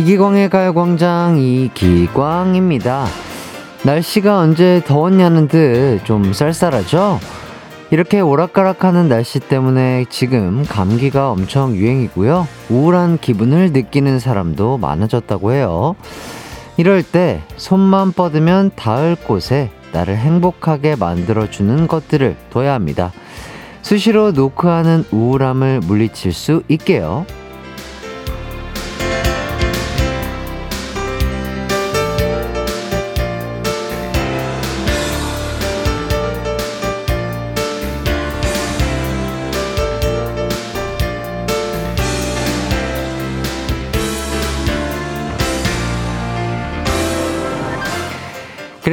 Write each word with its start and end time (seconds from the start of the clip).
이기광의 0.00 0.48
가요광장 0.48 1.36
이기광입니다. 1.36 3.04
날씨가 3.82 4.38
언제 4.38 4.80
더웠냐는 4.86 5.46
듯 5.46 6.00
좀 6.04 6.32
쌀쌀하죠? 6.32 7.20
이렇게 7.90 8.20
오락가락하는 8.20 9.10
날씨 9.10 9.40
때문에 9.40 10.06
지금 10.08 10.64
감기가 10.66 11.30
엄청 11.30 11.76
유행이고요. 11.76 12.48
우울한 12.70 13.18
기분을 13.18 13.72
느끼는 13.72 14.20
사람도 14.20 14.78
많아졌다고 14.78 15.52
해요. 15.52 15.96
이럴 16.78 17.02
때 17.02 17.42
손만 17.58 18.12
뻗으면 18.12 18.70
닿을 18.74 19.16
곳에 19.16 19.70
나를 19.92 20.16
행복하게 20.16 20.96
만들어주는 20.96 21.86
것들을 21.88 22.36
둬야 22.48 22.72
합니다. 22.72 23.12
수시로 23.82 24.32
노크하는 24.32 25.04
우울함을 25.10 25.80
물리칠 25.80 26.32
수 26.32 26.62
있게요. 26.68 27.26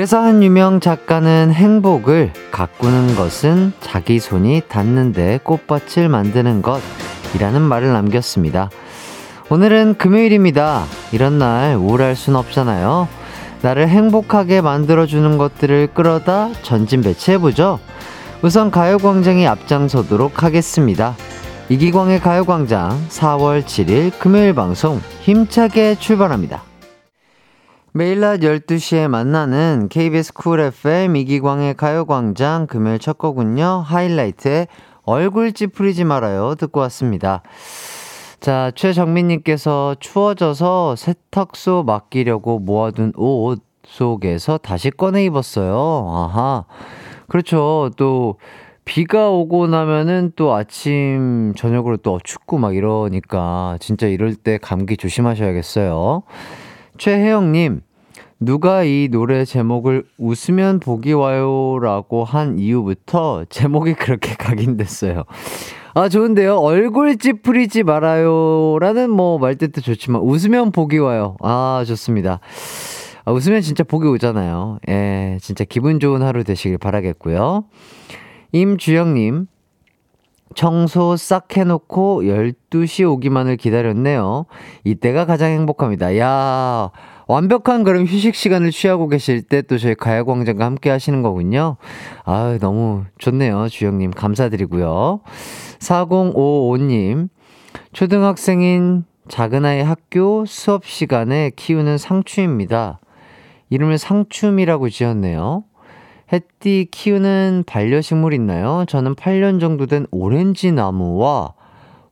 그래서 0.08 0.24
한 0.24 0.42
유명 0.42 0.80
작가는 0.80 1.52
행복을 1.52 2.32
가꾸는 2.52 3.18
것은 3.18 3.74
자기 3.82 4.20
손이 4.20 4.62
닿는데 4.70 5.42
꽃밭을 5.44 6.08
만드는 6.08 6.62
것이라는 6.62 7.62
말을 7.62 7.92
남겼습니다. 7.92 8.70
오늘은 9.50 9.96
금요일입니다. 9.98 10.86
이런 11.12 11.40
날 11.40 11.76
우울할 11.76 12.16
순 12.16 12.38
없잖아요. 12.38 13.10
나를 13.62 13.90
행복하게 13.90 14.62
만들어주는 14.62 15.38
것들을 15.38 15.88
끌어다 15.94 16.52
전진 16.62 17.02
배치해보죠. 17.02 17.78
우선 18.42 18.72
가요광장이 18.72 19.46
앞장서도록 19.46 20.42
하겠습니다. 20.42 21.18
이기광의 21.68 22.22
가요광장 22.22 23.08
4월 23.10 23.62
7일 23.66 24.18
금요일 24.20 24.54
방송 24.54 25.02
힘차게 25.20 25.96
출발합니다. 25.96 26.64
매일 27.98 28.20
낮 28.20 28.42
12시에 28.42 29.08
만나는 29.08 29.88
KBS 29.90 30.34
Cool 30.34 30.60
FM 30.60 31.16
이기광의 31.16 31.74
가요광장 31.74 32.68
금요일 32.68 33.00
첫 33.00 33.18
곡은요. 33.18 33.82
하이라이트의 33.88 34.68
얼굴 35.02 35.52
찌푸리지 35.52 36.04
말아요. 36.04 36.54
듣고 36.60 36.80
왔습니다. 36.82 37.42
자, 38.40 38.72
최정민님께서 38.76 39.96
추워져서 40.00 40.96
세탁소 40.96 41.86
맡기려고 41.88 42.60
모아둔 42.60 43.14
옷 43.16 43.64
속에서 43.84 44.60
다시 44.60 44.92
꺼내 44.92 45.26
입었어요. 45.26 46.06
아하. 46.08 46.66
그렇죠. 47.28 47.90
또, 47.98 48.38
비가 48.86 49.32
오고 49.32 49.66
나면은 49.66 50.34
또 50.36 50.54
아침, 50.54 51.54
저녁으로 51.58 51.98
또 51.98 52.20
춥고 52.24 52.60
막 52.60 52.76
이러니까 52.76 53.78
진짜 53.80 54.06
이럴 54.06 54.36
때 54.36 54.60
감기 54.62 54.98
조심하셔야겠어요. 54.98 56.22
최혜영님, 56.98 57.82
누가 58.40 58.84
이 58.84 59.10
노래 59.12 59.46
제목을 59.46 60.04
웃으면 60.18 60.80
복이 60.80 61.14
와요라고 61.14 62.24
한 62.24 62.60
이후부터 62.60 63.46
제목이 63.50 63.94
그렇게 63.96 64.34
각인됐어요. 64.38 65.24
아, 65.96 66.10
좋은데요? 66.10 66.58
얼굴 66.58 67.18
찌푸리지 67.18 67.82
말아요라는 67.82 69.10
뭐 69.10 69.40
말뜻도 69.40 69.82
좋지만 69.82 70.22
웃으면 70.22 70.72
복이 70.72 71.00
와요. 71.00 71.36
아, 71.42 71.84
좋습니다. 71.88 72.40
아, 73.26 73.32
웃으면 73.32 73.62
진짜 73.62 73.84
복이 73.84 74.08
오잖아요. 74.08 74.78
예, 74.88 75.40
진짜 75.42 75.64
기분 75.64 76.00
좋은 76.00 76.22
하루 76.22 76.44
되시길 76.44 76.78
바라겠고요. 76.78 77.66
임주영님, 78.52 79.48
청소 80.54 81.18
싹 81.18 81.58
해놓고 81.58 82.22
12시 82.24 83.12
오기만을 83.12 83.58
기다렸네요. 83.58 84.46
이때가 84.84 85.26
가장 85.26 85.50
행복합니다. 85.52 86.18
야 86.20 86.92
완벽한 87.28 87.84
그럼 87.84 88.06
휴식 88.06 88.36
시간을 88.36 88.72
취하고 88.72 89.08
계실 89.10 89.42
때 89.42 89.62
또 89.62 89.78
저희 89.78 89.96
가야광장과 89.96 90.64
함께 90.66 90.90
하시는 90.90 91.22
거군요. 91.22 91.76
아 92.24 92.58
너무 92.62 93.04
좋네요. 93.18 93.68
주영님, 93.70 94.12
감사드리고요. 94.12 95.20
4055님, 95.80 97.28
초등학생인 97.92 99.04
작은아이 99.28 99.82
학교 99.82 100.46
수업 100.46 100.86
시간에 100.86 101.52
키우는 101.56 101.98
상추입니다. 101.98 103.00
이름을 103.70 103.98
상춤이라고 103.98 104.90
지었네요. 104.90 105.66
햇띠 106.32 106.88
키우는 106.92 107.66
반려식물 107.68 108.34
있나요? 108.34 108.86
저는 108.88 109.16
8년 109.16 109.60
정도 109.60 109.86
된 109.86 110.08
오렌지 110.12 110.72
나무와 110.72 111.54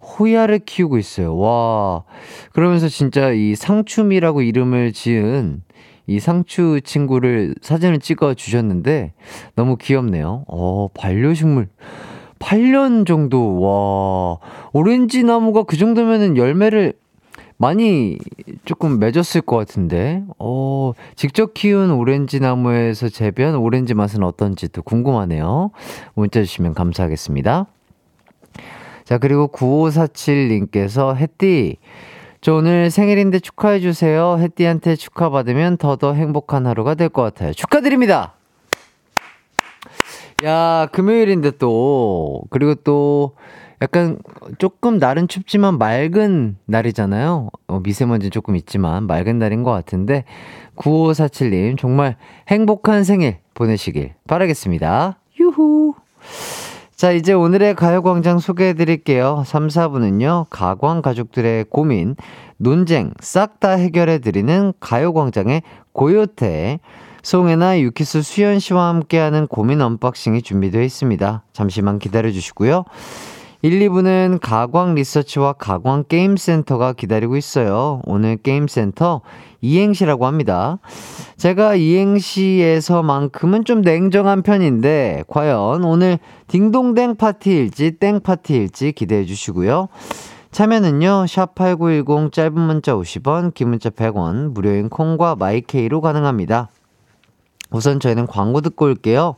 호야를 0.05 0.59
키우고 0.59 0.97
있어요. 0.97 1.37
와. 1.37 2.03
그러면서 2.53 2.87
진짜 2.87 3.31
이 3.31 3.55
상춤이라고 3.55 4.41
이름을 4.41 4.93
지은 4.93 5.63
이 6.07 6.19
상추 6.19 6.81
친구를 6.83 7.55
사진을 7.61 7.99
찍어 7.99 8.35
주셨는데 8.35 9.13
너무 9.55 9.77
귀엽네요. 9.77 10.45
어, 10.47 10.87
반려식물. 10.93 11.67
8년 12.39 13.07
정도, 13.07 13.59
와. 13.59 14.37
오렌지 14.73 15.23
나무가 15.23 15.63
그 15.63 15.77
정도면은 15.77 16.37
열매를 16.37 16.93
많이 17.57 18.17
조금 18.65 18.99
맺었을 18.99 19.41
것 19.41 19.55
같은데, 19.55 20.23
어, 20.37 20.91
직접 21.15 21.53
키운 21.53 21.91
오렌지 21.91 22.39
나무에서 22.39 23.09
재배한 23.09 23.55
오렌지 23.55 23.93
맛은 23.93 24.23
어떤지 24.23 24.67
또 24.67 24.81
궁금하네요. 24.81 25.71
문자 26.13 26.41
주시면 26.41 26.73
감사하겠습니다. 26.73 27.67
자, 29.05 29.17
그리고 29.19 29.47
9547님께서 29.47 31.15
햇띠, 31.15 31.77
저 32.41 32.55
오늘 32.55 32.91
생일인데 32.91 33.39
축하해주세요. 33.39 34.37
햇띠한테 34.39 34.95
축하받으면 34.95 35.77
더더 35.77 36.13
행복한 36.13 36.67
하루가 36.67 36.95
될 36.95 37.09
것 37.09 37.21
같아요. 37.21 37.53
축하드립니다! 37.53 38.33
야, 40.43 40.87
금요일인데 40.91 41.51
또, 41.59 42.43
그리고 42.49 42.75
또, 42.75 43.35
약간 43.81 44.17
조금 44.57 44.97
날은 44.97 45.27
춥지만 45.27 45.77
맑은 45.77 46.57
날이잖아요. 46.65 47.49
어, 47.67 47.79
미세먼지 47.81 48.29
조금 48.29 48.55
있지만 48.55 49.05
맑은 49.07 49.37
날인 49.39 49.63
것 49.63 49.71
같은데, 49.71 50.23
9547님, 50.75 51.77
정말 51.77 52.17
행복한 52.47 53.03
생일 53.03 53.37
보내시길 53.53 54.13
바라겠습니다. 54.27 55.19
유후! 55.39 55.93
자, 56.95 57.11
이제 57.11 57.33
오늘의 57.33 57.75
가요광장 57.75 58.39
소개해 58.39 58.73
드릴게요. 58.73 59.43
3, 59.45 59.67
4부는요, 59.67 60.45
가광 60.49 61.01
가족들의 61.01 61.65
고민, 61.69 62.15
논쟁 62.55 63.11
싹 63.19 63.59
다 63.59 63.71
해결해 63.71 64.19
드리는 64.19 64.71
가요광장의 64.79 65.61
고요태, 65.91 66.79
송해나 67.21 67.81
유키스 67.81 68.21
수현 68.21 68.59
씨와 68.59 68.87
함께하는 68.87 69.47
고민 69.47 69.81
unboxing이 69.81 70.41
준비되어 70.41 70.83
있습니다. 70.83 71.43
잠시만 71.51 71.99
기다려 71.99 72.31
주시고요. 72.31 72.85
1, 73.61 73.79
2부는 73.79 74.39
가광 74.41 74.95
리서치와 74.95 75.53
가광 75.53 76.05
게임센터가 76.07 76.93
기다리고 76.93 77.37
있어요. 77.37 78.01
오늘 78.05 78.37
게임센터 78.37 79.21
이행시라고 79.61 80.25
합니다. 80.25 80.77
제가 81.37 81.75
이행시에서만큼은 81.75 83.65
좀 83.65 83.81
냉정한 83.81 84.43
편인데, 84.43 85.23
과연 85.27 85.83
오늘 85.83 86.19
딩동댕 86.47 87.15
파티일지 87.15 87.91
땡 87.93 88.19
파티일지 88.19 88.91
기대해 88.91 89.25
주시고요. 89.25 89.87
참여는요, 90.51 91.25
샵8910 91.27 92.31
짧은 92.31 92.59
문자 92.59 92.93
50원, 92.93 93.53
긴 93.53 93.69
문자 93.69 93.89
100원, 93.89 94.53
무료인 94.53 94.89
콩과 94.89 95.35
마이케이로 95.35 96.01
가능합니다. 96.01 96.69
우선 97.71 97.99
저희는 97.99 98.27
광고 98.27 98.61
듣고 98.61 98.85
올게요. 98.85 99.35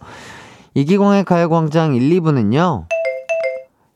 이기광의 0.75 1.23
가요광장 1.23 1.95
1, 1.95 2.21
2부는요, 2.21 2.85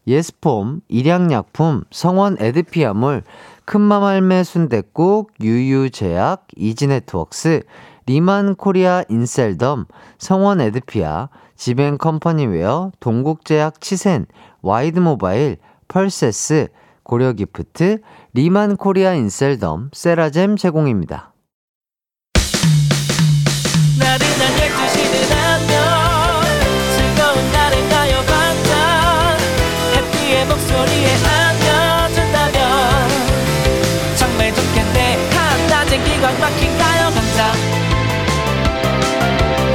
예스폼, 0.08 0.82
일양약품, 0.88 1.84
성원 1.92 2.38
에드피아몰, 2.40 3.24
큰맘 3.66 4.04
할매 4.04 4.44
순댓국, 4.44 5.34
유유제약, 5.42 6.48
이지네트웍스, 6.56 7.64
리만 8.08 8.56
코리아 8.56 9.04
인셀덤, 9.10 9.86
성원 10.18 10.60
에드피아, 10.62 11.30
지벤 11.56 11.98
컴퍼니웨어, 11.98 12.92
동국제약 13.00 13.80
치센, 13.80 14.26
와이드 14.62 15.00
모바일, 15.00 15.58
펄세스, 15.88 16.70
고려 17.04 17.34
기프트, 17.34 18.00
리만 18.34 18.78
코리아 18.78 19.14
인셀덤, 19.14 19.92
세라젬 19.94 20.58
제공입니다. 20.58 21.32
막힌 36.52 36.78
가요강장 36.78 37.54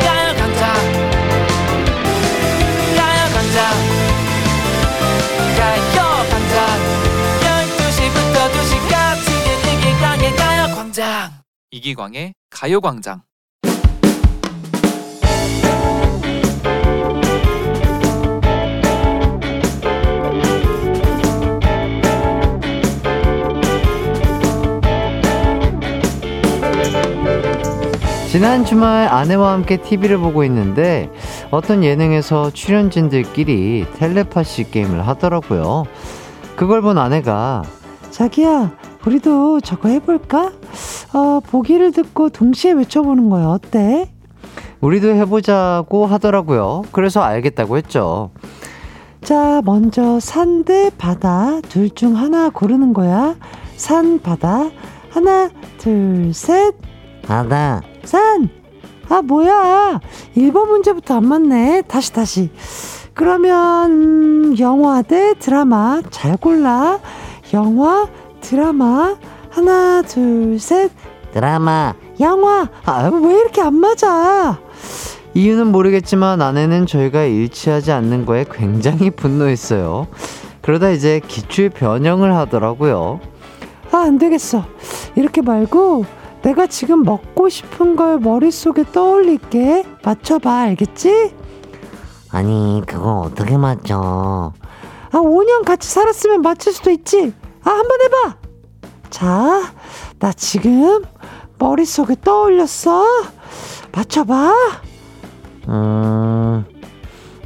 가요강장 0.00 0.74
가요강장 2.96 3.58
가요강장 5.56 6.56
12시부터 7.40 8.36
2시까지 8.52 9.26
이기광의 9.72 10.36
가요광장. 10.36 11.32
이기광의 11.70 12.34
가요광장. 12.50 13.22
지난 28.36 28.66
주말 28.66 29.08
아내와 29.08 29.52
함께 29.52 29.78
TV를 29.78 30.18
보고 30.18 30.44
있는데 30.44 31.10
어떤 31.50 31.82
예능에서 31.82 32.50
출연진들끼리 32.50 33.86
텔레파시 33.94 34.70
게임을 34.70 35.08
하더라고요. 35.08 35.84
그걸 36.54 36.82
본 36.82 36.98
아내가 36.98 37.62
자기야 38.10 38.72
우리도 39.06 39.62
저거 39.62 39.88
해볼까? 39.88 40.52
어, 41.14 41.40
보기를 41.46 41.92
듣고 41.92 42.28
동시에 42.28 42.72
외쳐보는 42.72 43.30
거야. 43.30 43.46
어때? 43.46 44.10
우리도 44.82 45.14
해보자고 45.14 46.04
하더라고요. 46.04 46.82
그래서 46.92 47.22
알겠다고 47.22 47.78
했죠. 47.78 48.32
자, 49.22 49.62
먼저 49.64 50.20
산 50.20 50.62
대 50.64 50.90
바다 50.98 51.62
둘 51.70 51.88
중 51.88 52.14
하나 52.18 52.50
고르는 52.50 52.92
거야. 52.92 53.34
산, 53.76 54.20
바다. 54.20 54.68
하나, 55.08 55.48
둘, 55.78 56.34
셋. 56.34 56.74
바다. 57.26 57.82
산! 58.04 58.48
아, 59.08 59.22
뭐야. 59.22 60.00
1번 60.36 60.68
문제부터 60.68 61.16
안 61.16 61.26
맞네. 61.26 61.82
다시, 61.88 62.12
다시. 62.12 62.50
그러면, 63.14 63.90
음, 63.90 64.58
영화 64.58 65.02
대 65.02 65.34
드라마. 65.38 66.02
잘 66.10 66.36
골라. 66.36 66.98
영화, 67.52 68.06
드라마. 68.40 69.16
하나, 69.50 70.02
둘, 70.02 70.58
셋. 70.58 70.90
드라마. 71.32 71.94
영화. 72.20 72.68
아, 72.84 73.08
왜 73.08 73.34
이렇게 73.40 73.60
안 73.62 73.74
맞아? 73.76 74.58
이유는 75.34 75.70
모르겠지만 75.70 76.40
아내는 76.40 76.86
저희가 76.86 77.24
일치하지 77.24 77.92
않는 77.92 78.24
거에 78.24 78.44
굉장히 78.50 79.10
분노했어요. 79.10 80.06
그러다 80.62 80.90
이제 80.90 81.20
기출 81.26 81.68
변형을 81.70 82.34
하더라고요. 82.34 83.20
아, 83.92 83.98
안 83.98 84.18
되겠어. 84.18 84.64
이렇게 85.14 85.42
말고 85.42 86.04
내가 86.42 86.66
지금 86.66 87.02
먹고 87.02 87.48
싶은 87.48 87.96
걸 87.96 88.18
머릿속에 88.18 88.84
떠올릴게. 88.92 89.84
맞춰봐, 90.04 90.50
알겠지? 90.60 91.34
아니, 92.30 92.82
그거 92.86 93.20
어떻게 93.20 93.56
맞춰? 93.56 94.52
아, 95.10 95.18
5년 95.18 95.64
같이 95.64 95.88
살았으면 95.88 96.42
맞출 96.42 96.72
수도 96.72 96.90
있지. 96.90 97.32
아, 97.64 97.70
한번 97.70 98.00
해봐. 98.02 98.36
자, 99.10 99.72
나 100.18 100.32
지금 100.32 101.02
머릿속에 101.58 102.16
떠올렸어. 102.22 103.04
맞춰봐. 103.92 104.54
음, 105.68 106.64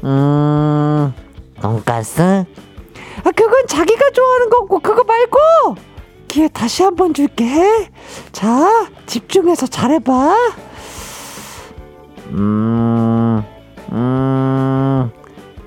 음, 0.05 1.15
돈가스? 1.61 2.21
아, 2.23 3.31
그건 3.35 3.67
자기가 3.67 4.11
좋아하는 4.11 4.51
거고, 4.51 4.81
그거 4.81 5.05
말고! 5.05 5.77
기회 6.31 6.47
다시 6.47 6.85
한 6.85 6.95
번 6.95 7.13
줄게. 7.13 7.91
자, 8.31 8.89
집중해서 9.07 9.67
잘해봐. 9.67 10.37
음, 12.29 13.43
음, 13.91 15.11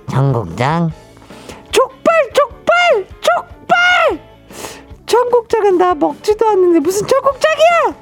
청국장? 0.10 0.90
족발, 1.70 2.16
족발, 2.34 3.08
족발! 3.20 4.20
청국장은 5.06 5.78
나 5.78 5.94
먹지도 5.96 6.48
않는데 6.48 6.80
무슨 6.80 7.06
청국장이야! 7.08 7.96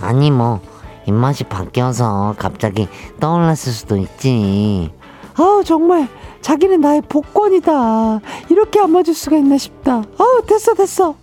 아니, 0.00 0.30
뭐, 0.30 0.60
입맛이 1.06 1.44
바뀌어서 1.44 2.36
갑자기 2.38 2.88
떠올랐을 3.20 3.70
수도 3.74 3.98
있지. 3.98 4.90
아 5.34 5.60
정말 5.66 6.08
자기는 6.40 6.80
나의 6.80 7.02
복권이다. 7.02 8.20
이렇게 8.50 8.80
안 8.80 8.92
맞을 8.92 9.14
수가 9.14 9.36
있나 9.36 9.58
싶다. 9.58 9.98
어 9.98 10.46
됐어 10.46 10.74
됐어. 10.74 11.14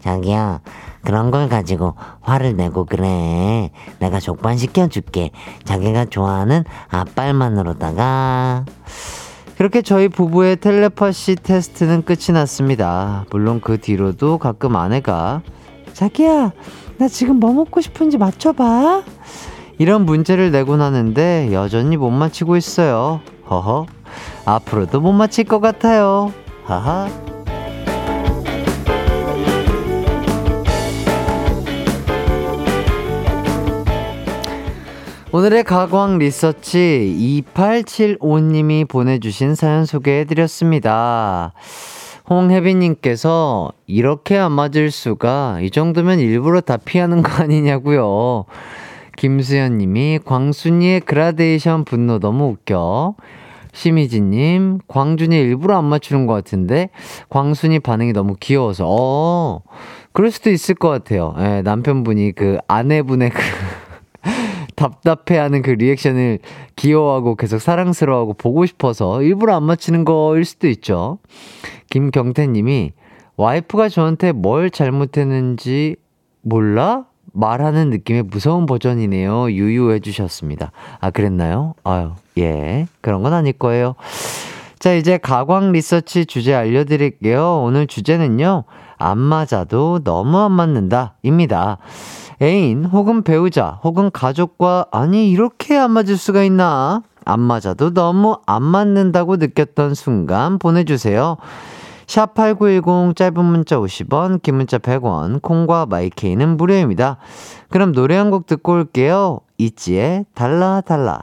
자기야 0.00 0.60
그런 1.02 1.30
걸 1.30 1.48
가지고 1.48 1.94
화를 2.20 2.56
내고 2.56 2.84
그래. 2.84 3.70
내가 3.98 4.20
족발 4.20 4.58
시켜줄게. 4.58 5.30
자기가 5.64 6.06
좋아하는 6.06 6.64
앞발만으로다가. 6.88 8.64
그렇게 9.56 9.82
저희 9.82 10.08
부부의 10.08 10.56
텔레파시 10.56 11.36
테스트는 11.36 12.02
끝이 12.02 12.32
났습니다. 12.32 13.26
물론 13.30 13.60
그 13.60 13.78
뒤로도 13.78 14.38
가끔 14.38 14.76
아내가 14.76 15.42
자기야 15.92 16.52
나 16.96 17.08
지금 17.08 17.36
뭐 17.40 17.52
먹고 17.52 17.80
싶은지 17.80 18.16
맞춰봐. 18.16 19.02
이런 19.78 20.04
문제를 20.06 20.50
내곤 20.50 20.80
하는데 20.82 21.50
여전히 21.52 21.96
못 21.96 22.10
맞히고 22.10 22.56
있어요. 22.56 23.20
허허. 23.48 23.86
앞으로도 24.44 25.00
못 25.00 25.12
맞힐 25.12 25.44
것 25.44 25.60
같아요. 25.60 26.32
하하. 26.64 27.08
오늘의 35.32 35.62
가광 35.62 36.18
리서치 36.18 37.44
2875님이 37.54 38.88
보내주신 38.88 39.54
사연 39.54 39.84
소개해드렸습니다. 39.84 41.52
홍혜빈님께서 42.28 43.70
이렇게 43.86 44.36
안 44.36 44.50
맞을 44.50 44.90
수가 44.90 45.60
이 45.62 45.70
정도면 45.70 46.18
일부러 46.18 46.60
다 46.60 46.76
피하는 46.76 47.22
거 47.22 47.42
아니냐고요. 47.42 48.44
김수현님이 49.16 50.20
광순이의 50.24 51.00
그라데이션 51.00 51.84
분노 51.84 52.18
너무 52.18 52.46
웃겨. 52.46 53.14
심희진님, 53.72 54.80
광준이 54.88 55.36
일부러 55.36 55.76
안 55.78 55.84
맞추는 55.84 56.26
것 56.26 56.34
같은데, 56.34 56.90
광순이 57.28 57.80
반응이 57.80 58.12
너무 58.12 58.36
귀여워서, 58.38 58.86
어, 58.88 59.62
그럴 60.12 60.30
수도 60.30 60.50
있을 60.50 60.74
것 60.74 60.88
같아요. 60.88 61.34
예, 61.38 61.62
남편분이 61.62 62.32
그 62.32 62.58
아내분의 62.66 63.30
그, 63.30 63.40
답답해하는 64.76 65.62
그 65.62 65.70
리액션을 65.70 66.38
귀여워하고 66.76 67.36
계속 67.36 67.58
사랑스러워하고 67.58 68.34
보고 68.34 68.64
싶어서 68.66 69.22
일부러 69.22 69.54
안 69.54 69.64
맞히는 69.64 70.04
거일 70.04 70.44
수도 70.44 70.68
있죠. 70.68 71.18
김경태 71.90 72.46
님이 72.46 72.92
와이프가 73.36 73.88
저한테 73.88 74.32
뭘 74.32 74.70
잘못했는지 74.70 75.96
몰라? 76.42 77.04
말하는 77.32 77.90
느낌의 77.90 78.24
무서운 78.24 78.66
버전이네요. 78.66 79.50
유유해 79.50 80.00
주셨습니다. 80.00 80.72
아, 81.00 81.10
그랬나요? 81.10 81.74
아유, 81.84 82.12
예. 82.38 82.86
그런 83.00 83.22
건 83.22 83.32
아닐 83.32 83.52
거예요. 83.52 83.94
자, 84.78 84.92
이제 84.94 85.18
가광 85.18 85.72
리서치 85.72 86.26
주제 86.26 86.54
알려드릴게요. 86.54 87.62
오늘 87.62 87.86
주제는요, 87.86 88.64
안 88.96 89.18
맞아도 89.18 90.00
너무 90.02 90.38
안 90.38 90.52
맞는다. 90.52 91.14
입니다. 91.22 91.78
애인 92.42 92.86
혹은 92.86 93.22
배우자 93.22 93.78
혹은 93.84 94.10
가족과 94.10 94.86
아니 94.90 95.30
이렇게 95.30 95.76
안 95.76 95.90
맞을 95.90 96.16
수가 96.16 96.42
있나? 96.44 97.02
안 97.26 97.40
맞아도 97.40 97.92
너무 97.92 98.38
안 98.46 98.62
맞는다고 98.62 99.36
느꼈던 99.36 99.94
순간 99.94 100.58
보내주세요. 100.58 101.36
샵8910 102.10 103.14
짧은 103.14 103.44
문자 103.44 103.76
50원, 103.76 104.42
긴 104.42 104.56
문자 104.56 104.78
100원, 104.78 105.40
콩과 105.42 105.86
마이케이는 105.86 106.56
무료입니다. 106.56 107.18
그럼 107.68 107.92
노래 107.92 108.16
한 108.16 108.30
곡 108.30 108.46
듣고 108.46 108.72
올게요. 108.72 109.40
이지의 109.58 110.26
달라 110.34 110.80
달라. 110.80 111.20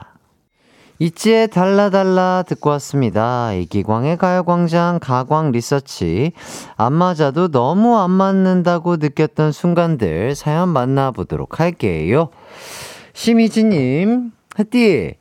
이지의 1.00 1.50
달라달라 1.50 2.44
듣고 2.48 2.70
왔습니다. 2.72 3.54
이기광의 3.54 4.18
가요광장 4.18 5.00
가광 5.02 5.52
리서치. 5.52 6.32
안 6.78 6.94
맞아도 6.94 7.50
너무 7.50 7.98
안 7.98 8.10
맞는다고 8.10 8.96
느꼈던 8.96 9.52
순간들 9.52 10.36
사연 10.36 10.70
만나보도록 10.70 11.60
할게요. 11.60 12.30
심희지님, 13.14 14.32
햇띠. 14.58 15.16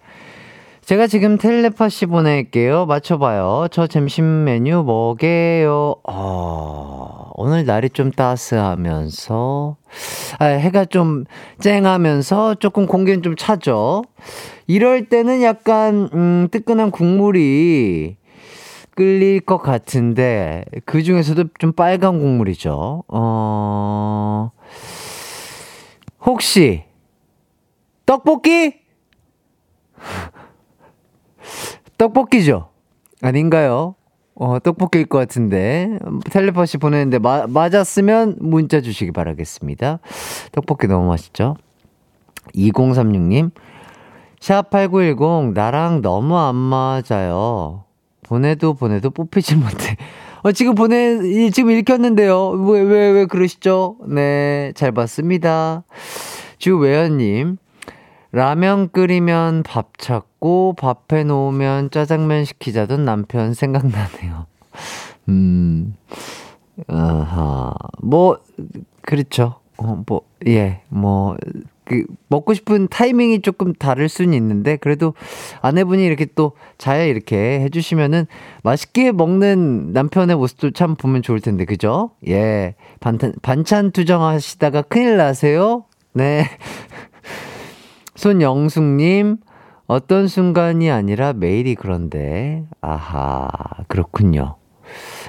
제가 0.86 1.08
지금 1.08 1.36
텔레파시 1.36 2.06
보낼게요. 2.06 2.86
맞춰봐요. 2.86 3.66
저 3.72 3.88
점심 3.88 4.44
메뉴 4.44 4.84
뭐게요? 4.84 5.96
어, 6.08 7.30
오늘 7.34 7.66
날이 7.66 7.90
좀 7.90 8.12
따스하면서, 8.12 9.78
아, 10.38 10.44
해가 10.44 10.84
좀 10.84 11.24
쨍하면서 11.58 12.54
조금 12.60 12.86
공기는 12.86 13.20
좀 13.24 13.34
차죠? 13.34 14.04
이럴 14.68 15.08
때는 15.08 15.42
약간, 15.42 16.08
음, 16.14 16.46
뜨끈한 16.52 16.92
국물이 16.92 18.16
끌릴 18.94 19.40
것 19.40 19.58
같은데, 19.58 20.64
그 20.84 21.02
중에서도 21.02 21.46
좀 21.58 21.72
빨간 21.72 22.20
국물이죠. 22.20 23.02
어, 23.08 24.52
혹시, 26.20 26.84
떡볶이? 28.06 28.74
떡볶이죠? 31.98 32.68
아닌가요? 33.22 33.94
어, 34.34 34.58
떡볶이일 34.58 35.06
것 35.06 35.18
같은데. 35.18 35.98
텔레파시 36.30 36.78
보내는데 36.78 37.18
마, 37.18 37.46
맞았으면 37.46 38.36
문자 38.40 38.80
주시기 38.80 39.12
바라겠습니다. 39.12 40.00
떡볶이 40.52 40.86
너무 40.86 41.08
맛있죠? 41.08 41.56
2036님, 42.54 43.50
샵8910, 44.40 45.54
나랑 45.54 46.02
너무 46.02 46.36
안 46.38 46.54
맞아요. 46.54 47.84
보내도 48.22 48.74
보내도 48.74 49.10
뽑히질 49.10 49.56
못해. 49.56 49.96
어, 50.42 50.52
지금 50.52 50.74
보내, 50.74 51.50
지금 51.50 51.70
읽혔는데요. 51.70 52.50
왜, 52.50 52.80
왜, 52.82 53.10
왜 53.10 53.26
그러시죠? 53.26 53.96
네, 54.06 54.72
잘 54.76 54.92
봤습니다. 54.92 55.82
주외연님, 56.58 57.56
라면 58.36 58.90
끓이면 58.90 59.62
밥 59.62 59.96
찾고, 59.96 60.74
밥 60.78 61.10
해 61.12 61.24
놓으면 61.24 61.90
짜장면 61.90 62.44
시키자던 62.44 63.04
남편 63.06 63.54
생각나네요. 63.54 64.44
음, 65.30 65.96
아하, 66.86 67.72
뭐, 68.02 68.38
그렇죠. 69.00 69.54
어, 69.78 70.02
뭐, 70.06 70.20
예, 70.46 70.82
뭐, 70.90 71.34
그 71.84 72.04
먹고 72.28 72.52
싶은 72.52 72.88
타이밍이 72.88 73.40
조금 73.42 73.72
다를 73.72 74.08
수는 74.10 74.34
있는데 74.34 74.76
그래도 74.76 75.14
아내분이 75.62 76.04
이렇게 76.04 76.26
또 76.26 76.52
잘 76.78 77.06
이렇게 77.08 77.60
해주시면은 77.60 78.26
맛있게 78.64 79.12
먹는 79.12 79.92
남편의 79.92 80.34
모습도 80.36 80.72
참 80.72 80.96
보면 80.96 81.22
좋을 81.22 81.40
텐데 81.40 81.64
그죠? 81.64 82.10
예 82.26 82.74
반찬 82.98 83.34
반찬 83.40 83.92
투정하시다가 83.92 84.82
큰일 84.82 85.16
나세요. 85.16 85.84
네. 86.12 86.44
손영숙님 88.16 89.36
어떤 89.86 90.26
순간이 90.26 90.90
아니라 90.90 91.32
매일이 91.32 91.74
그런데 91.74 92.64
아하 92.80 93.48
그렇군요. 93.86 94.56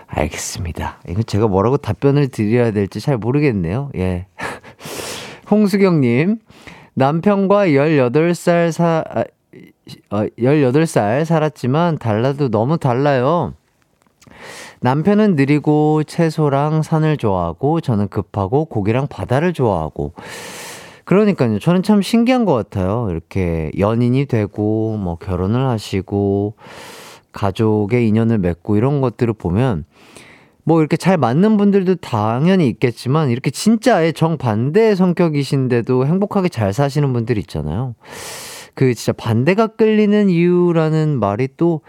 알겠습니다. 0.08 1.00
이거 1.10 1.22
제가 1.22 1.48
뭐라고 1.48 1.78
답변을 1.78 2.30
드려야 2.30 2.72
될지 2.72 3.00
잘 3.00 3.18
모르겠네요. 3.18 3.92
예. 3.98 4.28
홍수경님, 5.52 6.40
남편과 6.94 7.68
18살 7.68 8.72
사, 8.72 9.04
아, 9.10 9.24
어, 10.12 10.26
18살 10.38 11.26
살았지만 11.26 11.98
달라도 11.98 12.50
너무 12.50 12.78
달라요. 12.78 13.54
남편은 14.80 15.36
느리고 15.36 16.04
채소랑 16.04 16.84
산을 16.84 17.18
좋아하고 17.18 17.82
저는 17.82 18.10
급하고 18.10 18.66
고기랑 18.66 19.08
바다를 19.08 19.54
좋아하고 19.54 20.14
그러니까요. 21.08 21.58
저는 21.58 21.84
참 21.84 22.02
신기한 22.02 22.44
것 22.44 22.54
같아요. 22.54 23.08
이렇게 23.10 23.72
연인이 23.80 24.26
되고 24.26 24.98
뭐 24.98 25.16
결혼을 25.16 25.66
하시고 25.66 26.56
가족의 27.32 28.06
인연을 28.10 28.40
맺고 28.40 28.76
이런 28.76 29.00
것들을 29.00 29.34
보면 29.36 29.86
뭐 30.66 30.82
이렇게 30.82 30.98
잘 30.98 31.18
맞는 31.18 31.56
분들도 31.56 31.96
당연히 31.96 32.68
있겠지만 32.68 33.30
이렇게 33.30 33.52
진짜 33.52 33.96
아예 33.96 34.12
정반대의 34.12 34.98
성격이신데도 34.98 36.06
행복하게 36.06 36.50
잘 36.50 36.74
사시는 36.74 37.14
분들 37.14 37.38
있잖아요. 37.38 37.96
그 38.74 38.94
진짜 38.94 39.14
반대가 39.14 39.68
끌리는 39.68 40.30
이유라는 40.30 41.22
말이 41.22 41.48
또 41.56 41.80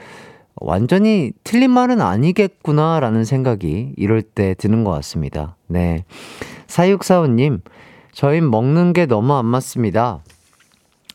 완전히 0.54 1.32
틀린 1.42 1.72
말은 1.72 2.00
아니겠구나라는 2.00 3.24
생각이 3.24 3.94
이럴 3.96 4.22
때 4.22 4.54
드는 4.54 4.84
것 4.84 4.92
같습니다. 4.92 5.56
네. 5.66 6.04
사육사원님, 6.68 7.62
저희 8.12 8.40
먹는 8.40 8.92
게 8.92 9.06
너무 9.06 9.34
안 9.34 9.46
맞습니다. 9.46 10.20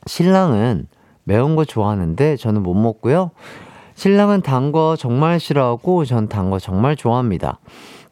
신랑은 0.05 0.88
매운 1.23 1.55
거 1.55 1.65
좋아하는데 1.65 2.38
저는 2.38 2.63
못 2.63 2.73
먹고요. 2.73 3.31
신랑은 3.95 4.41
단 4.41 4.71
거 4.71 4.95
정말 4.97 5.39
싫어하고 5.39 6.05
전 6.05 6.27
단 6.27 6.50
거 6.50 6.59
정말 6.59 6.95
좋아합니다. 6.95 7.59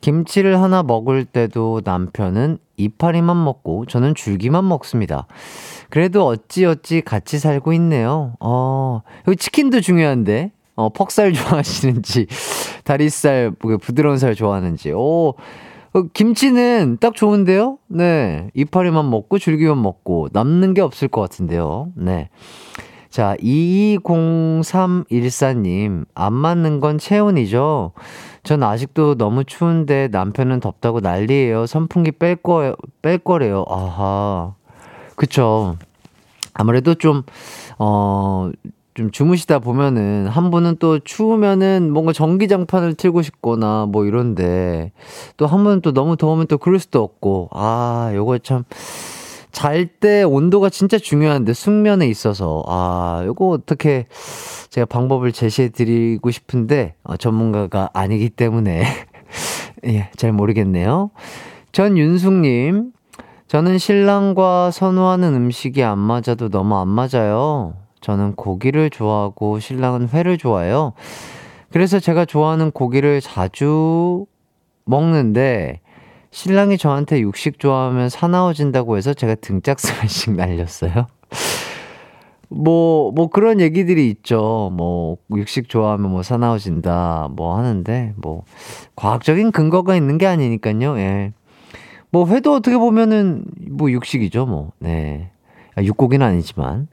김치를 0.01 0.61
하나 0.61 0.81
먹을 0.83 1.25
때도 1.25 1.81
남편은 1.83 2.57
이파리만 2.77 3.43
먹고 3.43 3.85
저는 3.85 4.15
줄기만 4.15 4.67
먹습니다. 4.67 5.27
그래도 5.89 6.25
어찌어찌 6.25 7.01
같이 7.01 7.38
살고 7.38 7.73
있네요. 7.73 8.33
어, 8.39 9.01
여기 9.27 9.38
치킨도 9.38 9.81
중요한데, 9.81 10.51
어, 10.75 10.89
퍽살 10.89 11.33
좋아하시는지, 11.33 12.27
다리살, 12.83 13.51
뭐 13.61 13.77
부드러운 13.77 14.17
살 14.17 14.33
좋아하는지, 14.33 14.91
오, 14.93 15.35
어, 15.93 16.03
김치는 16.13 17.00
딱 17.01 17.15
좋은데요? 17.15 17.77
네. 17.88 18.50
이파리만 18.53 19.10
먹고 19.10 19.39
줄기만 19.39 19.81
먹고 19.81 20.29
남는 20.31 20.74
게 20.74 20.79
없을 20.81 21.10
것 21.10 21.19
같은데요. 21.21 21.91
네. 21.95 22.29
자, 23.10 23.36
220314님, 23.41 26.05
안 26.15 26.33
맞는 26.33 26.79
건 26.79 26.98
체온이죠? 26.98 27.91
전 28.43 28.63
아직도 28.63 29.15
너무 29.15 29.43
추운데 29.43 30.07
남편은 30.10 30.62
덥다고 30.62 31.01
난리예요. 31.01 31.65
선풍기 31.65 32.12
뺄 32.12 32.38
거, 32.38 32.74
뺄 33.01 33.17
거래요. 33.17 33.65
아하. 33.67 34.53
그쵸. 35.17 35.75
아무래도 36.53 36.95
좀, 36.95 37.24
어, 37.79 38.50
좀 38.93 39.10
주무시다 39.12 39.60
보면은 39.60 40.27
한 40.27 40.51
분은 40.51 40.77
또 40.79 41.00
추우면은 41.00 41.91
뭔가 41.93 42.12
전기장판을 42.13 42.95
틀고 42.95 43.21
싶거나 43.21 43.86
뭐 43.89 44.05
이런데 44.05 44.91
또 45.38 45.45
한 45.45 45.63
분은 45.63 45.81
또 45.81 45.93
너무 45.93 46.17
더우면 46.17 46.48
또 46.48 46.57
그럴 46.57 46.79
수도 46.79 47.01
없고 47.03 47.50
아 47.53 48.12
요거 48.13 48.39
참 48.39 48.63
잘 49.51 49.86
때 50.00 50.24
온도가 50.24 50.69
진짜 50.69 50.98
중요한데 50.98 51.53
숙면에 51.53 52.07
있어서 52.07 52.63
아 52.67 53.21
요거 53.25 53.50
어떻게 53.50 54.05
제가 54.69 54.86
방법을 54.86 55.33
제시해 55.33 55.69
드리고 55.69 56.31
싶은데 56.31 56.95
어, 57.03 57.17
전문가가 57.17 57.89
아니기 57.93 58.29
때문에 58.29 58.83
예, 59.88 60.10
잘 60.15 60.31
모르겠네요. 60.31 61.12
전윤숙님 61.74 62.91
저는 63.48 63.77
신랑과 63.77 64.71
선호하는 64.71 65.33
음식이 65.36 65.83
안 65.83 66.00
맞아도 66.00 66.48
너무 66.50 66.77
안 66.77 66.88
맞아요. 66.88 67.74
저는 68.01 68.36
고기를 68.36 68.89
좋아하고 68.89 69.60
신랑은 69.60 70.10
회를 70.10 70.38
좋아해요. 70.38 70.93
그래서 71.72 72.00
제가 72.00 72.25
좋아하는 72.25 72.72
고기를 72.72 73.22
자주 73.22 74.25
먹는데 74.86 75.79
신랑이 76.31 76.77
저한테 76.77 77.20
육식 77.22 77.60
좋아하면 77.60 78.10
사나워진다고 78.10 78.98
해서 78.98 79.13
제가 79.13 79.36
등짝 79.36 79.79
스매싱 79.79 80.36
날렸어요. 80.38 81.08
뭐, 82.50 83.12
뭐 83.13 83.29
그런 83.29 83.62
얘기들이 83.62 84.10
있죠. 84.10 84.72
뭐, 84.74 85.17
육식 85.34 85.70
좋아하면 85.70 86.12
뭐 86.12 86.22
사나워진다, 86.22 87.29
뭐 87.31 87.58
하는데, 87.58 88.13
뭐, 88.17 88.43
과학적인 88.98 89.51
근거가 89.51 89.96
있는 89.96 90.17
게 90.17 90.27
아니니까요, 90.27 90.98
예. 91.00 91.31
뭐, 92.12 92.27
회도 92.27 92.53
어떻게 92.53 92.77
보면은, 92.77 93.46
뭐, 93.70 93.89
육식이죠, 93.89 94.48
뭐, 94.48 94.74
네. 94.79 95.31
아, 95.81 95.83
육고기는 95.83 96.25
아니지만. 96.25 96.88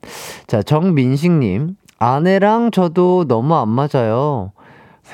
자, 0.46 0.62
정민식님. 0.62 1.76
아내랑 1.98 2.70
저도 2.70 3.26
너무 3.26 3.54
안 3.56 3.68
맞아요. 3.68 4.52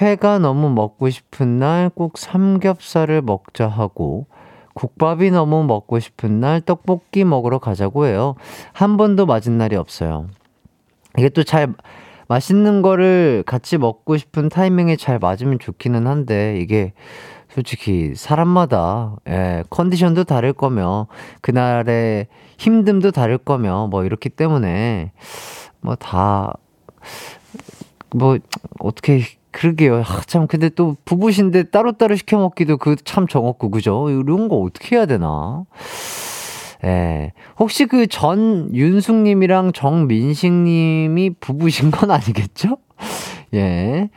회가 0.01 0.39
너무 0.39 0.71
먹고 0.71 1.09
싶은 1.11 1.59
날 1.59 1.91
꼭 1.95 2.19
삼겹살을 2.19 3.23
먹자 3.23 3.69
하고 3.69 4.27
국밥이 4.75 5.31
너무 5.31 5.63
먹고 5.65 6.01
싶은 6.01 6.41
날 6.41 6.61
떡볶이 6.61 7.25
먹으러 7.25 7.59
가자고 7.59 8.07
해요. 8.07 8.35
한 8.73 8.97
번도 8.97 9.25
맞은 9.27 9.57
날이 9.57 9.77
없어요. 9.77 10.27
이게 11.17 11.29
또 11.29 11.45
잘 11.45 11.73
맛있는 12.27 12.83
거를 12.83 13.45
같이 13.47 13.79
먹고 13.79 14.17
싶은 14.17 14.49
타이밍에 14.49 14.97
잘 14.97 15.19
맞으면 15.19 15.59
좋기는 15.61 16.07
한데 16.07 16.59
이게 16.61 16.93
솔직히 17.55 18.15
사람마다 18.17 19.17
예, 19.29 19.63
컨디션도 19.71 20.25
다를 20.25 20.53
거며 20.53 21.07
그날의 21.41 22.27
힘듦도 22.59 23.15
다를 23.15 23.39
거며 23.39 23.87
뭐 23.87 24.05
이렇기 24.05 24.29
때문에 24.31 25.13
뭐 25.81 25.95
다뭐 25.95 26.55
뭐 28.15 28.39
어떻게 28.81 29.23
그러게요. 29.53 29.99
아, 29.99 30.23
참, 30.27 30.49
근데 30.49 30.69
또 30.69 30.97
부부신데 31.05 31.65
따로따로 31.71 32.17
시켜 32.17 32.39
먹기도 32.39 32.77
그 32.77 32.97
참 33.05 33.29
정없고, 33.29 33.71
그죠? 33.71 34.11
이런 34.11 34.49
거 34.49 34.57
어떻게 34.57 34.97
해야 34.97 35.07
되나? 35.07 35.65
예. 36.85 37.33
혹시 37.61 37.87
그 37.87 38.09
전 38.09 38.75
윤숙 38.75 39.15
님이랑 39.15 39.73
정민식 39.73 40.53
님이 40.53 41.31
부부신 41.39 41.93
건 41.93 42.11
아니겠죠? 42.11 42.79
예. 43.55 44.11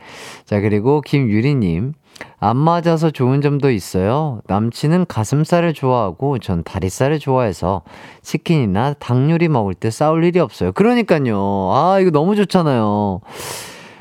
자, 0.44 0.60
그리고 0.60 1.00
김유리 1.02 1.54
님. 1.54 1.92
안 2.40 2.56
맞아서 2.56 3.10
좋은 3.10 3.40
점도 3.40 3.70
있어요. 3.70 4.40
남친은 4.46 5.06
가슴살을 5.06 5.74
좋아하고 5.74 6.38
전 6.38 6.62
다리살을 6.62 7.18
좋아해서 7.18 7.82
치킨이나 8.22 8.94
닭 8.94 9.30
요리 9.30 9.48
먹을 9.48 9.74
때 9.74 9.90
싸울 9.90 10.24
일이 10.24 10.38
없어요. 10.38 10.72
그러니까요. 10.72 11.70
아, 11.72 11.98
이거 12.00 12.10
너무 12.10 12.36
좋잖아요. 12.36 13.20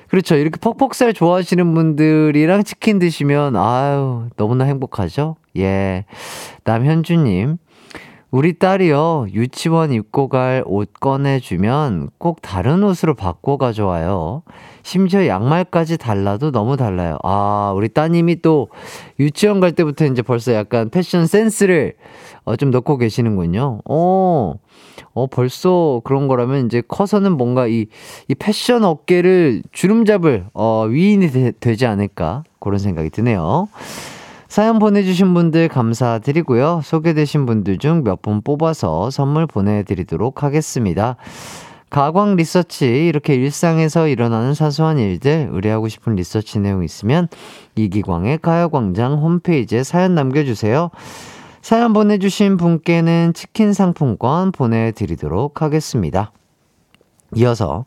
그렇죠. 0.09 0.35
이렇게 0.35 0.57
퍽퍽살 0.59 1.13
좋아하시는 1.13 1.73
분들이랑 1.73 2.63
치킨 2.63 2.97
드시면, 2.99 3.55
아유, 3.57 4.27
너무나 4.37 4.63
행복하죠? 4.63 5.35
예. 5.57 6.05
남현주님, 6.63 7.57
우리 8.29 8.59
딸이요, 8.59 9.27
유치원 9.33 9.93
입고 9.93 10.27
갈 10.27 10.63
옷 10.65 10.91
꺼내주면 10.99 12.09
꼭 12.17 12.41
다른 12.41 12.83
옷으로 12.83 13.13
바꿔 13.13 13.55
가져와요. 13.57 14.43
심지어 14.83 15.27
양말까지 15.27 15.97
달라도 15.97 16.51
너무 16.51 16.75
달라요. 16.75 17.17
아, 17.23 17.73
우리 17.75 17.87
따님이 17.87 18.41
또 18.41 18.67
유치원 19.19 19.61
갈 19.61 19.71
때부터 19.71 20.05
이제 20.05 20.21
벌써 20.21 20.53
약간 20.53 20.89
패션 20.89 21.25
센스를 21.25 21.93
어, 22.43 22.57
좀 22.57 22.69
넣고 22.71 22.97
계시는군요. 22.97 23.79
어, 23.85 24.55
어, 25.13 25.27
벌써 25.27 26.01
그런 26.03 26.27
거라면 26.27 26.65
이제 26.65 26.81
커서는 26.85 27.37
뭔가 27.37 27.67
이, 27.67 27.85
이 28.27 28.35
패션 28.35 28.83
업계를 28.83 29.63
주름 29.71 30.03
잡을, 30.03 30.45
어, 30.53 30.85
위인이 30.89 31.29
되, 31.31 31.51
되지 31.59 31.85
않을까. 31.85 32.43
그런 32.59 32.79
생각이 32.79 33.09
드네요. 33.09 33.69
사연 34.57 34.79
보내주신 34.79 35.35
분들 35.35 35.67
감사드리고요. 35.67 36.81
소개되신 36.83 37.45
분들 37.45 37.77
중 37.77 38.01
몇 38.03 38.23
분 38.23 38.41
뽑아서 38.41 39.11
선물 39.11 39.45
보내드리도록 39.45 40.41
하겠습니다. 40.41 41.15
가광 41.91 42.37
리서치 42.37 43.05
이렇게 43.05 43.35
일상에서 43.35 44.07
일어나는 44.07 44.55
사소한 44.55 44.97
일들 44.97 45.49
의뢰하고 45.51 45.89
싶은 45.89 46.15
리서치 46.15 46.57
내용 46.57 46.83
있으면 46.83 47.27
이기광의 47.75 48.39
가요광장 48.39 49.21
홈페이지에 49.21 49.83
사연 49.83 50.15
남겨주세요. 50.15 50.89
사연 51.61 51.93
보내주신 51.93 52.57
분께는 52.57 53.33
치킨 53.35 53.73
상품권 53.73 54.51
보내드리도록 54.51 55.61
하겠습니다. 55.61 56.31
이어서 57.35 57.85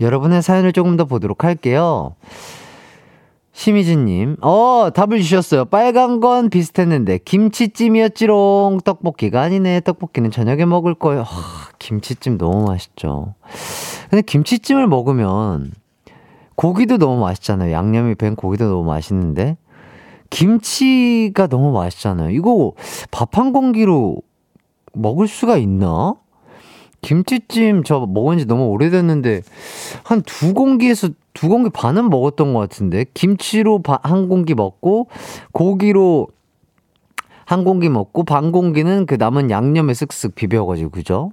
여러분의 0.00 0.40
사연을 0.42 0.72
조금 0.72 0.96
더 0.96 1.04
보도록 1.04 1.42
할게요. 1.42 2.14
심희진님, 3.52 4.36
어, 4.40 4.88
답을 4.94 5.20
주셨어요. 5.20 5.66
빨간 5.66 6.20
건 6.20 6.48
비슷했는데, 6.48 7.18
김치찜이었지롱. 7.18 8.80
떡볶이가 8.82 9.42
아니네. 9.42 9.80
떡볶이는 9.80 10.30
저녁에 10.30 10.64
먹을 10.64 10.94
거예요. 10.94 11.22
하, 11.22 11.68
김치찜 11.78 12.38
너무 12.38 12.64
맛있죠. 12.66 13.34
근데 14.08 14.22
김치찜을 14.22 14.86
먹으면, 14.86 15.72
고기도 16.56 16.96
너무 16.96 17.20
맛있잖아요. 17.20 17.72
양념이 17.72 18.14
밴 18.14 18.36
고기도 18.36 18.68
너무 18.68 18.84
맛있는데, 18.84 19.58
김치가 20.30 21.46
너무 21.46 21.72
맛있잖아요. 21.72 22.30
이거 22.30 22.72
밥 23.10 23.36
한 23.36 23.52
공기로 23.52 24.16
먹을 24.94 25.28
수가 25.28 25.58
있나? 25.58 26.14
김치찜 27.02 27.82
저 27.84 28.06
먹은 28.06 28.38
지 28.38 28.46
너무 28.46 28.66
오래됐는데 28.66 29.42
한 30.04 30.22
두 30.22 30.54
공기에서 30.54 31.08
두 31.34 31.48
공기 31.48 31.70
반은 31.70 32.10
먹었던 32.10 32.52
것 32.54 32.60
같은데 32.60 33.04
김치로 33.14 33.82
한 34.02 34.28
공기 34.28 34.54
먹고 34.54 35.08
고기로 35.52 36.28
한 37.44 37.64
공기 37.64 37.88
먹고 37.88 38.24
반 38.24 38.52
공기는 38.52 39.06
그 39.06 39.14
남은 39.14 39.50
양념에 39.50 39.92
쓱쓱 39.92 40.34
비벼가지고 40.34 40.90
그죠? 40.90 41.32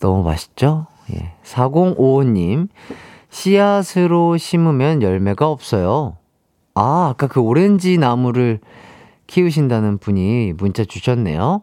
너무 0.00 0.22
맛있죠? 0.22 0.86
예. 1.12 1.34
4055님 1.44 2.68
씨앗으로 3.30 4.36
심으면 4.36 5.02
열매가 5.02 5.48
없어요. 5.48 6.16
아 6.74 7.08
아까 7.10 7.26
그 7.26 7.40
오렌지 7.40 7.98
나무를 7.98 8.60
키우신다는 9.26 9.98
분이 9.98 10.54
문자 10.56 10.84
주셨네요. 10.84 11.62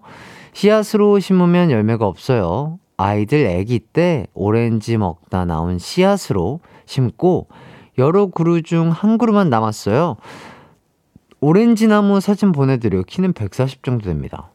씨앗으로 0.54 1.20
심으면 1.20 1.72
열매가 1.72 2.06
없어요. 2.06 2.80
아이들 2.96 3.48
아기 3.48 3.80
때 3.80 4.28
오렌지 4.34 4.98
먹다 4.98 5.46
나온 5.46 5.78
씨앗으로 5.78 6.62
심고 6.88 7.48
여러 8.00 8.28
그루 8.28 8.64
중 8.64 8.90
한 8.90 9.18
그루만 9.20 9.50
남았어요. 9.50 10.18
오렌지 11.40 11.88
나무 11.88 12.20
사진 12.20 12.52
보내드려요. 12.52 13.04
키는 13.04 13.34
140 13.34 13.84
정도 13.84 14.06
됩니다. 14.06 14.50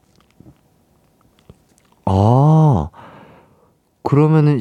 아, 2.04 2.88
그러면은 4.02 4.60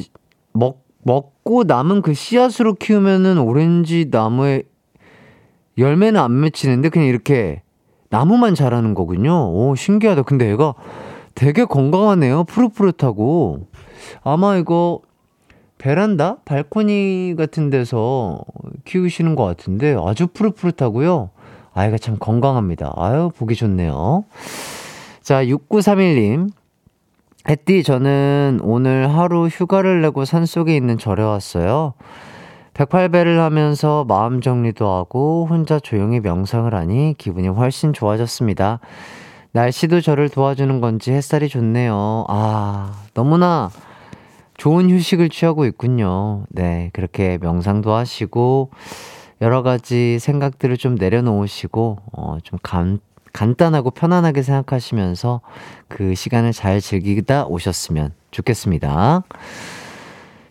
먹, 0.52 0.84
먹고 1.02 1.64
남은 1.64 2.02
그 2.02 2.14
씨앗으로 2.14 2.74
키우면은 2.74 3.38
오렌지 3.38 4.06
나무에 4.10 4.62
열매는 5.78 6.20
안 6.20 6.40
맺히는데 6.40 6.90
그냥 6.90 7.08
이렇게 7.08 7.62
나무만 8.10 8.54
자라는 8.54 8.94
거군요. 8.94 9.50
오, 9.52 9.74
신기하다. 9.74 10.22
근데 10.22 10.48
얘가 10.50 10.74
되게 11.34 11.64
건강하네요. 11.64 12.44
푸릇푸릇하고. 12.44 13.66
아마 14.22 14.56
이거 14.56 15.00
베란다? 15.82 16.36
발코니 16.44 17.34
같은 17.36 17.68
데서 17.68 18.38
키우시는 18.84 19.34
것 19.34 19.44
같은데 19.44 19.96
아주 20.00 20.28
푸릇푸릇하고요. 20.28 21.30
아이가 21.74 21.98
참 21.98 22.18
건강합니다. 22.20 22.92
아유, 22.96 23.32
보기 23.36 23.56
좋네요. 23.56 24.24
자, 25.22 25.44
6931님. 25.44 26.50
햇띠, 27.48 27.82
저는 27.82 28.60
오늘 28.62 29.12
하루 29.12 29.48
휴가를 29.48 30.02
내고 30.02 30.24
산속에 30.24 30.76
있는 30.76 30.98
절에 30.98 31.24
왔어요. 31.24 31.94
108배를 32.74 33.38
하면서 33.38 34.04
마음 34.06 34.40
정리도 34.40 34.88
하고 34.88 35.48
혼자 35.50 35.80
조용히 35.80 36.20
명상을 36.20 36.72
하니 36.72 37.16
기분이 37.18 37.48
훨씬 37.48 37.92
좋아졌습니다. 37.92 38.78
날씨도 39.50 40.00
저를 40.00 40.28
도와주는 40.28 40.80
건지 40.80 41.10
햇살이 41.10 41.48
좋네요. 41.48 42.26
아, 42.28 42.92
너무나 43.14 43.70
좋은 44.62 44.88
휴식을 44.90 45.28
취하고 45.28 45.64
있군요. 45.64 46.44
네, 46.48 46.90
그렇게 46.92 47.36
명상도 47.40 47.92
하시고, 47.92 48.70
여러 49.40 49.64
가지 49.64 50.20
생각들을 50.20 50.76
좀 50.76 50.94
내려놓으시고, 50.94 51.98
어, 52.12 52.36
좀 52.44 52.60
간, 52.62 53.00
간단하고 53.32 53.90
편안하게 53.90 54.42
생각하시면서 54.42 55.40
그 55.88 56.14
시간을 56.14 56.52
잘 56.52 56.80
즐기다 56.80 57.46
오셨으면 57.46 58.12
좋겠습니다. 58.30 59.24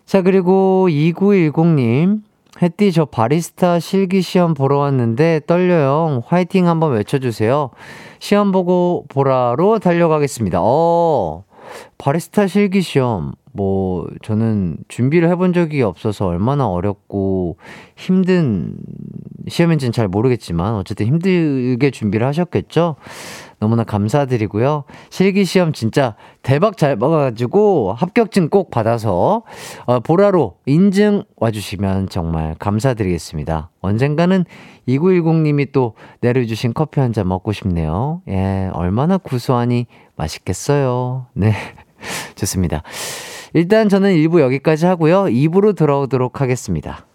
자, 0.04 0.20
그리고 0.20 0.88
2910님. 0.90 2.20
햇띠 2.60 2.92
저 2.92 3.06
바리스타 3.06 3.80
실기 3.80 4.20
시험 4.20 4.52
보러 4.52 4.76
왔는데 4.76 5.40
떨려요. 5.46 6.22
화이팅 6.26 6.68
한번 6.68 6.92
외쳐주세요. 6.92 7.70
시험 8.18 8.52
보고 8.52 9.06
보라로 9.08 9.78
달려가겠습니다. 9.78 10.58
어, 10.60 11.44
바리스타 11.96 12.46
실기 12.46 12.82
시험. 12.82 13.32
뭐, 13.52 14.06
저는 14.22 14.78
준비를 14.88 15.28
해본 15.28 15.52
적이 15.52 15.82
없어서 15.82 16.26
얼마나 16.26 16.68
어렵고 16.68 17.56
힘든 17.96 18.76
시험인지는 19.48 19.92
잘 19.92 20.08
모르겠지만, 20.08 20.74
어쨌든 20.74 21.06
힘들게 21.06 21.90
준비를 21.90 22.26
하셨겠죠? 22.26 22.96
너무나 23.60 23.84
감사드리고요. 23.84 24.84
실기 25.10 25.44
시험 25.44 25.72
진짜 25.72 26.16
대박 26.42 26.76
잘 26.76 26.96
먹어가지고 26.96 27.92
합격증 27.92 28.48
꼭 28.48 28.70
받아서, 28.70 29.42
어, 29.86 30.00
보라로 30.00 30.56
인증 30.66 31.22
와주시면 31.36 32.08
정말 32.08 32.56
감사드리겠습니다. 32.58 33.70
언젠가는 33.80 34.44
2910님이 34.88 35.70
또 35.72 35.94
내려주신 36.22 36.72
커피 36.74 36.98
한 37.00 37.12
잔 37.12 37.28
먹고 37.28 37.52
싶네요. 37.52 38.22
예, 38.28 38.70
얼마나 38.72 39.18
구수하니 39.18 39.86
맛있겠어요. 40.16 41.26
네. 41.34 41.52
좋습니다. 42.34 42.82
일단 43.54 43.88
저는 43.88 44.14
1부 44.14 44.40
여기까지 44.40 44.86
하고요. 44.86 45.24
2부로 45.24 45.76
돌아오도록 45.76 46.40
하겠습니다. 46.40 47.06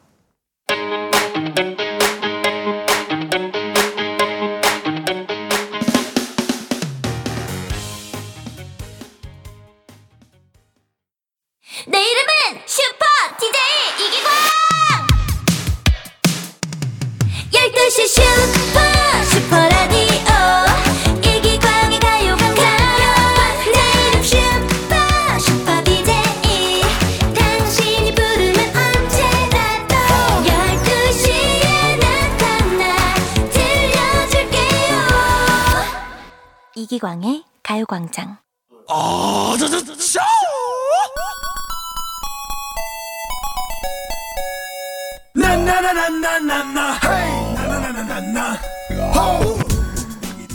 이기광의 36.87 37.43
가요광장 37.63 38.37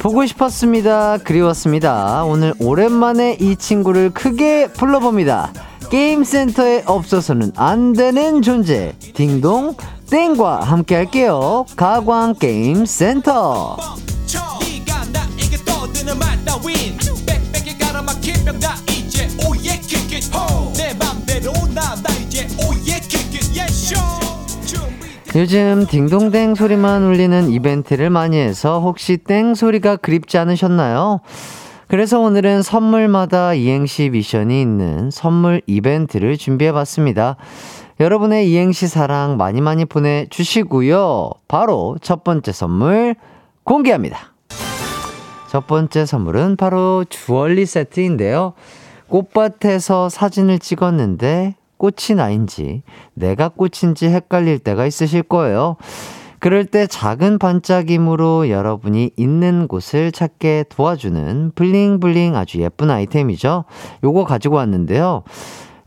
보고 0.01 0.25
싶었습니다. 0.27 1.19
그리웠습니다. 1.19 2.25
오늘 2.25 2.55
오랜만에 2.59 3.37
이 3.39 3.57
친구를 3.57 4.11
크게 4.11 4.69
불러봅니다. 4.69 5.53
게임센터에 5.91 6.85
없어서는 6.87 7.53
안 7.57 7.93
되는 7.93 8.41
존재. 8.41 8.95
딩동 9.15 9.77
땡과 10.09 10.61
함께 10.63 10.95
할게요. 10.95 11.67
가광 11.77 12.37
게임센터. 12.41 13.77
기가 17.65 18.03
막힌 18.03 18.35
병다 18.45 18.75
이제 18.91 19.29
oh 19.47 19.79
yeah 19.81 20.01
kick 20.01 20.21
it 20.21 20.31
내 20.77 20.95
맘대로 20.95 21.53
나나 21.75 22.03
이제 22.21 22.47
oh 22.59 22.99
yeah 23.01 23.23
kick 23.23 23.46
it 23.46 23.57
예쇼 23.57 23.97
요즘 25.35 25.87
딩동댕 25.87 26.55
소리만 26.55 27.05
울리는 27.05 27.51
이벤트를 27.51 28.11
많이 28.11 28.39
해서 28.39 28.81
혹시 28.81 29.19
땡 29.19 29.55
소리가 29.55 29.97
그립지 29.97 30.37
않으셨나요? 30.39 31.21
그래서 31.89 32.21
오늘은 32.21 32.63
선물마다 32.63 33.55
이행시 33.55 34.11
미션이 34.11 34.61
있는 34.61 35.11
선물 35.11 35.63
이벤트를 35.67 36.37
준비해 36.39 36.73
봤습니다. 36.73 37.37
여러분의 38.01 38.51
이행시 38.51 38.89
사랑 38.89 39.37
많이 39.37 39.61
많이 39.61 39.85
보내주시고요. 39.85 41.31
바로 41.49 41.97
첫 42.03 42.25
번째 42.25 42.53
선물 42.53 43.15
공개합니다. 43.65 44.32
첫 45.53 45.67
번째 45.67 46.07
선물은 46.07 46.57
바로 46.57 47.05
주얼리 47.07 47.67
세트인데요. 47.67 48.55
꽃밭에서 49.09 50.09
사진을 50.09 50.59
찍었는데 50.59 51.57
꽃이 51.77 52.17
나인지 52.17 52.83
내가 53.13 53.51
꽃인지 53.51 54.07
헷갈릴 54.07 54.61
때가 54.61 54.87
있으실 54.87 55.23
거예요. 55.23 55.77
그럴 56.39 56.65
때 56.65 56.87
작은 56.87 57.39
반짝임으로 57.39 58.49
여러분이 58.49 59.11
있는 59.15 59.69
곳을 59.69 60.11
찾게 60.11 60.65
도와주는 60.71 61.53
블링블링 61.55 62.35
아주 62.35 62.59
예쁜 62.63 62.91
아이템이죠. 62.91 63.67
요거 64.03 64.25
가지고 64.25 64.57
왔는데요. 64.57 65.23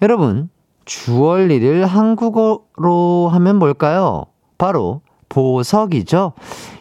여러분, 0.04 0.48
주얼리를 0.86 1.88
한국어로 1.88 3.30
하면 3.32 3.56
뭘까요? 3.58 4.26
바로 4.60 5.02
보석이죠. 5.36 6.32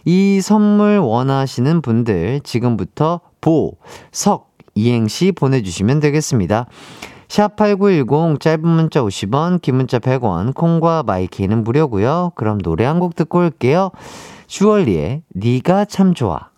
이 0.05 0.41
선물 0.41 0.99
원하시는 0.99 1.83
분들 1.83 2.41
지금부터 2.45 3.21
보, 3.41 3.73
석, 4.13 4.53
이행시 4.77 5.33
보내주시면 5.33 5.99
되겠습니다. 5.99 6.67
샵8910 7.27 8.41
짧은 8.41 8.69
문자 8.69 9.01
50원, 9.03 9.61
긴 9.61 9.75
문자 9.77 9.99
100원, 9.99 10.55
콩과 10.55 11.03
마이케이는 11.03 11.65
무료고요. 11.65 12.33
그럼 12.37 12.59
노래 12.59 12.85
한 12.85 13.01
곡 13.01 13.17
듣고 13.17 13.41
올게요. 13.41 13.91
주얼리의 14.47 15.23
네가 15.35 15.87
참 15.87 16.15
좋아. 16.15 16.51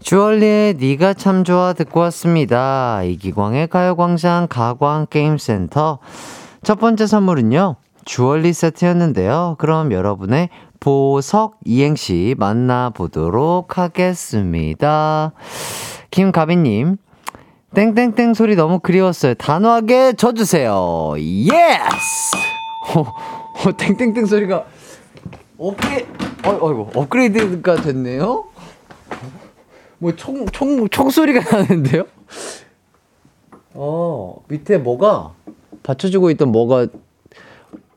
주얼리의 0.00 0.74
네가 0.74 1.14
참 1.14 1.42
좋아 1.42 1.72
듣고 1.72 1.98
왔습니다. 2.00 3.02
이기광의 3.02 3.66
가요광장 3.68 4.46
가광게임센터. 4.48 5.98
첫 6.62 6.78
번째 6.78 7.06
선물은요. 7.06 7.76
주얼리 8.04 8.52
세트였는데요. 8.52 9.56
그럼 9.58 9.92
여러분의 9.92 10.48
보석 10.82 11.60
이행시 11.64 12.34
만나보도록 12.38 13.78
하겠습니다. 13.78 15.30
김가빈님, 16.10 16.96
땡땡땡 17.72 18.34
소리 18.34 18.56
너무 18.56 18.80
그리웠어요. 18.80 19.34
단호하게 19.34 20.14
져주세요. 20.14 21.14
Yes! 21.18 22.36
어, 22.96 23.00
어, 23.00 23.76
땡땡땡 23.76 24.26
소리가 24.26 24.64
업그레, 25.56 26.04
어, 26.44 26.50
어이구, 26.50 26.90
업그레이드가 26.96 27.76
됐네요? 27.76 28.46
뭐 29.98 30.16
총, 30.16 30.46
총, 30.46 30.88
총소리가 30.88 31.58
나는데요? 31.58 32.06
어, 33.74 34.42
밑에 34.48 34.78
뭐가, 34.78 35.32
받쳐주고 35.84 36.30
있던 36.32 36.50
뭐가 36.50 36.88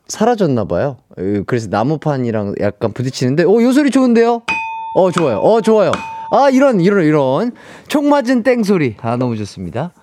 사라졌나 0.08 0.66
봐요. 0.66 0.98
그래서 1.46 1.68
나무판이랑 1.70 2.56
약간 2.60 2.94
부딪히는데, 2.94 3.44
어, 3.44 3.62
요 3.62 3.72
소리 3.72 3.90
좋은데요? 3.92 4.44
어, 4.96 5.12
좋아요. 5.12 5.38
어, 5.38 5.62
좋아요. 5.62 5.92
아, 6.32 6.50
이런, 6.50 6.80
이런, 6.80 7.06
이런. 7.06 7.52
총 7.88 8.10
맞은 8.10 8.44
땡 8.44 8.64
소리. 8.64 8.96
아, 9.02 9.18
너무 9.18 9.36
좋습니다. 9.38 9.94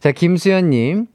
자, 0.00 0.12
김수현님. 0.12 1.06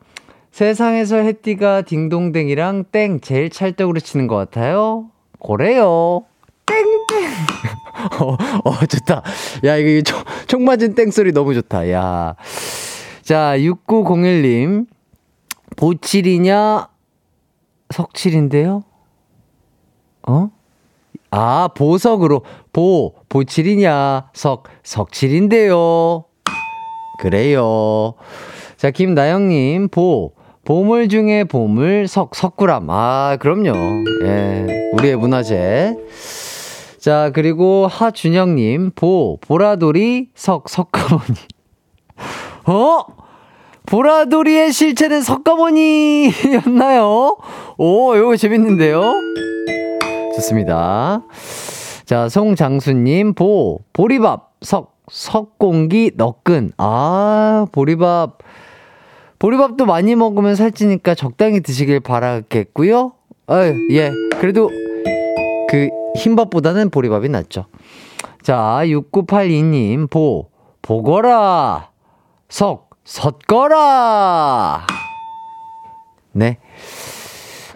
세상에서 0.51 1.17
해띠가 1.17 1.81
딩동댕이랑 1.81 2.85
땡 2.91 3.19
제일 3.21 3.49
찰떡으로 3.49 3.99
치는 3.99 4.27
것 4.27 4.35
같아요. 4.35 5.09
고래요. 5.39 6.25
땡땡. 6.67 7.29
어, 8.21 8.37
어, 8.63 8.85
좋다. 8.85 9.23
야, 9.65 9.77
이거 9.77 10.01
총, 10.03 10.23
총 10.47 10.65
맞은 10.65 10.93
땡 10.93 11.09
소리 11.11 11.31
너무 11.31 11.53
좋다. 11.55 11.89
야. 11.91 12.35
자, 13.23 13.55
6901님. 13.57 14.85
보칠이냐? 15.75 16.87
석칠인데요? 17.93 18.83
어? 20.27 20.49
아, 21.29 21.69
보석으로. 21.75 22.43
보, 22.71 23.13
보칠이냐? 23.29 24.31
석, 24.33 24.63
석칠인데요. 24.83 26.25
그래요. 27.19 28.15
자, 28.77 28.89
김나영님, 28.89 29.89
보, 29.89 30.33
보물 30.65 31.07
중에 31.07 31.43
보물, 31.43 32.07
석, 32.07 32.35
석구람. 32.35 32.89
아, 32.89 33.37
그럼요. 33.39 33.73
예, 34.23 34.89
우리의 34.93 35.15
문화재. 35.15 35.95
자, 36.99 37.31
그리고 37.33 37.85
하준영님, 37.85 38.91
보, 38.95 39.37
보라돌이, 39.41 40.29
석, 40.33 40.67
석가모니. 40.67 41.35
어? 42.65 43.05
보라돌이의 43.85 44.71
실체는 44.71 45.21
석가모니였나요? 45.21 47.01
오, 47.77 48.15
이거 48.15 48.35
재밌는데요? 48.35 49.13
좋습니다. 50.35 51.21
자, 52.05 52.29
송장수님, 52.29 53.33
보, 53.33 53.79
보리밥, 53.93 54.53
석, 54.61 54.95
석공기, 55.09 56.11
너끈. 56.15 56.71
아, 56.77 57.67
보리밥. 57.71 58.39
보리밥도 59.39 59.85
많이 59.85 60.15
먹으면 60.15 60.55
살찌니까 60.55 61.15
적당히 61.15 61.59
드시길 61.61 61.99
바라겠고요. 61.99 63.11
아유, 63.47 63.73
예. 63.91 64.11
그래도 64.39 64.69
그 65.69 65.89
흰밥보다는 66.17 66.89
보리밥이 66.89 67.27
낫죠. 67.29 67.65
자, 68.41 68.79
6982님, 68.83 70.09
보, 70.09 70.47
보거라. 70.81 71.89
석, 72.47 72.89
섰거라. 73.03 74.85
네. 76.31 76.57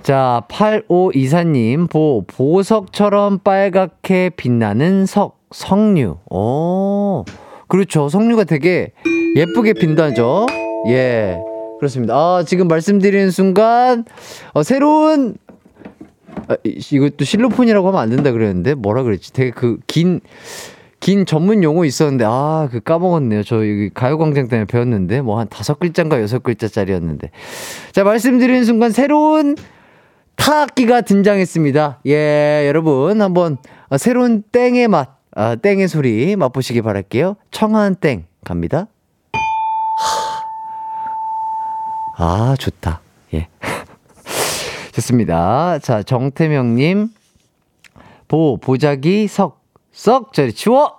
자, 0.01 0.43
8524님, 0.47 1.89
보, 1.89 2.23
보석처럼 2.27 3.39
빨갛게 3.39 4.31
빛나는 4.37 5.05
석, 5.05 5.39
석류. 5.51 6.17
오, 6.29 7.25
그렇죠. 7.67 8.07
석류가 8.07 8.45
되게 8.45 8.93
예쁘게 9.35 9.73
빛나죠? 9.73 10.45
예. 10.87 11.37
그렇습니다. 11.79 12.15
아, 12.15 12.43
지금 12.47 12.67
말씀드리는 12.67 13.29
순간, 13.31 14.05
어, 14.53 14.63
새로운, 14.63 15.35
아, 16.47 16.55
이것도 16.63 17.25
실로폰이라고 17.25 17.89
하면 17.89 17.99
안 17.99 18.09
된다 18.09 18.31
그랬는데, 18.31 18.75
뭐라 18.75 19.03
그랬지? 19.03 19.33
되게 19.33 19.51
그, 19.51 19.77
긴, 19.87 20.21
긴 20.99 21.25
전문 21.25 21.63
용어 21.63 21.85
있었는데, 21.85 22.25
아, 22.27 22.67
그 22.71 22.79
까먹었네요. 22.79 23.43
저 23.43 23.57
여기 23.57 23.89
가요광장 23.93 24.47
때문에 24.47 24.65
배웠는데, 24.65 25.21
뭐 25.21 25.39
한 25.39 25.47
다섯 25.47 25.79
글자인가 25.79 26.21
여섯 26.21 26.41
글자짜리였는데. 26.43 27.29
자, 27.91 28.03
말씀드리는 28.03 28.63
순간 28.65 28.91
새로운 28.91 29.55
타악기가 30.35 31.01
등장했습니다. 31.01 31.99
예, 32.07 32.65
여러분, 32.67 33.21
한번 33.21 33.57
어, 33.89 33.97
새로운 33.97 34.41
땡의 34.51 34.87
맛, 34.87 35.17
아, 35.35 35.55
땡의 35.55 35.87
소리 35.87 36.35
맛보시기 36.35 36.81
바랄게요. 36.81 37.35
청한 37.51 37.95
땡 37.95 38.25
갑니다. 38.43 38.87
아, 42.17 42.55
좋다. 42.57 43.01
예. 43.35 43.47
좋습니다. 44.93 45.77
자, 45.79 46.01
정태명님. 46.01 47.09
보, 48.27 48.57
보자기, 48.57 49.27
석, 49.27 49.61
썩, 49.97 50.31
저리 50.31 50.53
치워! 50.53 50.93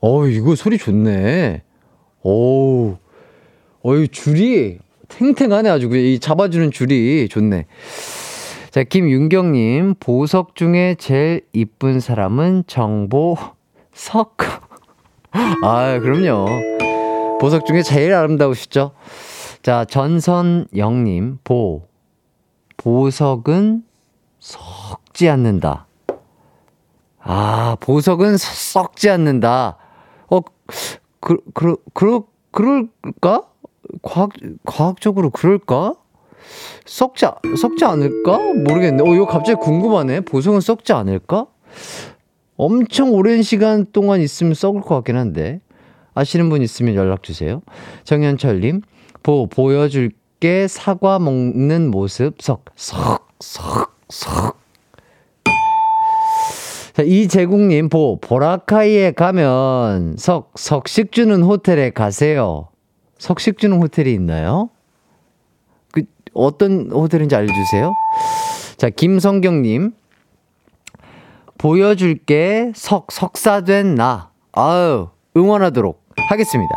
어 0.00 0.26
이거 0.26 0.56
소리 0.56 0.78
좋네. 0.78 1.62
오, 2.24 2.96
어이 3.84 4.08
줄이 4.08 4.80
탱탱하네 5.06 5.70
아주. 5.70 5.86
이 5.96 6.18
잡아주는 6.18 6.72
줄이 6.72 7.28
좋네. 7.28 7.66
자, 8.72 8.82
김윤경님, 8.82 9.94
보석 10.00 10.56
중에 10.56 10.96
제일 10.98 11.46
이쁜 11.52 12.00
사람은 12.00 12.64
정보, 12.66 13.36
석. 13.92 14.38
아, 15.62 16.00
그럼요. 16.00 16.46
보석 17.40 17.64
중에 17.64 17.82
제일 17.82 18.12
아름다우시죠? 18.12 18.90
자, 19.62 19.84
전선영님, 19.84 21.38
보. 21.44 21.86
보석은 22.76 23.84
썩지 24.40 25.28
않는다. 25.28 25.86
아, 27.24 27.76
보석은 27.80 28.36
썩지 28.36 29.10
않는다. 29.10 29.76
어, 30.28 30.40
그, 31.20 31.38
그, 31.54 31.76
그, 31.94 32.22
그럴까? 32.50 33.42
과학, 34.02 34.30
과학적으로 34.64 35.30
그럴까? 35.30 35.94
썩지, 36.84 37.26
썩지 37.56 37.84
않을까? 37.84 38.38
모르겠네. 38.38 39.02
어, 39.02 39.14
이거 39.14 39.26
갑자기 39.26 39.58
궁금하네. 39.60 40.22
보석은 40.22 40.60
썩지 40.60 40.92
않을까? 40.92 41.46
엄청 42.56 43.12
오랜 43.14 43.42
시간 43.42 43.86
동안 43.92 44.20
있으면 44.20 44.54
썩을 44.54 44.82
것 44.82 44.94
같긴 44.96 45.16
한데. 45.16 45.60
아시는 46.14 46.50
분 46.50 46.62
있으면 46.62 46.94
연락 46.94 47.22
주세요. 47.22 47.62
정현철님, 48.04 48.82
보, 49.22 49.46
보여줄게 49.46 50.68
사과 50.68 51.18
먹는 51.18 51.90
모습, 51.90 52.42
석, 52.42 52.64
석, 52.76 53.28
석, 53.40 53.96
석. 54.08 54.61
자, 56.94 57.02
이재국님, 57.02 57.88
보, 57.88 58.18
보라카이에 58.20 59.12
가면 59.12 60.16
석, 60.18 60.52
석식 60.56 61.12
주는 61.12 61.42
호텔에 61.42 61.88
가세요. 61.90 62.68
석식 63.18 63.58
주는 63.58 63.80
호텔이 63.80 64.12
있나요? 64.12 64.68
그, 65.90 66.02
어떤 66.34 66.90
호텔인지 66.90 67.34
알려주세요. 67.34 67.92
자, 68.76 68.90
김성경님, 68.90 69.92
보여줄게 71.56 72.72
석, 72.74 73.10
석사된 73.10 73.94
나. 73.94 74.30
아유, 74.52 75.08
응원하도록 75.34 75.98
하겠습니다. 76.28 76.74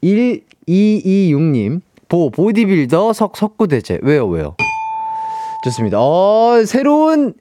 1226님, 0.00 1.80
보, 2.08 2.30
보디빌더 2.30 3.14
석, 3.14 3.36
석구대제. 3.36 3.98
왜요, 4.02 4.28
왜요? 4.28 4.54
좋습니다. 5.64 5.98
어, 6.00 6.62
새로운 6.66 7.34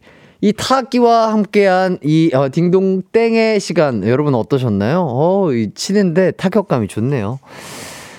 이 0.44 0.52
타악기와 0.52 1.32
함께한 1.32 2.00
이 2.04 2.30
어, 2.34 2.50
딩동땡의 2.52 3.62
시간 3.62 4.06
여러분 4.06 4.36
어떠셨나요? 4.36 5.08
어, 5.10 5.54
이 5.54 5.74
치는데 5.74 6.32
타격감이 6.32 6.90
좋네요. 6.90 7.40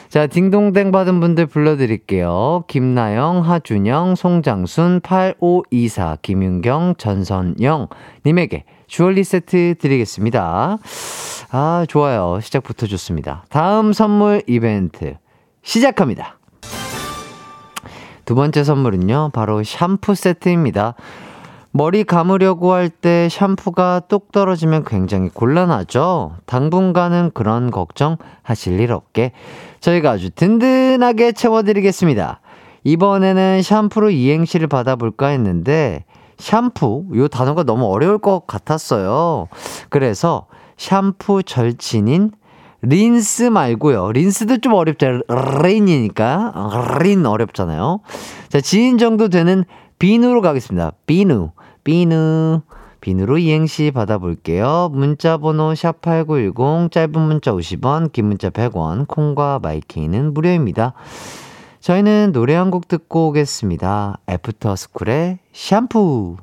자, 0.08 0.26
딩동댕 0.26 0.90
받은 0.90 1.20
분들 1.20 1.44
불러드릴게요. 1.44 2.64
김나영, 2.66 3.40
하준영, 3.40 4.14
송장순, 4.14 5.00
8524, 5.02 6.16
김윤경, 6.22 6.94
전선영, 6.96 7.88
님에게 8.24 8.64
주얼리 8.86 9.22
세트 9.22 9.74
드리겠습니다. 9.78 10.78
아, 11.50 11.86
좋아요. 11.86 12.38
시작부터 12.40 12.86
좋습니다. 12.86 13.44
다음 13.50 13.92
선물 13.92 14.40
이벤트 14.46 15.18
시작합니다. 15.62 16.38
두 18.24 18.34
번째 18.34 18.64
선물은요, 18.64 19.32
바로 19.34 19.62
샴푸 19.62 20.14
세트입니다. 20.14 20.94
머리 21.76 22.04
감으려고 22.04 22.72
할 22.72 22.88
때 22.88 23.28
샴푸가 23.28 24.02
뚝 24.06 24.30
떨어지면 24.30 24.84
굉장히 24.84 25.28
곤란하죠? 25.28 26.36
당분간은 26.46 27.32
그런 27.34 27.72
걱정 27.72 28.16
하실 28.42 28.78
일 28.78 28.92
없게 28.92 29.32
저희가 29.80 30.12
아주 30.12 30.30
든든하게 30.30 31.32
채워드리겠습니다. 31.32 32.40
이번에는 32.84 33.62
샴푸로 33.62 34.10
이행시를 34.10 34.68
받아볼까 34.68 35.28
했는데, 35.28 36.04
샴푸, 36.38 37.06
요 37.16 37.26
단어가 37.26 37.64
너무 37.64 37.86
어려울 37.86 38.18
것 38.18 38.46
같았어요. 38.46 39.48
그래서 39.88 40.46
샴푸 40.76 41.42
절친인 41.42 42.30
린스 42.82 43.44
말고요. 43.44 44.12
린스도 44.12 44.58
좀 44.58 44.74
어렵죠. 44.74 45.22
린이니까. 45.64 46.98
린 47.00 47.26
어렵잖아요. 47.26 47.98
자, 48.48 48.60
지인 48.60 48.96
정도 48.98 49.28
되는 49.28 49.64
비누로 49.98 50.40
가겠습니다. 50.42 50.92
비누, 51.06 51.50
비누. 51.84 52.62
비누로 53.00 53.36
이행시 53.36 53.90
받아볼게요. 53.90 54.88
문자번호 54.92 55.74
샵8910, 55.74 56.90
짧은 56.90 57.20
문자 57.20 57.52
50원, 57.52 58.10
긴 58.12 58.26
문자 58.28 58.48
100원, 58.48 59.06
콩과 59.06 59.60
마이케이는 59.62 60.32
무료입니다. 60.32 60.94
저희는 61.80 62.32
노래 62.32 62.54
한 62.54 62.70
곡 62.70 62.88
듣고 62.88 63.28
오겠습니다. 63.28 64.20
애프터스쿨의 64.26 65.38
샴푸. 65.52 66.36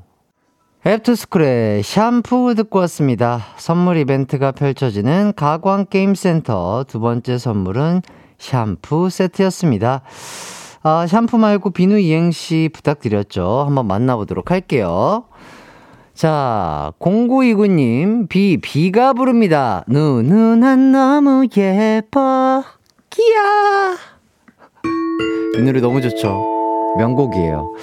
애프터스쿨의 0.86 1.82
샴푸 1.82 2.54
듣고 2.56 2.78
왔습니다. 2.82 3.40
선물 3.58 3.98
이벤트가 3.98 4.52
펼쳐지는 4.52 5.34
가광게임센터 5.36 6.86
두 6.88 7.00
번째 7.00 7.40
선물은 7.40 8.04
샴푸 8.38 9.10
세트였습니다. 9.10 10.02
아, 10.84 11.08
샴푸 11.08 11.38
말고 11.40 11.72
비누 11.72 11.98
이행시 12.00 12.70
부탁드렸죠. 12.72 13.64
한번 13.66 13.88
만나보도록 13.88 14.52
할게요. 14.52 15.26
자, 16.22 16.94
0929님, 17.00 18.30
비, 18.30 18.60
비가 18.62 19.12
부릅니다. 19.14 19.84
눈은 19.88 20.92
너무 20.92 21.48
예뻐, 21.58 22.64
끼야. 23.10 23.98
이 25.58 25.62
노래 25.64 25.82
너무 25.82 26.00
좋죠. 26.00 26.40
명곡이에요. 27.00 27.74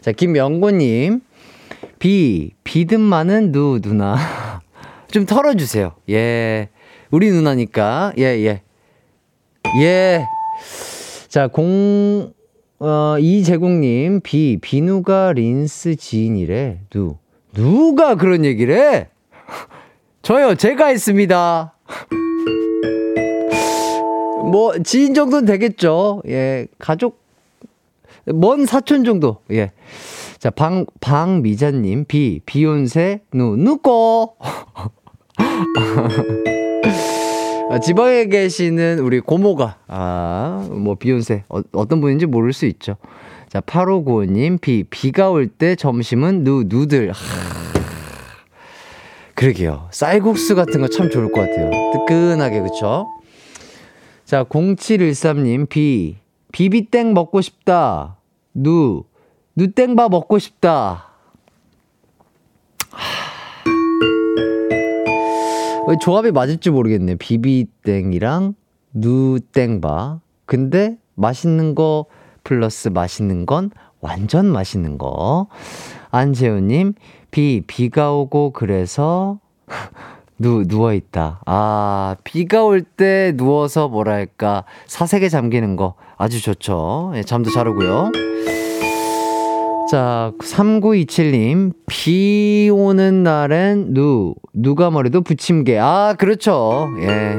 자, 0.00 0.10
김명곤님, 0.10 1.20
비, 2.00 2.54
비듬 2.64 3.02
많은 3.02 3.52
누, 3.52 3.78
누나. 3.80 4.16
좀 5.06 5.24
털어주세요. 5.24 5.92
예. 6.08 6.70
우리 7.12 7.30
누나니까. 7.30 8.14
예, 8.18 8.24
예. 8.24 8.62
예. 9.80 10.26
자, 11.28 11.46
공, 11.46 12.32
어, 12.80 13.16
이재국님, 13.20 14.22
비, 14.22 14.58
비누가 14.60 15.34
린스 15.34 15.94
지인이래. 15.94 16.80
누. 16.90 17.19
누가 17.52 18.14
그런 18.14 18.44
얘기를 18.44 18.74
해? 18.76 19.08
저요, 20.22 20.54
제가 20.54 20.86
했습니다. 20.86 21.74
뭐, 24.50 24.78
지인 24.82 25.14
정도는 25.14 25.46
되겠죠. 25.46 26.22
예, 26.28 26.66
가족, 26.78 27.20
먼 28.26 28.66
사촌 28.66 29.04
정도. 29.04 29.38
예. 29.50 29.72
자, 30.38 30.50
방, 30.50 30.86
방미자님, 31.00 32.06
비, 32.06 32.40
비욘세, 32.44 33.20
누, 33.32 33.56
누꼬. 33.56 34.36
아, 37.70 37.78
지방에 37.78 38.26
계시는 38.26 38.98
우리 39.00 39.20
고모가, 39.20 39.78
아, 39.86 40.66
뭐, 40.70 40.96
비욘세, 40.96 41.44
어, 41.48 41.60
어떤 41.72 42.00
분인지 42.00 42.26
모를 42.26 42.52
수 42.52 42.66
있죠. 42.66 42.96
자, 43.50 43.60
8595님, 43.60 44.60
비, 44.60 44.84
비가 44.88 45.30
올 45.30 45.48
때 45.48 45.74
점심은 45.74 46.44
누, 46.44 46.64
누들. 46.66 47.10
하, 47.10 47.14
그러게요. 49.34 49.88
쌀국수 49.90 50.54
같은 50.54 50.80
거 50.80 50.88
참 50.88 51.10
좋을 51.10 51.32
것 51.32 51.40
같아요. 51.40 51.70
뜨끈하게, 51.92 52.60
그쵸? 52.60 53.08
자, 54.24 54.44
0713님, 54.44 55.68
비, 55.68 56.16
비비땡 56.52 57.12
먹고 57.12 57.40
싶다. 57.40 58.18
누, 58.54 59.04
누땡밥 59.56 60.10
먹고 60.12 60.38
싶다. 60.38 61.08
하... 62.92 63.30
조합이 66.00 66.30
맞을지 66.30 66.70
모르겠네. 66.70 67.16
비비땡이랑 67.16 68.54
누땡바. 68.92 70.20
근데 70.46 70.96
맛있는 71.16 71.74
거 71.74 72.06
플러스 72.50 72.88
맛있는 72.88 73.46
건 73.46 73.70
완전 74.00 74.46
맛있는 74.46 74.98
거. 74.98 75.46
안재우님, 76.10 76.94
비, 77.30 77.62
비가 77.64 78.12
오고 78.12 78.50
그래서 78.54 79.38
누, 80.36 80.64
누워있다. 80.66 81.42
아, 81.46 82.16
비가 82.24 82.64
올 82.64 82.82
때 82.82 83.32
누워서 83.36 83.86
뭐랄까, 83.86 84.64
사색에 84.88 85.28
잠기는 85.28 85.76
거 85.76 85.94
아주 86.16 86.42
좋죠. 86.42 87.12
예, 87.14 87.22
잠도 87.22 87.50
잘 87.50 87.68
오고요. 87.68 88.10
자, 89.92 90.32
3927님, 90.42 91.72
비 91.86 92.68
오는 92.72 93.22
날엔 93.22 93.94
누, 93.94 94.34
누가 94.52 94.90
머리도 94.90 95.20
붙임개. 95.20 95.78
아, 95.78 96.16
그렇죠. 96.18 96.88
예. 97.00 97.36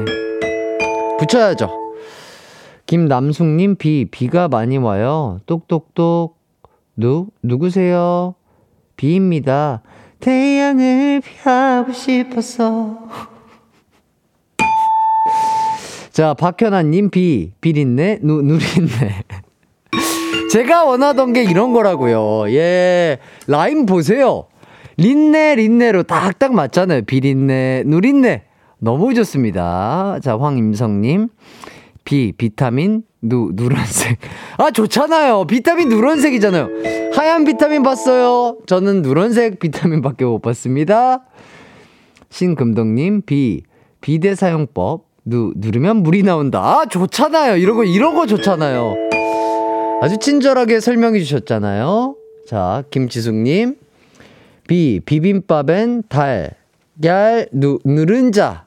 붙여야죠. 1.18 1.81
김남숙님, 2.86 3.76
비, 3.76 4.06
비가 4.10 4.48
많이 4.48 4.76
와요. 4.76 5.40
똑똑똑. 5.46 6.38
누, 6.96 7.28
누구세요? 7.42 8.34
비입니다. 8.96 9.82
태양을 10.20 11.20
피하고 11.20 11.92
싶어서. 11.92 13.08
자, 16.12 16.34
박현아님, 16.34 17.10
비, 17.10 17.52
비린내, 17.60 18.18
누, 18.22 18.42
누린내. 18.42 19.24
제가 20.52 20.84
원하던 20.84 21.32
게 21.32 21.42
이런 21.42 21.72
거라고요. 21.72 22.52
예. 22.52 23.18
라임 23.46 23.86
보세요. 23.86 24.44
린내, 24.98 25.54
린내로 25.54 26.02
딱딱 26.02 26.52
맞잖아요. 26.52 27.02
비린내, 27.02 27.84
누린내. 27.86 28.42
너무 28.78 29.14
좋습니다. 29.14 30.18
자, 30.22 30.36
황임성님. 30.38 31.28
비, 32.04 32.32
비타민, 32.36 33.02
누, 33.20 33.50
누런색. 33.54 34.18
아, 34.58 34.70
좋잖아요. 34.70 35.46
비타민 35.46 35.88
누런색이잖아요. 35.88 36.68
하얀 37.14 37.44
비타민 37.44 37.82
봤어요. 37.82 38.58
저는 38.66 39.02
누런색 39.02 39.60
비타민밖에 39.60 40.24
못 40.24 40.40
봤습니다. 40.40 41.24
신금덕님, 42.30 43.22
비, 43.22 43.62
비대 44.00 44.34
사용법. 44.34 45.06
누, 45.24 45.52
누르면 45.56 45.98
물이 45.98 46.24
나온다. 46.24 46.60
아, 46.60 46.86
좋잖아요. 46.86 47.56
이런 47.56 47.76
거, 47.76 47.84
이런 47.84 48.14
거 48.14 48.26
좋잖아요. 48.26 48.94
아주 50.02 50.18
친절하게 50.18 50.80
설명해 50.80 51.20
주셨잖아요. 51.20 52.16
자, 52.48 52.82
김지숙님. 52.90 53.76
비, 54.66 55.00
비빔밥엔 55.04 56.04
달, 56.08 56.50
얄, 57.04 57.46
누, 57.52 57.78
누른자. 57.84 58.64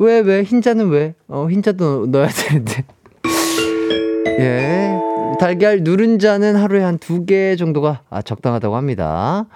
왜, 0.00 0.20
왜? 0.20 0.42
흰자는 0.42 0.88
왜? 0.88 1.14
어, 1.28 1.46
흰자도 1.50 2.06
넣어야 2.06 2.28
되는데. 2.28 2.84
예. 4.40 4.98
달걀 5.38 5.82
누른자는 5.82 6.56
하루에 6.56 6.82
한 6.82 6.98
두 6.98 7.24
개 7.26 7.54
정도가 7.56 8.00
아, 8.10 8.22
적당하다고 8.22 8.76
합니다. 8.76 9.46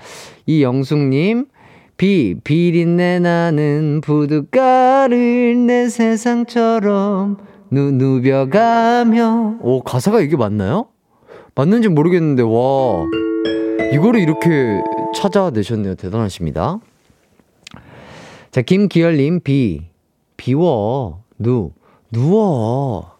이영숙님, 0.46 1.46
비, 1.96 2.36
비린내 2.44 3.20
나는 3.20 4.00
부둣가를 4.02 5.66
내 5.66 5.88
세상처럼 5.88 7.38
누, 7.70 7.90
누벼가며. 7.92 9.56
오, 9.62 9.82
가사가 9.82 10.20
이게 10.20 10.36
맞나요? 10.36 10.86
맞는지 11.54 11.88
모르겠는데, 11.88 12.42
와. 12.42 13.04
이거를 13.94 14.20
이렇게 14.20 14.82
찾아내셨네요. 15.14 15.94
대단하십니다. 15.94 16.78
자, 18.50 18.60
김기열님, 18.62 19.40
비. 19.40 19.93
비워. 20.44 21.22
누. 21.38 21.72
누워. 22.10 23.16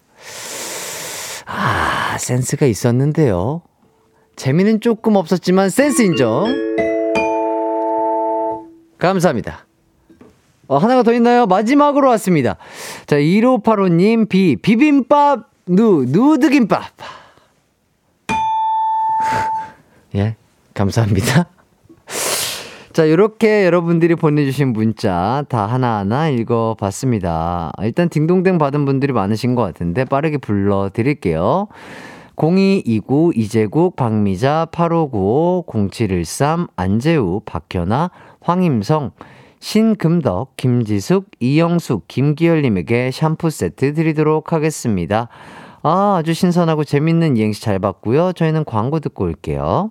아, 1.47 2.19
센스가 2.19 2.67
있었는데요. 2.67 3.63
재미는 4.37 4.83
조금 4.83 5.17
없었지만 5.17 5.71
센스 5.71 6.03
인정. 6.03 6.55
감사합니다. 8.99 9.65
어, 10.69 10.77
하나가 10.77 11.03
더 11.03 11.15
있나요? 11.15 11.47
마지막으로 11.47 12.11
왔습니다. 12.11 12.59
자, 13.07 13.17
1585님, 13.17 14.29
비, 14.29 14.57
비빔밥, 14.57 15.51
누, 15.65 16.05
누드김밥. 16.07 16.85
예, 20.15 20.37
감사합니다. 20.75 21.47
자, 22.95 23.05
이렇게 23.05 23.67
여러분들이 23.67 24.15
보내주신 24.15 24.73
문자 24.73 25.45
다 25.49 25.67
하나하나 25.67 26.29
읽어봤습니다. 26.29 27.73
일단 27.83 28.09
딩동댕 28.09 28.59
받은 28.59 28.85
분들이 28.85 29.13
많으신 29.13 29.57
것 29.57 29.63
같은데 29.63 30.05
빠르게 30.05 30.39
불러드릴게요. 30.39 31.67
0229, 32.37 33.33
이재국, 33.35 33.97
박미자, 33.97 34.69
8595, 34.71 35.65
0713, 35.91 36.69
안재우, 36.77 37.41
박현아, 37.45 38.13
황임성, 38.41 39.11
신금덕, 39.59 40.57
김지숙, 40.57 41.33
이영숙, 41.41 42.07
김기열님에게 42.07 43.11
샴푸 43.11 43.51
세트 43.51 43.95
드리도록 43.95 44.53
하겠습니다. 44.53 45.27
아, 45.83 46.19
아주 46.21 46.33
신선하고 46.33 46.85
재밌는 46.85 47.39
이행시 47.39 47.61
잘 47.61 47.81
봤고요. 47.81 48.35
저희는 48.35 48.65
광고 48.65 49.01
듣고 49.01 49.25
올게요. 49.25 49.91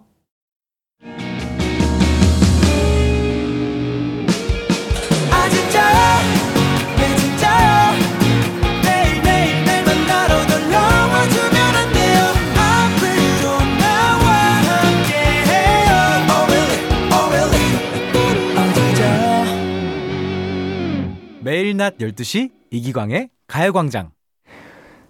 낮 21.83 21.97
12시 21.97 22.49
이기광의 22.71 23.27
가요광장. 23.45 24.11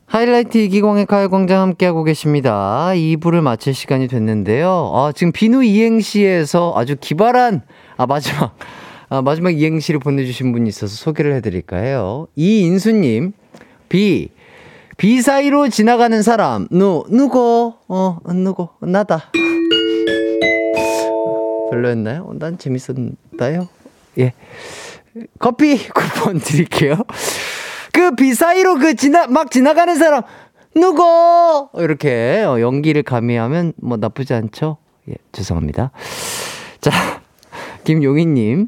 하이라이트 0.08 0.58
이기광의 0.58 1.06
가요광장 1.06 1.62
함께하고 1.62 2.04
계십니다. 2.04 2.90
2부를 2.96 3.42
마칠 3.42 3.76
시간이 3.76 4.08
됐는데요. 4.08 4.92
아, 4.96 5.12
지금 5.16 5.32
비누 5.32 5.64
이행시에서 5.64 6.74
아주 6.76 6.96
기발한, 7.00 7.62
아, 7.96 8.08
마지막, 8.08 8.58
아, 9.10 9.22
마지막 9.22 9.52
이행시를 9.52 10.00
보내주신 10.00 10.52
분이 10.52 10.68
있어서 10.68 10.96
소개를 10.96 11.36
해드릴까 11.36 11.78
해요. 11.78 12.26
이인수님, 12.36 13.34
비, 13.88 14.30
비 14.98 15.22
사이로 15.22 15.70
지나가는 15.70 16.24
사람, 16.24 16.68
누, 16.72 17.04
누구, 17.08 17.74
어, 17.88 18.18
누구, 18.34 18.70
나다. 18.80 19.32
별로였나요? 21.70 22.24
어, 22.24 22.34
난 22.34 22.58
재밌었나요? 22.58 23.68
예. 24.18 24.34
커피 25.40 25.78
쿠폰 25.90 26.40
드릴게요. 26.40 26.96
그 27.94 28.16
비 28.16 28.34
사이로 28.34 28.76
그 28.76 28.96
지나 28.96 29.28
막 29.28 29.52
지나가는 29.52 29.96
사람 29.96 30.24
누구 30.76 31.70
이렇게 31.78 32.44
어, 32.46 32.60
연기를 32.60 33.04
가미하면 33.04 33.74
뭐 33.78 33.98
나쁘지 33.98 34.34
않죠? 34.34 34.78
예, 35.10 35.14
죄송합니다. 35.32 35.92
자, 36.82 36.92
김용희님 37.86 38.68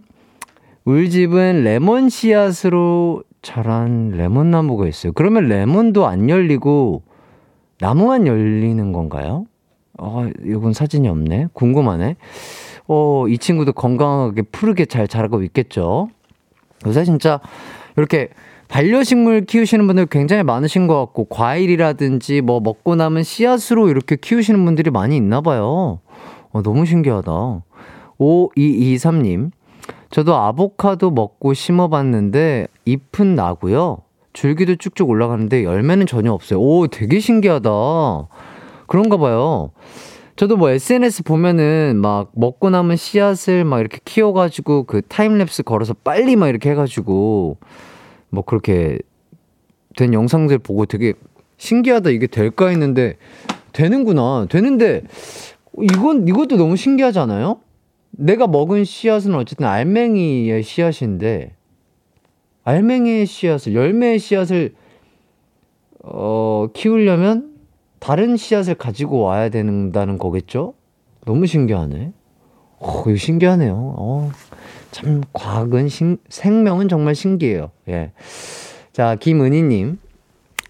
우리 0.85 1.09
집은 1.09 1.63
레몬 1.63 2.09
씨앗으로 2.09 3.23
자란 3.41 4.09
레몬 4.11 4.51
나무가 4.51 4.87
있어요. 4.87 5.11
그러면 5.13 5.47
레몬도 5.47 6.05
안 6.05 6.29
열리고 6.29 7.01
나무만 7.79 8.27
열리는 8.27 8.91
건가요? 8.91 9.45
어, 9.97 10.27
이건 10.43 10.73
사진이 10.73 11.07
없네. 11.07 11.47
궁금하네. 11.53 12.15
어, 12.87 13.27
이 13.27 13.37
친구도 13.39 13.73
건강하게 13.73 14.43
푸르게 14.43 14.85
잘 14.85 15.07
자라고 15.07 15.41
있겠죠? 15.43 16.09
요새 16.85 17.03
진짜 17.03 17.39
이렇게 17.97 18.29
반려식물 18.67 19.45
키우시는 19.45 19.85
분들 19.87 20.07
굉장히 20.07 20.43
많으신 20.43 20.87
것 20.87 20.99
같고, 20.99 21.25
과일이라든지 21.25 22.41
뭐 22.41 22.59
먹고 22.59 22.95
남은 22.95 23.23
씨앗으로 23.23 23.89
이렇게 23.89 24.15
키우시는 24.15 24.65
분들이 24.65 24.89
많이 24.89 25.15
있나 25.15 25.41
봐요. 25.41 25.99
어, 26.51 26.61
너무 26.61 26.85
신기하다. 26.85 27.63
5223님, 28.19 29.51
저도 30.09 30.35
아보카도 30.35 31.11
먹고 31.11 31.53
심어봤는데 31.53 32.67
잎은 32.85 33.35
나고요. 33.35 33.99
줄기도 34.33 34.75
쭉쭉 34.75 35.09
올라가는데 35.09 35.63
열매는 35.63 36.05
전혀 36.07 36.31
없어요. 36.31 36.59
오, 36.59 36.87
되게 36.87 37.19
신기하다. 37.19 37.69
그런가 38.87 39.17
봐요. 39.17 39.71
저도 40.35 40.57
뭐 40.57 40.69
SNS 40.69 41.23
보면은 41.23 41.99
막 42.01 42.31
먹고 42.33 42.69
남은 42.69 42.97
씨앗을 42.97 43.63
막 43.63 43.79
이렇게 43.79 43.99
키워가지고 44.03 44.83
그 44.83 44.99
타임랩스 45.01 45.63
걸어서 45.63 45.93
빨리 45.93 46.35
막 46.35 46.49
이렇게 46.49 46.71
해가지고 46.71 47.57
뭐 48.29 48.43
그렇게 48.43 48.99
된 49.95 50.13
영상들 50.13 50.57
보고 50.59 50.85
되게 50.85 51.13
신기하다 51.55 52.09
이게 52.09 52.27
될까 52.27 52.67
했는데 52.67 53.15
되는구나. 53.71 54.47
되는데 54.49 55.03
이건 55.81 56.27
이것도 56.27 56.57
너무 56.57 56.75
신기하잖아요. 56.75 57.59
내가 58.11 58.45
먹은 58.47 58.83
씨앗은 58.83 59.33
어쨌든 59.35 59.65
알맹이의 59.67 60.63
씨앗인데 60.63 61.55
알맹이의 62.65 63.25
씨앗을 63.25 63.73
열매의 63.73 64.19
씨앗을 64.19 64.73
어 66.03 66.67
키우려면 66.73 67.54
다른 68.05 68.37
씨앗을 68.37 68.75
가지고 68.75 69.21
와야 69.21 69.49
된다는 69.49 70.19
거겠죠? 70.19 70.75
너무 71.25 71.47
신기하네. 71.47 72.13
어, 72.77 73.03
이거 73.07 73.17
신기하네요. 73.17 73.95
어, 73.97 74.31
참, 74.91 75.23
과학은, 75.33 75.89
신, 75.89 76.19
생명은 76.29 76.87
정말 76.87 77.15
신기해요. 77.15 77.71
예. 77.89 78.11
자, 78.93 79.15
김은희님. 79.15 79.97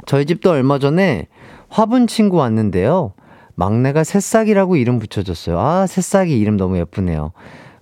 저희 0.05 0.25
집도 0.25 0.51
얼마 0.51 0.79
전에 0.79 1.27
화분 1.67 2.07
친구 2.07 2.37
왔는데요. 2.37 3.11
막내가 3.55 4.05
새싹이라고 4.05 4.77
이름 4.77 4.97
붙여줬어요. 4.97 5.59
아, 5.59 5.87
새싹이 5.87 6.39
이름 6.39 6.55
너무 6.55 6.77
예쁘네요. 6.77 7.33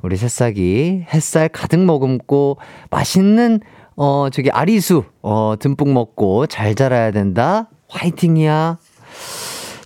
우리 0.01 0.17
새싹이 0.17 1.05
햇살 1.13 1.47
가득 1.47 1.79
머금고 1.79 2.57
맛있는, 2.89 3.59
어, 3.97 4.29
저기 4.31 4.49
아리수, 4.49 5.03
어, 5.21 5.53
듬뿍 5.59 5.93
먹고 5.93 6.47
잘 6.47 6.73
자라야 6.73 7.11
된다. 7.11 7.69
화이팅이야. 7.87 8.79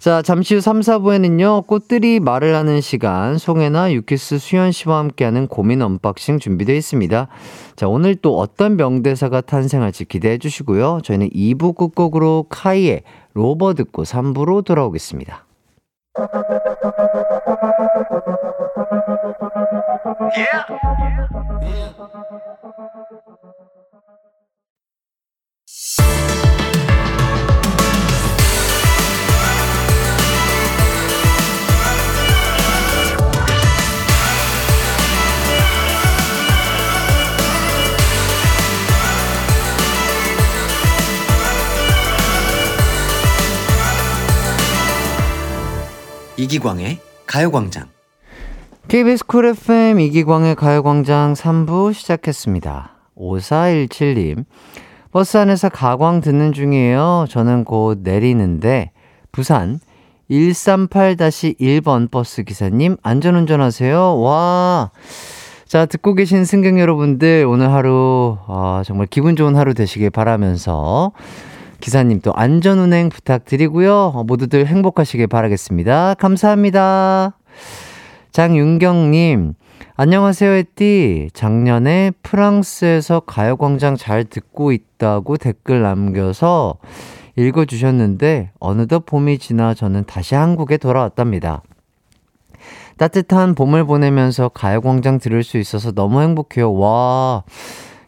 자, 0.08 0.22
잠시 0.22 0.56
후 0.56 0.62
3, 0.62 0.80
4부에는요, 0.80 1.68
꽃들이 1.68 2.22
말을 2.22 2.56
하는 2.56 2.80
시간, 2.80 3.38
송해나, 3.38 3.92
유키스, 3.92 4.38
수현 4.38 4.72
씨와 4.72 5.00
함께하는 5.00 5.48
고민 5.48 5.82
언박싱 5.82 6.40
준비되어 6.40 6.78
있습니다. 6.78 7.28
자, 7.76 7.88
오늘 7.90 8.16
또 8.16 8.40
어떤 8.40 8.78
명대사가 8.78 9.42
탄생할지 9.42 10.06
기대해 10.06 10.38
주시고요. 10.38 11.02
저희는 11.04 11.32
2부 11.32 11.76
끝곡으로 11.76 12.46
카이의 12.48 13.02
Rover 13.34 13.74
듣고 13.74 14.04
3부로 14.04 14.64
돌아오겠습니다. 14.64 15.46
이기광의 46.38 47.00
가요광장. 47.26 47.88
KBS 48.88 49.26
Cool 49.26 49.48
FM 49.48 50.00
이기광의 50.00 50.56
가요광장 50.56 51.34
3부 51.34 51.94
시작했습니다. 51.94 52.92
5417님. 53.18 54.46
버스 55.12 55.38
안에서 55.38 55.70
가광 55.70 56.22
듣는 56.22 56.54
중이에요. 56.54 57.26
저는 57.28 57.64
곧 57.64 58.00
내리는데, 58.04 58.92
부산 59.32 59.80
138-1번 60.30 62.12
버스 62.12 62.44
기사님, 62.44 62.98
안전운전 63.02 63.60
하세요. 63.60 64.20
와. 64.20 64.92
자, 65.66 65.88
듣고 65.88 66.14
계신 66.14 66.46
승객 66.46 66.78
여러분들, 66.78 67.46
오늘 67.50 67.72
하루, 67.74 68.38
어, 68.48 68.84
정말 68.86 69.08
기분 69.08 69.36
좋은 69.36 69.56
하루 69.56 69.74
되시길 69.74 70.12
바라면서, 70.12 71.14
기사님 71.80 72.22
또 72.22 72.34
안전운행 72.34 73.10
부탁드리고요. 73.10 74.12
어, 74.16 74.24
모두들 74.24 74.66
행복하시길 74.66 75.28
바라겠습니다. 75.28 76.16
감사합니다. 76.16 77.38
장윤경님, 78.32 79.54
안녕하세요, 79.96 80.52
혜띠. 80.52 81.30
작년에 81.34 82.12
프랑스에서 82.22 83.22
가요광장 83.22 83.96
잘 83.96 84.24
듣고 84.24 84.72
있다고 84.72 85.38
댓글 85.38 85.82
남겨서 85.82 86.76
읽어주셨는데, 87.36 88.52
어느덧 88.60 89.06
봄이 89.06 89.38
지나 89.40 89.74
저는 89.74 90.06
다시 90.06 90.36
한국에 90.36 90.78
돌아왔답니다. 90.78 91.62
따뜻한 92.98 93.54
봄을 93.54 93.86
보내면서 93.86 94.50
가요광장 94.50 95.20
들을 95.20 95.44
수 95.44 95.58
있어서 95.58 95.92
너무 95.92 96.22
행복해요. 96.22 96.74
와. 96.74 97.44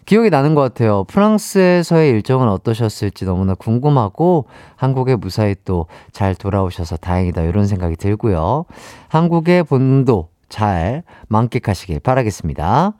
기억이 0.10 0.32
나는 0.32 0.55
것 0.55 0.62
같아요. 0.62 1.03
프랑스에서의 1.03 2.10
일정은 2.10 2.49
어떠셨을지 2.49 3.26
너무나 3.26 3.53
궁금하고 3.53 4.47
한국에 4.76 5.16
무사히 5.16 5.53
또 5.64 5.86
잘 6.12 6.34
돌아오셔서 6.34 6.97
다행이다 6.97 7.43
이런 7.43 7.68
생각이 7.68 7.95
들고요. 7.95 8.66
한국의 9.07 9.66
본도 9.66 10.30
잘 10.49 11.03
만끽하시길 11.28 11.99
바라겠습니다. 11.99 12.93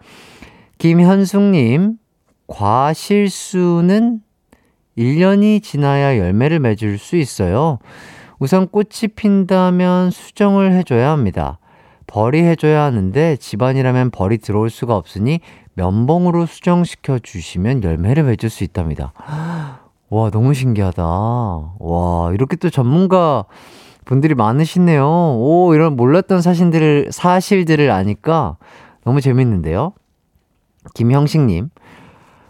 김현숙님, 0.78 1.96
과실수는 2.46 4.20
1년이 4.96 5.64
지나야 5.64 6.20
열매를 6.20 6.60
맺을 6.60 7.00
수 7.00 7.16
있어요. 7.16 7.80
우선 8.38 8.68
꽃이 8.68 9.08
핀다면 9.16 10.12
수정을 10.12 10.74
해줘야 10.74 11.10
합니다. 11.10 11.58
벌이 12.06 12.44
해줘야 12.44 12.84
하는데 12.84 13.36
집안이라면 13.36 14.12
벌이 14.12 14.38
들어올 14.38 14.70
수가 14.70 14.96
없으니 14.96 15.42
면봉으로 15.76 16.46
수정시켜 16.46 17.20
주시면 17.20 17.84
열매를 17.84 18.24
맺을 18.24 18.50
수 18.50 18.64
있답니다. 18.64 19.14
와, 20.10 20.30
너무 20.32 20.54
신기하다. 20.54 21.04
와, 21.04 22.32
이렇게 22.34 22.56
또 22.56 22.70
전문가 22.70 23.46
분들이 24.06 24.34
많으시네요. 24.36 25.06
오, 25.08 25.72
이런 25.76 25.96
몰랐던 25.96 26.42
사실들을, 26.42 27.10
사실들을 27.12 27.92
아니까 27.92 28.58
너무 29.04 29.22
재밌는데요. 29.22 29.94
김형식님, 30.96 31.70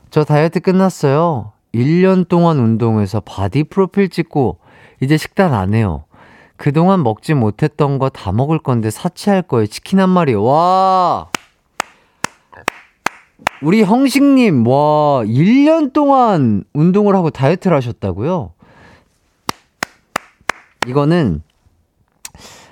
저 0.10 0.24
다이어트 0.24 0.62
끝났어요. 0.62 1.52
1년 1.74 2.28
동안 2.28 2.58
운동해서 2.58 3.20
바디 3.20 3.66
프로필 3.66 4.10
찍고 4.10 4.60
이제 5.02 5.18
식단 5.18 5.54
안 5.54 5.74
해요. 5.74 6.06
그동안 6.56 7.04
먹지 7.04 7.34
못했던 7.36 8.00
거 8.00 8.10
다 8.10 8.32
먹을 8.32 8.60
건데 8.60 8.90
사치할 8.90 9.44
거예요. 9.44 9.68
치킨 9.68 10.00
한 10.00 10.10
마리. 10.10 10.34
와! 10.34 11.28
우리 13.62 13.84
형식님, 13.84 14.66
와, 14.68 15.24
1년 15.26 15.92
동안 15.92 16.64
운동을 16.74 17.16
하고 17.16 17.30
다이어트를 17.30 17.76
하셨다고요? 17.76 18.54
이거는 20.88 21.42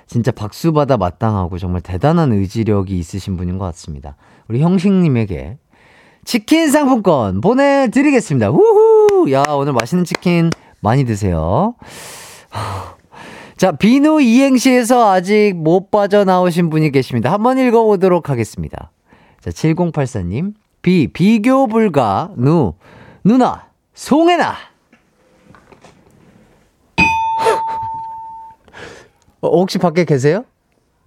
진짜 0.06 0.32
박수받아 0.32 0.96
마땅하고 0.96 1.58
정말 1.58 1.82
대단한 1.82 2.32
의지력이 2.32 2.98
있으신 2.98 3.36
분인 3.36 3.58
것 3.58 3.66
같습니다. 3.66 4.16
우리 4.48 4.60
형식님에게 4.60 5.58
치킨 6.24 6.70
상품권 6.70 7.42
보내드리겠습니다. 7.42 8.50
우후! 8.50 9.30
야, 9.32 9.44
오늘 9.50 9.74
맛있는 9.74 10.04
치킨 10.04 10.50
많이 10.80 11.04
드세요. 11.04 11.74
자, 13.58 13.72
비누 13.72 14.22
이행시에서 14.22 15.10
아직 15.10 15.52
못 15.54 15.90
빠져나오신 15.90 16.70
분이 16.70 16.92
계십니다. 16.92 17.30
한번 17.30 17.58
읽어보도록 17.58 18.30
하겠습니다. 18.30 18.90
자, 19.40 19.50
7084님. 19.50 20.54
비, 20.82 21.08
비교 21.12 21.66
불가, 21.66 22.30
누, 22.36 22.74
누나, 23.24 23.66
송해나. 23.94 24.54
어, 29.40 29.48
혹시 29.48 29.78
밖에 29.78 30.04
계세요? 30.04 30.44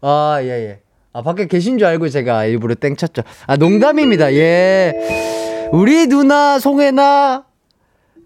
아, 0.02 0.40
예, 0.42 0.48
예. 0.48 0.80
아, 1.14 1.22
밖에 1.22 1.48
계신 1.48 1.78
줄 1.78 1.88
알고 1.88 2.10
제가 2.10 2.46
일부러 2.46 2.76
땡 2.76 2.96
쳤죠. 2.96 3.22
아, 3.48 3.58
농담입니다. 3.58 4.34
예. 4.34 5.70
우리 5.72 6.08
누나 6.08 6.60
송혜나, 6.60 7.46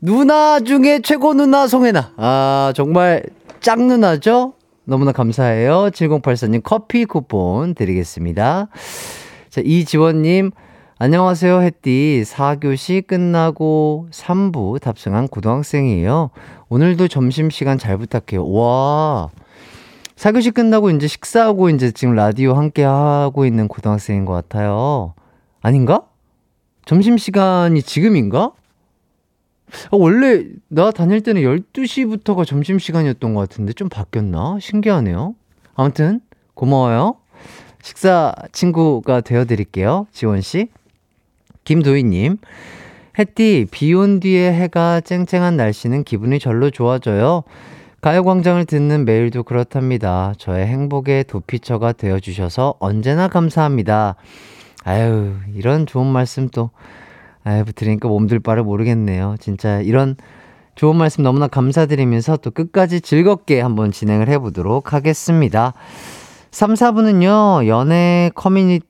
누나 0.01 0.59
중에 0.59 0.99
최고 1.03 1.33
누나 1.33 1.67
송혜나. 1.67 2.13
아, 2.17 2.73
정말 2.75 3.23
짱 3.59 3.87
누나죠? 3.87 4.53
너무나 4.83 5.11
감사해요. 5.11 5.89
7084님 5.91 6.61
커피 6.63 7.05
쿠폰 7.05 7.73
드리겠습니다. 7.73 8.67
자, 9.49 9.61
이지원님, 9.63 10.51
안녕하세요, 10.97 11.61
햇띠. 11.61 12.23
4교시 12.25 13.05
끝나고 13.05 14.07
3부 14.11 14.79
탑승한 14.79 15.27
고등학생이에요. 15.27 16.29
오늘도 16.69 17.09
점심시간 17.09 17.77
잘 17.77 17.97
부탁해요. 17.97 18.49
와. 18.49 19.29
4교시 20.15 20.53
끝나고 20.53 20.91
이제 20.91 21.07
식사하고 21.07 21.69
이제 21.69 21.91
지금 21.91 22.15
라디오 22.15 22.53
함께 22.53 22.83
하고 22.83 23.45
있는 23.45 23.67
고등학생인 23.67 24.23
것 24.23 24.31
같아요. 24.31 25.13
아닌가? 25.61 26.03
점심시간이 26.85 27.81
지금인가? 27.81 28.53
아, 29.87 29.89
원래 29.91 30.45
나 30.69 30.91
다닐 30.91 31.19
때는 31.19 31.41
12시부터가 31.41 32.47
점심시간이었던 32.47 33.33
것 33.33 33.41
같은데 33.41 33.73
좀 33.73 33.89
바뀌었나? 33.89 34.59
신기하네요. 34.61 35.35
아무튼 35.75 36.21
고마워요. 36.53 37.17
식사 37.83 38.33
친구가 38.53 39.19
되어드릴게요. 39.19 40.07
지원씨. 40.13 40.69
김도희님. 41.65 42.37
햇띠, 43.17 43.65
비 43.71 43.93
온 43.93 44.19
뒤에 44.19 44.53
해가 44.53 45.01
쨍쨍한 45.01 45.57
날씨는 45.57 46.03
기분이 46.03 46.39
절로 46.39 46.69
좋아져요. 46.69 47.43
가요광장을 48.01 48.63
듣는 48.65 49.03
매일도 49.05 49.43
그렇답니다. 49.43 50.33
저의 50.37 50.67
행복의 50.67 51.23
도피처가 51.23 51.93
되어주셔서 51.93 52.75
언제나 52.79 53.27
감사합니다. 53.27 54.15
아유, 54.83 55.33
이런 55.55 55.87
좋은 55.87 56.05
말씀 56.05 56.49
또, 56.49 56.69
아유, 57.43 57.63
들으니까 57.73 58.07
몸둘 58.07 58.41
바를 58.41 58.63
모르겠네요. 58.63 59.35
진짜 59.39 59.81
이런 59.81 60.15
좋은 60.75 60.97
말씀 60.97 61.23
너무나 61.23 61.47
감사드리면서 61.47 62.37
또 62.37 62.51
끝까지 62.51 63.01
즐겁게 63.01 63.61
한번 63.61 63.91
진행을 63.91 64.27
해보도록 64.29 64.93
하겠습니다. 64.93 65.73
3, 66.51 66.73
4부는요, 66.73 67.67
연애 67.67 68.29
커뮤니, 68.35 68.81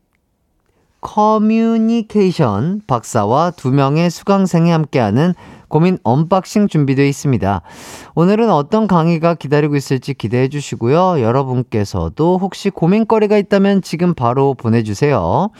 커뮤니케이션 1.06 2.82
박사와 2.88 3.52
두 3.52 3.70
명의 3.70 4.10
수강생이 4.10 4.72
함께하는 4.72 5.36
고민 5.68 6.00
언박싱 6.04 6.68
준비되어 6.68 7.06
있습니다. 7.06 7.62
오늘은 8.16 8.50
어떤 8.50 8.88
강의가 8.88 9.36
기다리고 9.36 9.76
있을지 9.76 10.16
기대해 10.16 10.50
주시고요. 10.50 11.22
여러분께서도 11.22 12.40
혹시 12.42 12.72
고민거리가 12.72 13.38
있다면 13.38 13.84
지금 13.84 14.16
바로 14.16 14.56
보내주세요. 14.56 15.52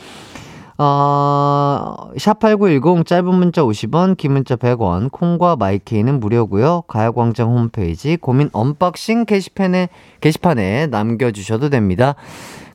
어, 0.78 1.94
샵8910 2.16 3.06
짧은 3.06 3.32
문자 3.32 3.62
50원, 3.62 4.16
긴 4.16 4.32
문자 4.32 4.56
100원, 4.56 5.12
콩과 5.12 5.56
마이케이는 5.56 6.18
무료고요. 6.18 6.82
가요광장 6.88 7.56
홈페이지 7.56 8.16
고민 8.16 8.50
언박싱 8.52 9.26
게시판에, 9.26 9.90
게시판에 10.20 10.88
남겨주셔도 10.88 11.70
됩니다. 11.70 12.16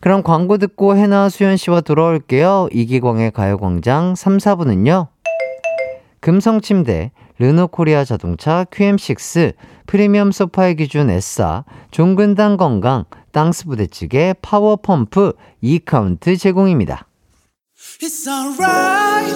그럼 0.02 0.24
광고 0.24 0.58
듣고 0.58 0.97
해나 0.97 1.30
수현 1.30 1.58
씨와 1.58 1.82
돌아올게요. 1.82 2.70
이기광의 2.72 3.32
가요광장 3.32 4.16
3, 4.16 4.38
4부는요. 4.38 5.08
금성침대, 6.22 7.12
르노코리아 7.38 8.04
자동차, 8.04 8.66
QM6, 8.72 9.54
프리미엄 9.86 10.32
소파의 10.32 10.76
기준 10.76 11.12
에싸, 11.12 11.66
종근당 11.91 12.58
건강, 12.58 13.06
땅스 13.32 13.66
부대찌개, 13.66 14.34
파워펌프, 14.41 15.34
이카운트 15.62 16.36
제공입니다. 16.36 17.08
It's 18.02 18.28
alright 18.28 19.36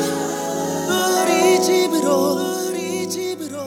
우리 0.89 1.61
집으로 1.61 2.69
우리 2.69 3.07
집으로 3.07 3.57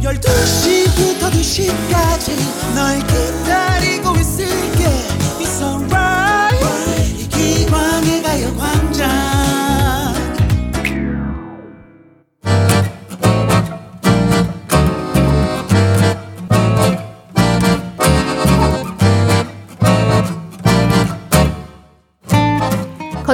12시부터 0.00 1.30
2시까지 1.30 2.74
널 2.74 2.98
기다리고 2.98 4.16
있을 4.16 4.71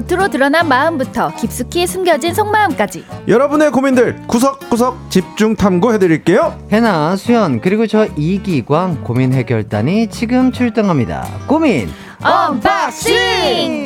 겉으로 0.08 0.28
드러난 0.28 0.66
마음부터 0.68 1.34
깊숙이 1.36 1.86
숨겨진 1.86 2.32
속마음까지 2.34 3.04
여러분의 3.28 3.70
고민들 3.70 4.16
구석구석 4.26 5.10
집중 5.10 5.54
탐구해드릴게요. 5.54 6.58
해나, 6.72 7.14
수현, 7.16 7.60
그리고 7.60 7.86
저 7.86 8.06
이기광 8.16 9.04
고민 9.04 9.34
해결단이 9.34 10.08
지금 10.08 10.50
출동합니다. 10.50 11.26
고민! 11.46 11.90
언박싱! 12.24 13.84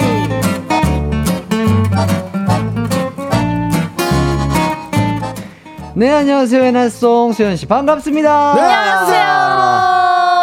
네, 5.95 6.11
안녕하세요. 6.11 6.63
해나송 6.63 7.33
수현씨. 7.33 7.67
반갑습니다. 7.67 8.53
안녕하세요. 8.53 9.23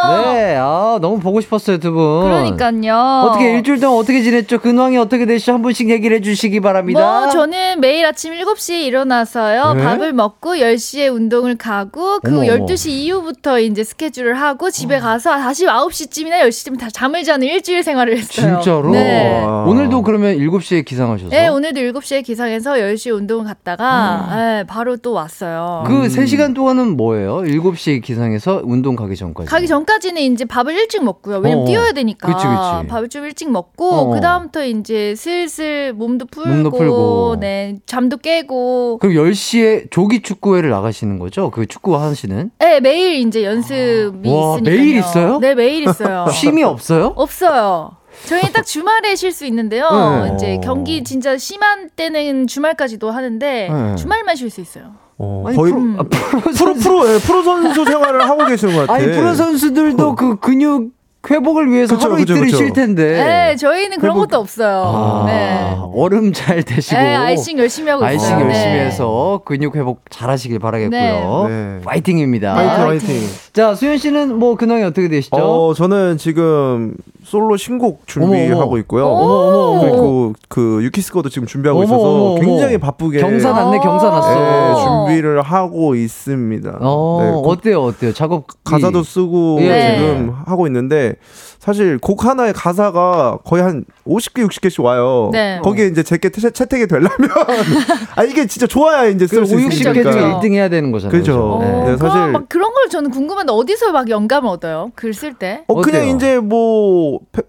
네, 0.09 0.28
아, 0.59 0.97
너무 1.01 1.19
보고 1.19 1.41
싶었어요, 1.41 1.77
두 1.79 1.91
분. 1.91 2.23
그러니까요. 2.23 3.27
어떻게 3.27 3.53
일주일 3.53 3.79
동안 3.79 3.99
어떻게 3.99 4.21
지냈죠? 4.21 4.59
근황이 4.59 4.97
어떻게 4.97 5.25
되시죠? 5.25 5.53
한 5.53 5.61
분씩 5.61 5.89
얘기를 5.89 6.17
해주시기 6.17 6.59
바랍니다. 6.59 6.99
뭐 7.21 7.29
저는 7.29 7.79
매일 7.81 8.05
아침 8.05 8.33
7시에 8.33 8.83
일어나서요. 8.83 9.73
네? 9.73 9.83
밥을 9.83 10.13
먹고 10.13 10.55
10시에 10.55 11.13
운동을 11.13 11.55
가고 11.57 12.19
그 12.19 12.31
어머, 12.31 12.39
어머. 12.53 12.65
12시 12.65 12.89
이후부터 12.89 13.59
이제 13.59 13.83
스케줄을 13.83 14.35
하고 14.35 14.69
집에 14.69 14.99
가서 14.99 15.31
다시 15.37 15.65
9시쯤이나 15.65 16.41
10시쯤 16.43 16.79
다 16.79 16.89
잠을 16.91 17.23
자는 17.23 17.47
일주일 17.47 17.83
생활을 17.83 18.17
했어요. 18.17 18.61
진짜로? 18.61 18.91
네. 18.91 19.43
오늘도 19.43 20.03
그러면 20.03 20.37
7시에 20.37 20.85
기상하셔서? 20.85 21.29
네, 21.29 21.47
오늘도 21.47 21.79
7시에 21.79 22.23
기상해서 22.23 22.73
10시에 22.73 23.13
운동을 23.15 23.45
갔다가 23.45 24.27
네, 24.35 24.63
바로 24.67 24.97
또 24.97 25.13
왔어요. 25.13 25.83
그 25.87 26.07
3시간 26.07 26.53
동안은 26.55 26.97
뭐예요? 26.97 27.37
7시에 27.41 28.01
기상해서 28.01 28.61
운동 28.63 28.95
가기 28.95 29.15
전까지. 29.15 29.49
가기 29.49 29.67
전까지는 29.67 30.21
이제 30.33 30.45
밥을 30.45 30.73
일찍 30.73 31.03
먹고요. 31.03 31.37
왜냐면 31.37 31.59
어, 31.59 31.61
어. 31.63 31.65
뛰어야 31.65 31.91
되니까. 31.91 32.27
그치, 32.27 32.45
그치. 32.47 32.87
밥을 32.87 33.09
좀 33.09 33.25
일찍 33.25 33.51
먹고 33.51 33.89
어. 33.89 34.05
그다음부터 34.13 34.65
이제 34.65 35.15
슬슬 35.15 35.93
몸도 35.93 36.25
풀고, 36.27 36.49
몸도 36.49 36.71
풀고. 36.71 37.37
네, 37.39 37.75
잠도 37.85 38.17
깨고. 38.17 38.99
그럼 38.99 39.15
10시에 39.15 39.91
조기 39.91 40.21
축구회를 40.21 40.69
나가시는 40.69 41.19
거죠? 41.19 41.51
그 41.51 41.65
축구 41.65 41.95
하시는? 41.97 42.51
네, 42.59 42.79
매일 42.79 43.27
이제 43.27 43.43
연습이 43.43 44.29
와, 44.29 44.55
있으니까. 44.55 44.69
매일 44.69 44.97
있어요? 44.97 45.39
네, 45.39 45.55
매일 45.55 45.87
있어요. 45.87 46.27
쉼이 46.31 46.63
없어요? 46.63 47.13
없어요. 47.15 47.91
저희는 48.25 48.51
딱 48.51 48.65
주말에 48.65 49.15
쉴 49.15 49.31
수 49.31 49.45
있는데요. 49.45 49.87
네. 50.25 50.33
이제 50.35 50.59
경기 50.63 51.03
진짜 51.03 51.37
심한 51.37 51.89
때는 51.95 52.47
주말까지도 52.47 53.09
하는데 53.11 53.69
네. 53.71 53.95
주말만 53.95 54.35
쉴 54.35 54.49
수 54.49 54.59
있어요. 54.61 54.91
어, 55.19 55.43
아니, 55.45 55.57
거의 55.57 55.73
프로, 55.73 55.83
음. 55.83 55.99
아, 55.99 56.03
프로, 56.03 56.39
프로 56.41 56.53
선수, 56.53 56.89
프로 56.89 57.13
예, 57.13 57.19
프로 57.19 57.43
선수 57.43 57.85
생활을 57.85 58.21
하고 58.27 58.45
계시는 58.45 58.73
것 58.73 58.79
같아. 58.81 58.93
아니, 58.93 59.05
프로 59.11 59.35
선수들도 59.35 60.15
그 60.15 60.37
근육 60.37 60.91
회복을 61.29 61.71
위해서 61.71 61.95
그쵸, 61.95 62.07
하루 62.07 62.17
그쵸, 62.17 62.33
그쵸. 62.35 62.57
쉴 62.57 62.73
텐데. 62.73 63.23
네, 63.23 63.55
저희는 63.55 63.99
그런 63.99 64.15
회복- 64.15 64.29
것도 64.29 64.39
없어요. 64.39 64.83
아, 64.85 65.23
네. 65.27 65.75
얼음 65.93 66.33
잘 66.33 66.63
드시고. 66.63 66.99
네, 66.99 67.15
아이싱 67.15 67.59
열심히 67.59 67.91
하고 67.91 68.03
아이싱 68.03 68.27
있어요. 68.37 68.45
열심히 68.45 68.73
네. 68.73 68.85
해서 68.85 69.41
근육 69.45 69.75
회복 69.75 70.01
잘 70.09 70.29
하시길 70.29 70.59
바라겠고요. 70.59 71.47
네. 71.49 71.79
파이팅입니다. 71.83 72.55
화이팅 72.55 72.87
화이팅. 72.87 73.09
화이팅. 73.09 73.27
자, 73.53 73.75
수현 73.75 73.97
씨는 73.97 74.37
뭐 74.37 74.55
근황이 74.55 74.83
어떻게 74.83 75.07
되시죠? 75.07 75.35
어 75.37 75.73
저는 75.73 76.17
지금 76.17 76.93
솔로 77.23 77.57
신곡 77.57 78.07
준비하고 78.07 78.61
어머. 78.63 78.77
있고요. 78.79 79.05
오. 79.05 79.09
어머, 79.09 79.33
어머, 79.33 79.69
어머. 79.69 79.79
그리고 79.81 80.33
그 80.47 80.79
유키스코도 80.83 81.29
지금 81.29 81.47
준비하고 81.47 81.79
어머, 81.79 81.85
있어서 81.85 82.01
어머, 82.09 82.23
어머. 82.31 82.39
굉장히 82.41 82.77
바쁘게 82.77 83.19
경사 83.19 83.51
났네, 83.51 83.77
경사 83.79 84.09
났어. 84.09 84.39
네, 84.39 84.83
준비를 84.83 85.41
하고 85.41 85.95
있습니다. 85.95 86.77
어, 86.81 87.19
네, 87.23 87.31
곡- 87.31 87.47
어때요, 87.49 87.81
어때요? 87.83 88.13
작업 88.13 88.45
가사도 88.63 89.03
쓰고 89.03 89.57
예. 89.61 89.97
지금 89.97 90.33
하고 90.45 90.65
있는데 90.67 91.15
사실 91.59 91.97
곡 91.99 92.25
하나의 92.25 92.53
가사가 92.53 93.39
거의 93.45 93.61
한 93.63 93.83
50개, 94.07 94.47
60개씩 94.47 94.81
와요. 94.83 95.29
네. 95.33 95.59
거기에 95.63 95.87
이제 95.87 96.03
제게 96.03 96.29
채- 96.29 96.49
채택이 96.51 96.87
되려면 96.87 97.11
아 98.15 98.23
이게 98.23 98.45
진짜 98.47 98.65
좋아야 98.65 99.05
이제 99.05 99.25
그쓸수 99.25 99.55
5, 99.55 99.57
60개 99.57 99.73
있으니까. 99.73 100.11
중에 100.11 100.21
1등 100.23 100.53
해야 100.53 100.69
되는 100.69 100.91
거잖아요. 100.91 101.17
그죠. 101.19 101.59
어, 101.61 101.85
네, 101.85 101.97
사실- 101.97 102.31
막 102.31 102.47
그런 102.47 102.73
걸 102.73 102.89
저는 102.89 103.11
궁금한데 103.11 103.51
어디서 103.53 103.91
막 103.91 104.09
영감을 104.09 104.49
얻어요? 104.49 104.91
글 104.95 105.13
쓸 105.13 105.33
때? 105.33 105.63
어 105.67 105.81
그냥 105.81 106.01
어때요? 106.03 106.15
이제 106.15 106.39
뭐 106.39 107.19
패- 107.31 107.41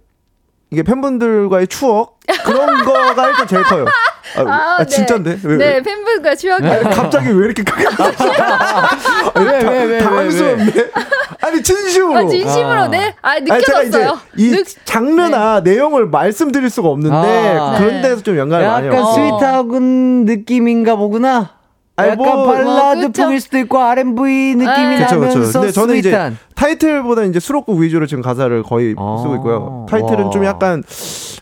이게 0.73 0.83
팬분들과의 0.83 1.67
추억 1.69 2.19
그런 2.45 2.83
거가 2.85 3.29
일단 3.29 3.47
제일 3.49 3.63
커요. 3.65 3.85
아, 4.37 4.43
아, 4.43 4.77
네. 4.79 4.87
진짜인데? 4.87 5.39
왜, 5.43 5.57
네, 5.57 5.65
왜? 5.75 5.83
팬분과 5.83 6.37
추억이. 6.37 6.65
아니, 6.65 6.85
갑자기 6.95 7.31
왜 7.31 7.47
이렇게 7.47 7.65
크게 7.65 7.85
왜, 9.37 9.45
왜, 9.45 9.63
왜, 9.69 9.85
왜, 9.85 9.99
당황스럽네. 9.99 10.65
아니 11.43 11.63
진심으로. 11.63 12.19
아, 12.19 12.27
진심으로, 12.29 12.81
아. 12.83 12.89
네. 12.89 13.15
아, 13.23 13.31
아니, 13.31 13.47
제가 13.47 13.83
이제 13.83 13.99
느껴졌어요. 13.99 14.19
이 14.37 14.51
느- 14.51 14.65
장르나 14.85 15.61
내용을 15.61 16.07
말씀드릴 16.07 16.69
수가 16.71 16.89
없는데 16.89 17.59
아. 17.59 17.77
그런 17.79 18.03
네. 18.03 18.03
데서 18.03 18.23
좀 18.23 18.37
연관을 18.37 18.67
많이 18.67 18.87
약간. 18.89 19.05
sweet하군 19.15 20.25
느낌인가 20.27 20.97
보구나. 20.97 21.60
아니, 22.01 22.11
약간 22.11 22.27
뭐- 22.37 22.47
발라드 22.53 22.99
뭐, 22.99 23.07
그쵸. 23.09 23.23
풍일 23.25 23.41
수도 23.41 23.59
있고 23.59 23.79
R&B 23.79 24.55
느낌이 24.57 24.67
아. 24.69 24.99
그쵸, 25.07 25.21
그쵸. 25.21 25.39
나면서 25.39 25.61
근데 25.61 25.73
저는 25.73 25.97
이제 25.97 26.11
sweet한. 26.11 26.39
타이틀보다 26.55 27.23
이제 27.25 27.41
수록곡 27.41 27.79
위주로 27.79 28.07
지금 28.07 28.23
가사를 28.23 28.63
거의 28.63 28.95
아. 28.99 29.19
쓰고 29.23 29.37
있고요. 29.37 29.87
타이틀은 29.89 30.25
와. 30.25 30.31
좀 30.31 30.45
약간 30.45 30.83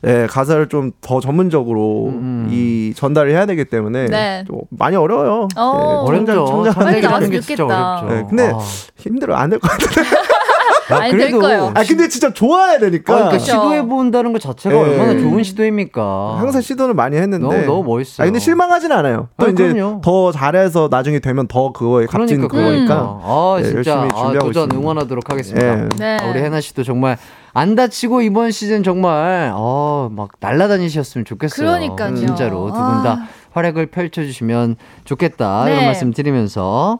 예, 0.06 0.26
가사를 0.30 0.68
좀 0.68 0.92
더 1.00 1.20
전문적으로 1.20 2.06
음. 2.08 2.48
이 2.52 2.92
전달을 2.94 3.32
해야 3.32 3.46
되기 3.46 3.64
때문에 3.64 4.06
네. 4.06 4.44
좀 4.46 4.60
많이 4.70 4.94
어려워요. 4.96 5.48
어. 5.56 6.04
예, 6.06 6.08
어렵죠. 6.10 6.44
창작- 6.46 6.74
빨리 6.74 7.00
창작이라는 7.00 7.02
나왔으면 7.10 7.30
게 7.30 7.40
진짜 7.40 7.56
좋겠다. 7.56 7.98
어렵죠. 8.00 8.14
네, 8.14 8.24
근데 8.28 8.52
아. 8.54 8.58
힘들어 8.96 9.34
안될것 9.36 9.70
같은데. 9.70 10.08
아니, 10.96 11.16
될 11.16 11.30
거예요. 11.32 11.72
아 11.74 11.82
근데 11.86 12.08
진짜 12.08 12.32
좋아야 12.32 12.78
되니까. 12.78 13.12
아, 13.12 13.16
그러니까. 13.16 13.38
시도해 13.38 13.82
본다는 13.86 14.32
것 14.32 14.40
자체가 14.40 14.74
예. 14.74 14.80
얼마나 14.80 15.18
좋은 15.18 15.42
시도입니까? 15.42 16.36
항상 16.38 16.60
시도를 16.60 16.94
많이 16.94 17.16
했는데 17.16 17.38
너무 17.46 17.66
너무 17.66 17.84
멋있어요. 17.96 18.24
아 18.24 18.26
근데 18.26 18.38
실망하진 18.38 18.92
않아요. 18.92 19.28
또 19.38 19.46
아, 19.46 19.48
이제 19.50 19.72
그럼요. 19.72 20.00
더 20.02 20.32
잘해서 20.32 20.88
나중에 20.90 21.18
되면 21.18 21.46
더 21.48 21.72
그거에 21.72 22.06
값진 22.06 22.40
그러니까 22.40 22.48
그거니까. 22.56 22.94
그러니까. 22.94 23.20
아 23.22 23.54
네, 23.58 23.64
진짜 23.64 23.76
열심히 23.76 23.96
아, 23.96 24.22
준비하고 24.22 24.46
도전 24.46 24.62
있습니다. 24.64 24.76
응원하도록 24.76 25.30
하겠습니다. 25.30 25.80
예. 25.82 25.88
네. 25.98 26.16
아, 26.20 26.30
우리 26.30 26.40
해나 26.40 26.60
씨도 26.60 26.84
정말 26.84 27.16
안 27.54 27.74
다치고 27.74 28.22
이번 28.22 28.50
시즌 28.50 28.82
정말 28.82 29.52
어막 29.54 30.32
날라다니셨으면 30.40 31.24
좋겠어요. 31.24 31.66
그러니까요. 31.66 32.14
진짜로 32.16 32.66
두 32.66 32.72
분다 32.74 33.10
아. 33.12 33.28
활약을 33.52 33.86
펼쳐주시면 33.86 34.76
좋겠다 35.04 35.64
네. 35.64 35.72
이런 35.72 35.84
말씀 35.86 36.12
드리면서 36.12 36.98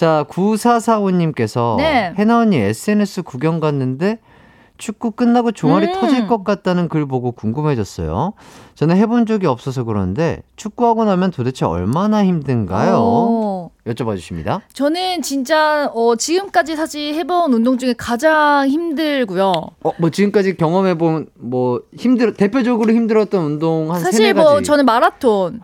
자 0.00 0.24
9445님께서 0.30 1.76
네. 1.76 2.14
해나 2.16 2.38
언니 2.38 2.56
SNS 2.56 3.20
구경 3.20 3.60
갔는데 3.60 4.18
축구 4.78 5.10
끝나고 5.10 5.52
종아리 5.52 5.88
음. 5.88 5.92
터질 5.92 6.26
것 6.26 6.42
같다는 6.42 6.88
글 6.88 7.04
보고 7.04 7.32
궁금해졌어요. 7.32 8.32
저는 8.76 8.96
해본 8.96 9.26
적이 9.26 9.48
없어서 9.48 9.84
그런데 9.84 10.40
축구하고 10.56 11.04
나면 11.04 11.32
도대체 11.32 11.66
얼마나 11.66 12.24
힘든가요? 12.24 12.94
어. 12.96 13.69
여쭤봐 13.86 14.16
주십니다. 14.16 14.60
저는 14.72 15.22
진짜 15.22 15.90
어, 15.94 16.16
지금까지 16.16 16.76
사실 16.76 17.14
해본 17.14 17.52
운동 17.52 17.78
중에 17.78 17.94
가장 17.96 18.68
힘들고요. 18.68 19.52
어, 19.82 19.90
뭐 19.98 20.10
지금까지 20.10 20.56
경험해 20.56 20.98
본뭐 20.98 21.82
힘들 21.96 22.34
대표적으로 22.34 22.92
힘들었던 22.92 23.44
운동 23.44 23.92
한 23.92 24.00
사실 24.00 24.34
가지. 24.34 24.48
뭐 24.48 24.62
저는 24.62 24.84
마라톤, 24.84 25.60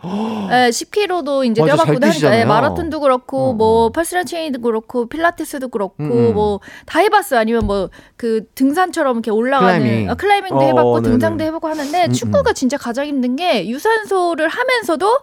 네, 0.51 0.71
10km도 0.71 1.51
이제 1.51 1.61
맞아, 1.61 1.77
잘 1.77 1.87
뛰어봤고 1.87 2.07
하니까. 2.07 2.31
네, 2.31 2.45
마라톤도 2.45 3.01
그렇고 3.01 3.51
어, 3.51 3.53
뭐 3.53 3.85
어. 3.87 3.91
personal 3.91 4.24
training도 4.24 4.61
그렇고 4.61 5.07
필라테스도 5.07 5.69
그렇고 5.69 5.95
음, 6.01 6.11
음. 6.11 6.35
뭐다 6.35 7.01
해봤어요. 7.01 7.41
아니면 7.41 7.67
뭐 7.67 7.91
그 8.17 8.47
등산처럼 8.55 9.17
이렇게 9.17 9.31
올라가는 9.31 9.79
클라이밍. 9.79 10.11
어, 10.11 10.14
클라이밍도 10.14 10.57
어, 10.57 10.62
해봤고 10.62 11.01
네네. 11.03 11.12
등산도 11.12 11.45
해보고 11.45 11.69
하는데 11.69 12.07
음, 12.07 12.12
축구가 12.12 12.53
진짜 12.55 12.77
가장 12.79 13.07
힘든 13.07 13.37
게 13.37 13.69
유산소를 13.69 14.49
하면서도 14.49 15.21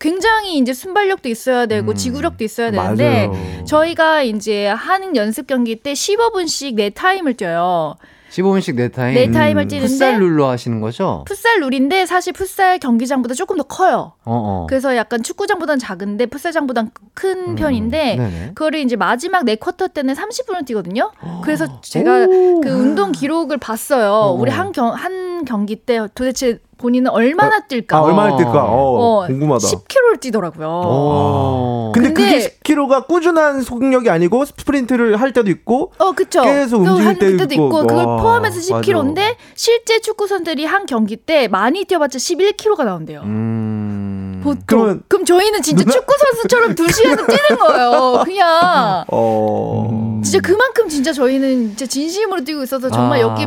굉장히 0.00 0.58
이제 0.58 0.74
순발력도 0.74 1.28
있어야 1.28 1.66
되고 1.66 1.92
음, 1.92 1.94
지구력 1.94 2.33
도 2.36 2.44
있어야 2.44 2.70
되는데 2.70 3.28
맞아요. 3.28 3.64
저희가 3.64 4.22
이제 4.22 4.66
하는 4.66 5.16
연습 5.16 5.46
경기 5.46 5.76
때 5.76 5.92
15분씩 5.92 6.74
네 6.74 6.90
타임을 6.90 7.34
뛰어요. 7.34 7.94
15분씩 8.30 8.74
네 8.74 8.88
타임. 8.88 9.14
네 9.14 9.30
타임을 9.30 9.68
풋살 9.68 9.80
뛰는데 9.80 10.18
룰로 10.18 10.46
하시는 10.48 10.80
거죠? 10.80 11.24
풋살 11.28 11.60
룰인데 11.60 12.04
사실 12.06 12.32
풋살 12.32 12.80
경기장보다 12.80 13.32
조금 13.34 13.56
더 13.56 13.62
커요. 13.62 14.14
어, 14.24 14.34
어. 14.34 14.66
그래서 14.68 14.96
약간 14.96 15.22
축구장보다는 15.22 15.78
작은데 15.78 16.26
풋살장보다는 16.26 16.90
큰 17.14 17.50
음, 17.50 17.54
편인데 17.54 18.16
네네. 18.16 18.46
그거를 18.56 18.80
이제 18.80 18.96
마지막 18.96 19.44
네 19.44 19.54
쿼터 19.54 19.86
때는 19.86 20.14
30분을 20.14 20.66
뛰거든요. 20.66 21.12
그래서 21.44 21.80
제가 21.80 22.26
그 22.26 22.62
운동 22.68 23.12
기록을 23.12 23.58
봤어요. 23.58 24.10
어. 24.12 24.32
우리 24.32 24.50
한 24.50 24.72
경 24.72 24.92
한 24.92 25.44
경기 25.44 25.76
때 25.76 26.00
도대체 26.16 26.58
본인은 26.84 27.10
얼마나 27.10 27.60
뛸까? 27.66 27.94
아 27.94 28.00
얼마나 28.02 28.36
뛸까? 28.36 28.54
어, 28.56 29.22
어, 29.22 29.26
궁금하다. 29.26 29.66
10km를 29.68 30.20
뛰더라고요. 30.20 30.66
어. 30.68 31.92
근데, 31.94 32.12
근데- 32.12 32.50
그게 32.62 32.74
10km가 32.74 33.06
꾸준한 33.06 33.62
속력이 33.62 34.10
아니고 34.10 34.44
스프린트를 34.44 35.18
할 35.18 35.32
때도 35.32 35.50
있고 35.50 35.92
어, 35.96 36.12
그쵸. 36.12 36.42
계속 36.42 36.84
또 36.84 36.90
움직일 36.90 37.06
한 37.08 37.18
때도 37.18 37.36
때도 37.38 37.54
있고. 37.54 37.64
있고, 37.68 37.86
그걸 37.86 38.04
와, 38.04 38.16
포함해서 38.22 38.74
맞아. 38.74 38.80
10km인데, 38.92 39.36
실제 39.54 39.98
축구 40.00 40.26
선들이 40.26 40.66
한 40.66 40.84
경기 40.84 41.16
때 41.16 41.48
많이 41.48 41.84
뛰어봤자 41.86 42.18
11km가 42.18 42.84
나온대요. 42.84 43.20
음. 43.24 44.40
보통. 44.44 44.62
그러면- 44.66 45.02
그럼 45.08 45.24
저희는 45.24 45.62
진짜 45.62 45.84
축구 45.90 46.12
선수처럼 46.18 46.74
2시간을 46.74 47.26
뛰는 47.48 47.58
거예요. 47.60 48.22
그냥. 48.26 49.04
어. 49.10 49.88
음. 49.90 50.22
진짜 50.22 50.40
그만큼 50.46 50.86
진짜 50.90 51.14
저희는 51.14 51.68
진짜 51.68 51.86
진심으로 51.86 52.44
뛰고 52.44 52.62
있어서 52.64 52.90
정말 52.90 53.20
아. 53.20 53.22
여기 53.22 53.46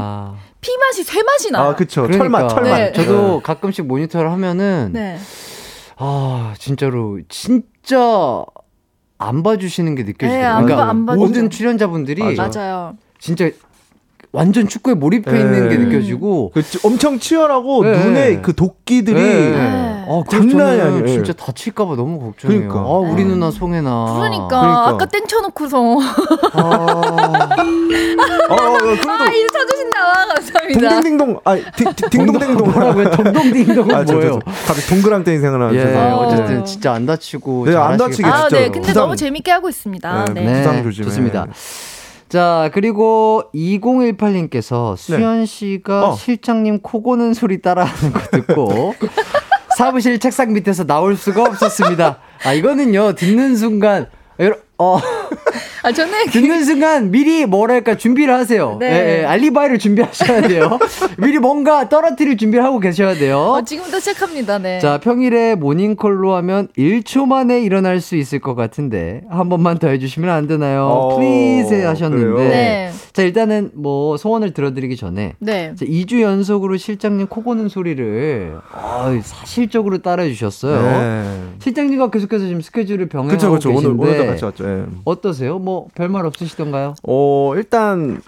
피 0.62 0.76
맛이 0.78 1.04
쇠 1.04 1.22
맛이 1.24 1.52
나요. 1.52 1.70
아, 1.70 1.76
그쵸. 1.76 2.04
그러니까. 2.04 2.24
철맛, 2.24 2.50
철맛. 2.50 2.78
네. 2.80 2.92
저도 2.94 3.42
가끔씩 3.42 3.86
모니터를 3.86 4.32
하면은 4.32 4.90
네. 4.94 5.18
아 5.98 6.54
진짜로 6.60 7.20
진짜 7.30 8.44
안 9.18 9.44
봐주시는 9.44 9.96
게 9.96 10.04
네, 10.04 10.08
느껴지더라고요. 10.12 10.48
안 10.50 10.64
그러니까 10.66 10.86
봐- 10.86 10.90
안. 11.14 11.20
모든 11.20 11.50
출연자분들이 11.50 12.22
맞아. 12.36 12.60
맞아요. 12.60 12.98
진짜 13.20 13.50
완전 14.32 14.68
축구에 14.68 14.94
몰입해 14.94 15.32
네. 15.32 15.40
있는 15.40 15.70
게 15.70 15.76
음. 15.78 15.86
느껴지고 15.90 16.52
그 16.54 16.62
찌- 16.62 16.80
엄청 16.84 17.18
치열하고 17.18 17.84
네. 17.84 18.04
눈에 18.06 18.42
그 18.42 18.54
도끼들이 18.54 19.20
네. 19.20 19.87
아, 20.10 20.24
장난이 20.30 20.82
아니에요. 20.82 21.08
진짜 21.08 21.34
다칠까봐 21.34 21.96
너무 21.96 22.20
걱정해요. 22.20 22.60
그러니까. 22.70 22.80
아, 22.80 22.98
우리 22.98 23.24
누나 23.26 23.52
송혜나. 23.52 24.14
그러니까, 24.18 24.48
그러니까. 24.48 24.88
아까 24.90 25.06
땡쳐놓고서 25.06 25.78
아, 26.54 26.60
어, 26.60 27.18
어, 28.50 28.78
그래도 28.78 29.12
아 29.12 29.26
이거 29.32 29.48
찾으신다 29.54 30.08
와 30.08 30.14
감사합니다. 30.36 30.90
동댕댕동 30.90 31.40
아 31.44 31.56
딩- 31.76 31.94
딩동댕동 32.10 32.72
뭐라고요? 32.72 33.12
동동딩동은 33.12 33.96
아, 33.96 34.04
뭐예요? 34.04 34.40
저, 34.46 34.52
갑자기 34.68 34.88
동그랑땡이 34.90 35.40
생각나서 35.40 35.76
예. 35.76 35.96
어. 35.96 36.16
어쨌든 36.28 36.66
진짜 36.66 36.94
안 36.94 37.06
다치고 37.06 37.66
네, 37.66 37.76
안 37.76 37.98
다치게. 37.98 38.28
아. 38.28 38.48
네. 38.50 38.70
근데. 38.70 38.94
너무 38.94 39.16
재밌게 39.16 39.52
하고 39.52 39.70
있습니다. 39.70 40.26
네, 40.34 40.42
네. 40.46 40.54
부상 40.64 40.84
조심해. 40.84 41.06
좋습니다. 41.10 41.48
자, 42.30 42.70
그리고 42.74 43.44
2018님께서 43.56 44.98
수현 44.98 45.46
씨가 45.46 46.10
어. 46.10 46.16
실장님 46.16 46.80
코 46.82 47.02
고는 47.02 47.34
소리 47.34 47.62
따라하는 47.62 48.12
거 48.14 48.20
듣고 48.32 48.96
사무실 49.78 50.18
책상 50.18 50.54
밑에서 50.54 50.88
나올 50.88 51.16
수가 51.16 51.44
없었습니다. 51.44 52.18
아, 52.44 52.54
이거는요, 52.54 53.14
듣는 53.14 53.56
순간, 53.56 54.10
어, 54.80 55.00
아 55.84 55.92
저는 55.92 56.28
듣는 56.32 56.64
순간 56.64 57.12
미리 57.12 57.46
뭐랄까 57.46 57.96
준비를 57.98 58.34
하세요. 58.34 58.78
네. 58.80 58.88
예, 58.88 59.20
예, 59.22 59.26
알리바이를 59.26 59.78
준비하셔야 59.80 60.42
돼요. 60.48 60.80
미리 61.18 61.38
뭔가 61.40 61.88
떨어뜨릴 61.90 62.38
준비를 62.38 62.64
하고 62.64 62.80
계셔야 62.80 63.14
돼요. 63.16 63.38
어, 63.38 63.62
지금부터 63.64 64.00
시작합니다. 64.00 64.58
네. 64.60 64.80
자, 64.80 65.00
평일에 65.00 65.56
모닝콜로 65.56 66.34
하면 66.36 66.68
1초 66.78 67.26
만에 67.26 67.62
일어날 67.62 68.02
수 68.02 68.16
있을 68.16 68.40
것 68.40 68.56
같은데 68.56 69.22
한 69.30 69.50
번만 69.50 69.78
더 69.78 69.88
해주시면 69.90 70.30
안 70.30 70.48
되나요? 70.48 70.86
어, 70.86 71.16
please 71.16 71.74
하셨는데. 71.76 72.50
네. 72.50 72.92
자, 73.14 73.22
일단은 73.24 73.72
뭐 73.74 74.18
소원을 74.18 74.54
들어드리기 74.54 74.96
전에 74.96 75.34
네. 75.40 75.74
자, 75.76 75.86
2주 75.86 76.22
연속으로 76.22 76.78
실장님 76.78 77.28
코 77.28 77.44
고는 77.44 77.70
소리를 77.70 78.58
어, 78.74 79.20
사실적으로 79.24 80.00
따라해 80.00 80.32
주셨어요. 80.32 80.82
네. 80.82 81.40
실장님과 81.60 82.10
계속해서 82.10 82.46
지금 82.48 82.62
스케줄을 82.62 83.08
병행하고 83.10 83.38
그쵸 83.38 83.52
그쵸 83.52 83.70
오늘 83.70 83.82
계신데 83.92 84.04
오늘도 84.06 84.26
같이 84.28 84.46
왔죠. 84.46 84.68
예. 84.70 84.84
어떠세요? 85.06 85.60
뭐 85.68 85.88
별말 85.96 86.26
없으시던가요? 86.26 86.96
어 87.04 87.52
일단 87.58 88.22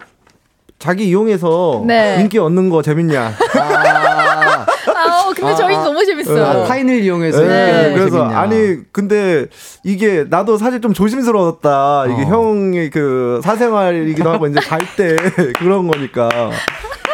자기 0.78 1.08
이용해서 1.08 1.84
네. 1.88 2.18
인기 2.20 2.38
얻는 2.38 2.70
거 2.70 2.82
재밌냐? 2.82 3.32
아, 3.58 4.66
아, 4.94 5.22
어, 5.26 5.34
근데 5.34 5.56
저희 5.56 5.74
너무 5.74 6.06
재밌어요. 6.06 6.46
아, 6.46 6.64
타인을 6.66 7.00
이용해서 7.00 7.40
네, 7.42 7.94
그래서 7.96 8.18
재밌냐. 8.18 8.38
아니 8.38 8.78
근데 8.92 9.46
이게 9.86 10.26
나도 10.30 10.58
사실 10.58 10.82
좀 10.82 10.94
조심스러웠다. 10.94 12.08
이게 12.08 12.24
어. 12.24 12.26
형의 12.26 12.90
그 12.90 13.40
사생활이기도 13.42 14.30
하고 14.30 14.48
이제 14.48 14.60
갈 14.60 14.80
때 14.98 15.16
그런 15.60 15.88
거니까. 15.88 16.28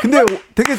근데 0.01 0.23
되게 0.55 0.73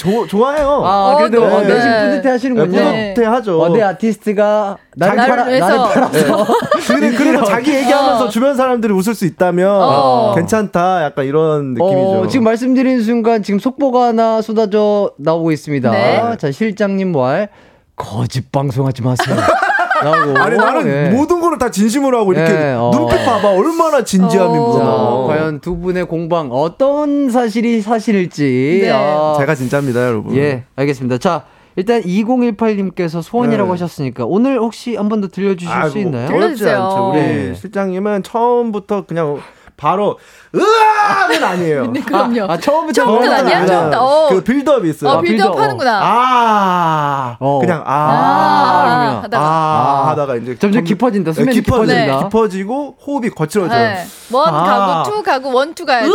조, 0.00 0.26
좋아해요. 0.26 0.80
아, 0.82 1.12
어, 1.12 1.16
그래도 1.18 1.46
네. 1.46 1.54
어, 1.54 1.60
내심 1.60 1.90
네. 1.90 2.10
뿌듯해 2.10 2.30
하시는군요. 2.30 2.78
네. 2.78 3.12
뿌듯해 3.12 3.26
하죠. 3.26 3.60
어, 3.60 3.68
내 3.68 3.82
아티스트가 3.82 4.78
나를 4.96 5.16
팔아. 5.16 5.36
나를 5.44 5.60
팔아서 5.60 6.46
근데 6.86 7.10
그래도 7.10 7.44
자기 7.44 7.74
얘기하면서 7.74 8.24
어. 8.24 8.28
주변 8.30 8.56
사람들이 8.56 8.94
웃을 8.94 9.14
수 9.14 9.26
있다면 9.26 9.68
어. 9.70 10.32
괜찮다. 10.36 11.04
약간 11.04 11.26
이런 11.26 11.74
느낌이죠. 11.74 12.20
어, 12.20 12.26
지금 12.28 12.44
말씀드린 12.44 13.02
순간 13.02 13.42
지금 13.42 13.60
속보가 13.60 14.06
하나 14.06 14.40
쏟아져 14.40 15.12
나오고 15.18 15.52
있습니다. 15.52 15.90
네. 15.90 16.36
자, 16.38 16.50
실장님 16.50 17.12
말 17.12 17.50
거짓 17.94 18.50
방송하지 18.50 19.02
마세요. 19.02 19.36
라고. 20.02 20.38
아니 20.38 20.56
나는 20.56 20.86
예. 20.86 21.08
모든 21.10 21.40
거를 21.40 21.58
다 21.58 21.70
진심으로 21.70 22.18
하고 22.20 22.32
이렇게 22.32 22.52
예, 22.52 22.72
어. 22.76 22.90
눈빛 22.92 23.16
봐봐 23.24 23.48
얼마나 23.50 24.02
진지함이 24.04 24.50
어. 24.58 24.72
자, 24.72 24.78
묻어나. 24.84 25.26
과연 25.26 25.60
두 25.60 25.76
분의 25.78 26.06
공방 26.06 26.50
어떤 26.52 27.30
사실이 27.30 27.82
사실일지. 27.82 28.80
네. 28.84 28.90
아, 28.92 29.34
제가 29.38 29.54
진짜입니다, 29.54 30.06
여러분. 30.06 30.34
예, 30.36 30.64
알겠습니다. 30.76 31.18
자, 31.18 31.44
일단 31.76 32.02
2018님께서 32.02 33.22
소원이라고 33.22 33.68
네. 33.68 33.70
하셨으니까 33.72 34.24
오늘 34.26 34.58
혹시 34.58 34.96
한 34.96 35.08
번 35.08 35.20
더 35.20 35.28
들려주실 35.28 35.68
수 35.68 35.74
아이고, 35.78 35.98
있나요? 36.00 36.26
어렵지 36.26 36.38
들려주세요. 36.64 36.82
않죠. 36.84 37.10
우리 37.10 37.20
네. 37.20 37.54
실장님은 37.54 38.22
처음부터 38.22 39.06
그냥 39.06 39.38
바로 39.76 40.18
으아는 40.54 41.42
아니에요. 41.48 41.86
네, 41.86 42.00
그럼요. 42.02 42.42
아, 42.52 42.58
처음부터 42.58 42.92
처음부터 43.04 43.30
건 43.30 43.32
아니야? 43.32 43.64
처음부터. 43.66 44.04
어. 44.04 44.28
그 44.28 44.42
build 44.44 44.73
up이 44.73 44.90
있어요. 44.90 45.10
어, 45.12 45.20
build 45.22 45.43
up 45.43 45.52
build 45.52 45.56
up. 45.56 45.58
하는구나. 45.64 46.00
아, 46.02 47.36
어. 47.40 47.58
그냥 47.60 47.82
아, 47.86 47.92
아, 47.94 48.99
하다가. 49.22 49.44
아, 49.44 49.48
아. 49.48 50.08
하다가 50.10 50.36
이제 50.36 50.56
점점 50.58 50.84
깊어진다. 50.84 51.32
수면이 51.32 51.52
깊어, 51.54 51.80
깊어진다. 51.82 52.16
네, 52.18 52.22
깊어지고 52.24 52.96
호흡이 53.06 53.30
거칠어져요. 53.30 53.78
네. 53.94 54.04
one 54.32 54.54
아. 54.54 54.62
가고 55.04 55.10
two 55.16 55.22
가고 55.22 55.52
one 55.52 55.74
two 55.74 55.84
가야지. 55.86 56.10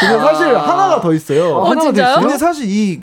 근데 0.00 0.18
사실 0.18 0.56
하나가 0.56 1.00
더 1.00 1.12
있어요. 1.12 1.56
어, 1.56 1.64
하나가 1.70 1.74
더 1.74 1.92
진짜요? 1.92 2.06
있어요? 2.10 2.20
근데 2.22 2.38
사실 2.38 2.66
이 2.68 3.00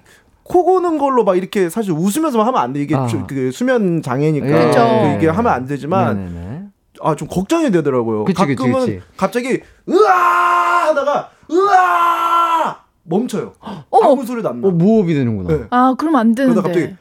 코 0.52 0.64
고는 0.66 0.98
걸로 0.98 1.24
막 1.24 1.38
이렇게 1.38 1.70
사실 1.70 1.92
웃으면서 1.92 2.42
하면 2.42 2.56
안 2.60 2.74
돼. 2.74 2.80
이게 2.82 2.96
아. 2.96 3.06
주- 3.06 3.24
그 3.28 3.52
수면 3.52 4.02
장애니까 4.02 4.48
예. 4.48 4.72
그 5.12 5.16
이게 5.18 5.28
하면 5.28 5.54
안 5.54 5.68
되지만 5.68 6.16
네네네. 6.34 6.62
아 7.02 7.14
좀 7.14 7.28
걱정이 7.28 7.70
되더라고요. 7.70 8.24
그치, 8.26 8.42
그치, 8.48 8.56
가끔은 8.56 8.80
그치. 8.80 9.02
갑자기 9.16 9.62
으아 9.88 10.88
하다가 10.88 11.30
으아 11.52 12.78
멈춰요. 13.10 13.54
어머. 13.90 14.12
아무 14.12 14.26
소리도 14.26 14.50
안 14.50 14.62
나. 14.62 14.68
어, 14.68 14.72
무호흡이 14.72 15.14
되는구나. 15.16 15.50
네. 15.58 15.64
아, 15.72 15.96
그럼 15.98 16.16
안 16.16 16.36
그러다 16.36 16.62
되는데. 16.62 16.96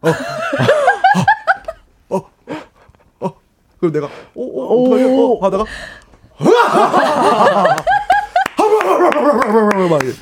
갑자기 0.00 0.18
그럼 3.78 3.92
내가 3.92 4.06
어 4.06 4.40
어 4.42 4.82
어떡하냐 4.82 5.06
어, 5.06 5.38
하다가 5.44 5.64
막 9.90 10.02
이래. 10.02 10.12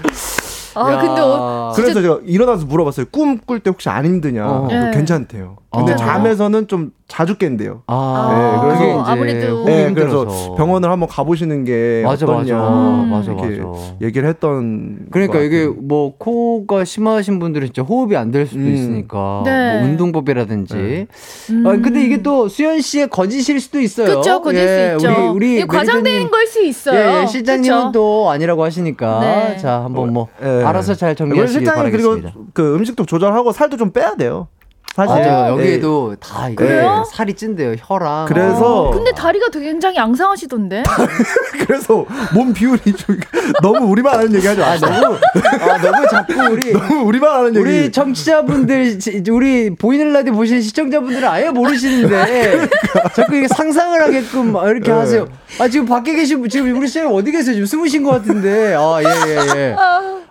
아, 0.75 0.93
야. 0.93 0.99
근데 1.01 1.21
어, 1.23 1.73
진짜 1.75 1.93
그래서 1.95 2.03
제가 2.03 2.21
일어나서 2.27 2.67
물어봤어요. 2.67 3.07
꿈 3.11 3.39
꿀 3.39 3.61
때 3.61 3.71
혹시 3.71 3.89
안 3.89 4.05
힘드냐? 4.05 4.47
어. 4.47 4.67
네. 4.69 4.91
괜찮대요. 4.93 5.57
근데 5.71 5.93
어. 5.95 5.97
잠에서는 5.97 6.69
좀 6.69 6.93
자주 7.09 7.39
깬대요. 7.39 7.83
아, 7.87 8.29
네, 8.33 8.61
그래서 8.67 8.81
그게 8.81 9.01
이제 9.01 9.11
아무래도- 9.47 9.65
네. 9.65 9.93
그래서 9.95 10.55
병원을 10.57 10.91
한번 10.91 11.09
가보시는 11.09 11.65
게 11.65 12.03
맞아, 12.05 12.27
어떠냐. 12.27 12.57
맞아. 12.59 12.69
음. 12.69 13.11
맞아, 13.11 13.33
이렇게 13.33 13.61
맞아. 13.63 13.81
얘기를 14.03 14.29
했던. 14.29 15.07
그러니까 15.13 15.39
것 15.39 15.45
이게. 15.45 15.67
뭐 15.67 16.17
코가 16.19 16.85
심하신 16.85 17.39
분들은 17.39 17.69
진짜 17.69 17.83
호흡이 17.83 18.17
안 18.17 18.33
될 18.33 18.45
수도 18.47 18.59
음. 18.61 18.75
있으니까 18.75 19.43
네. 19.45 19.79
뭐 19.79 19.89
운동법이라든지. 19.89 20.75
네. 20.75 21.07
음. 21.51 21.65
아, 21.67 21.71
근데 21.81 22.03
이게 22.05 22.23
또 22.23 22.49
수현 22.49 22.81
씨의 22.81 23.09
거짓일 23.09 23.61
수도 23.61 23.81
있어요. 23.81 24.17
그쵸, 24.19 24.43
거짓 24.43 24.59
예, 24.59 24.97
수 24.99 25.07
있죠. 25.07 25.33
우리 25.33 25.63
우리 25.63 25.65
매니저님- 25.65 26.31
걸수 26.31 26.65
있어요. 26.65 26.99
예, 26.99 27.23
예, 27.23 27.27
실장님은 27.27 27.77
그쵸? 27.79 27.93
또 27.93 28.31
아니라고 28.31 28.65
하시니까 28.65 29.21
네. 29.21 29.57
자 29.59 29.85
한번 29.85 30.13
뭐 30.13 30.27
예. 30.43 30.65
알아서 30.65 30.95
잘 30.95 31.15
정리하시길 31.15 31.61
실장님 31.61 31.93
그리고 31.93 32.09
바라겠습니다. 32.11 32.51
그 32.53 32.75
음식도 32.75 33.07
조절하고 33.07 33.53
살도 33.53 33.77
좀 33.77 33.93
빼야 33.93 34.17
돼요. 34.17 34.49
사실. 34.97 35.15
맞아요. 35.21 35.57
네. 35.57 35.63
여기에도 35.63 36.17
다 36.19 36.47
이게 36.49 36.55
그래요? 36.57 37.05
살이 37.13 37.35
찐대요. 37.35 37.75
혀랑. 37.79 38.25
그래서 38.27 38.91
근데 38.95 39.13
다리가 39.13 39.49
되게 39.51 39.67
굉장히 39.67 39.97
양상하시던데. 39.97 40.85
그래서 41.67 42.07
몸 42.35 42.55
비율이 42.55 42.81
좀 42.95 43.21
너무 43.61 43.87
우리만 43.91 44.15
아는 44.21 44.35
얘기 44.35 44.47
하지 44.47 44.63
아 44.63 44.69
마시고 44.71 44.91
너무 44.91 45.19
아 45.61 45.79
너무 45.83 46.09
자꾸 46.09 46.33
우리 46.51 46.73
너무 46.75 47.03
우리만 47.05 47.31
아는 47.31 47.49
얘기. 47.57 47.59
우리 47.59 47.93
청취자분들, 47.93 48.99
지- 48.99 49.23
우리 49.31 49.75
보이는 49.75 50.15
라디오 50.15 50.33
보시는 50.33 50.63
시청자분들은 50.63 51.29
아예 51.29 51.51
모르시는데 51.51 52.67
자꾸 53.15 53.37
이게 53.37 53.49
상상을 53.49 54.01
하게끔 54.01 54.53
막 54.53 54.67
이렇게 54.67 54.91
네. 54.91 54.97
하세요. 54.97 55.29
아 55.61 55.69
지금 55.69 55.85
밖에 55.85 56.15
계신 56.15 56.41
분, 56.41 56.49
지금 56.49 56.75
우리 56.75 56.89
시장님 56.89 57.15
어디 57.15 57.31
계세요? 57.33 57.53
지금 57.55 57.67
숨으신 57.67 58.03
것 58.03 58.13
같은데. 58.13 58.75
아예예 58.75 59.37
예. 59.57 59.77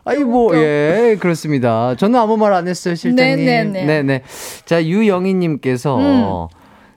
아이 0.06 0.24
뭐 0.24 0.56
예 0.56 1.18
그렇습니다. 1.20 1.96
저는 1.96 2.20
아무 2.20 2.38
말 2.38 2.54
안 2.54 2.68
했어요 2.68 2.96
실장님. 2.96 3.46
네네네. 3.46 3.86
네네. 3.86 4.22
자 4.66 4.84
유영희님께서. 4.86 5.98
음. 5.98 6.48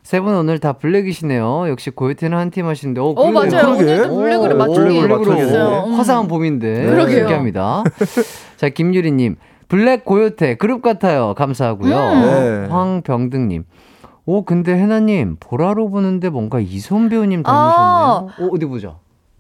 세분 0.03 0.35
오늘 0.35 0.59
다 0.59 0.73
블랙이시네요. 0.73 1.69
역시 1.69 1.91
고요태는 1.91 2.39
한 2.39 2.51
팀 2.51 2.67
하시는데. 2.67 2.99
어, 3.01 3.09
어. 3.15 3.31
맞아요. 3.31 3.77
그러게. 3.77 3.85
오늘도 3.85 4.15
블랙으로 4.17 4.55
오, 4.55 4.57
맞추기 4.59 5.01
블랙으로. 5.03 5.85
음. 5.87 5.93
화사한 5.95 6.29
봄인데. 6.29 6.87
그러게요. 6.87 7.19
신기합니다. 7.19 7.85
자, 8.57 8.69
김유리님. 8.71 9.37
블랙 9.69 10.07
고요태 10.07 10.55
그룹 10.57 10.81
같아요. 10.81 11.35
감사하고요. 11.37 11.95
음. 11.95 12.21
네. 12.23 12.73
황병등님. 12.73 13.65
오, 14.25 14.45
근데 14.47 14.73
해나님, 14.73 15.37
보라로 15.41 15.91
보는데 15.91 16.31
뭔가 16.31 16.59
이솜 16.59 17.11
배우님 17.11 17.43
아. 17.45 18.25
닮으셨네요. 18.29 18.51
오, 18.51 18.55
어디 18.57 18.65
보자. 18.65 18.97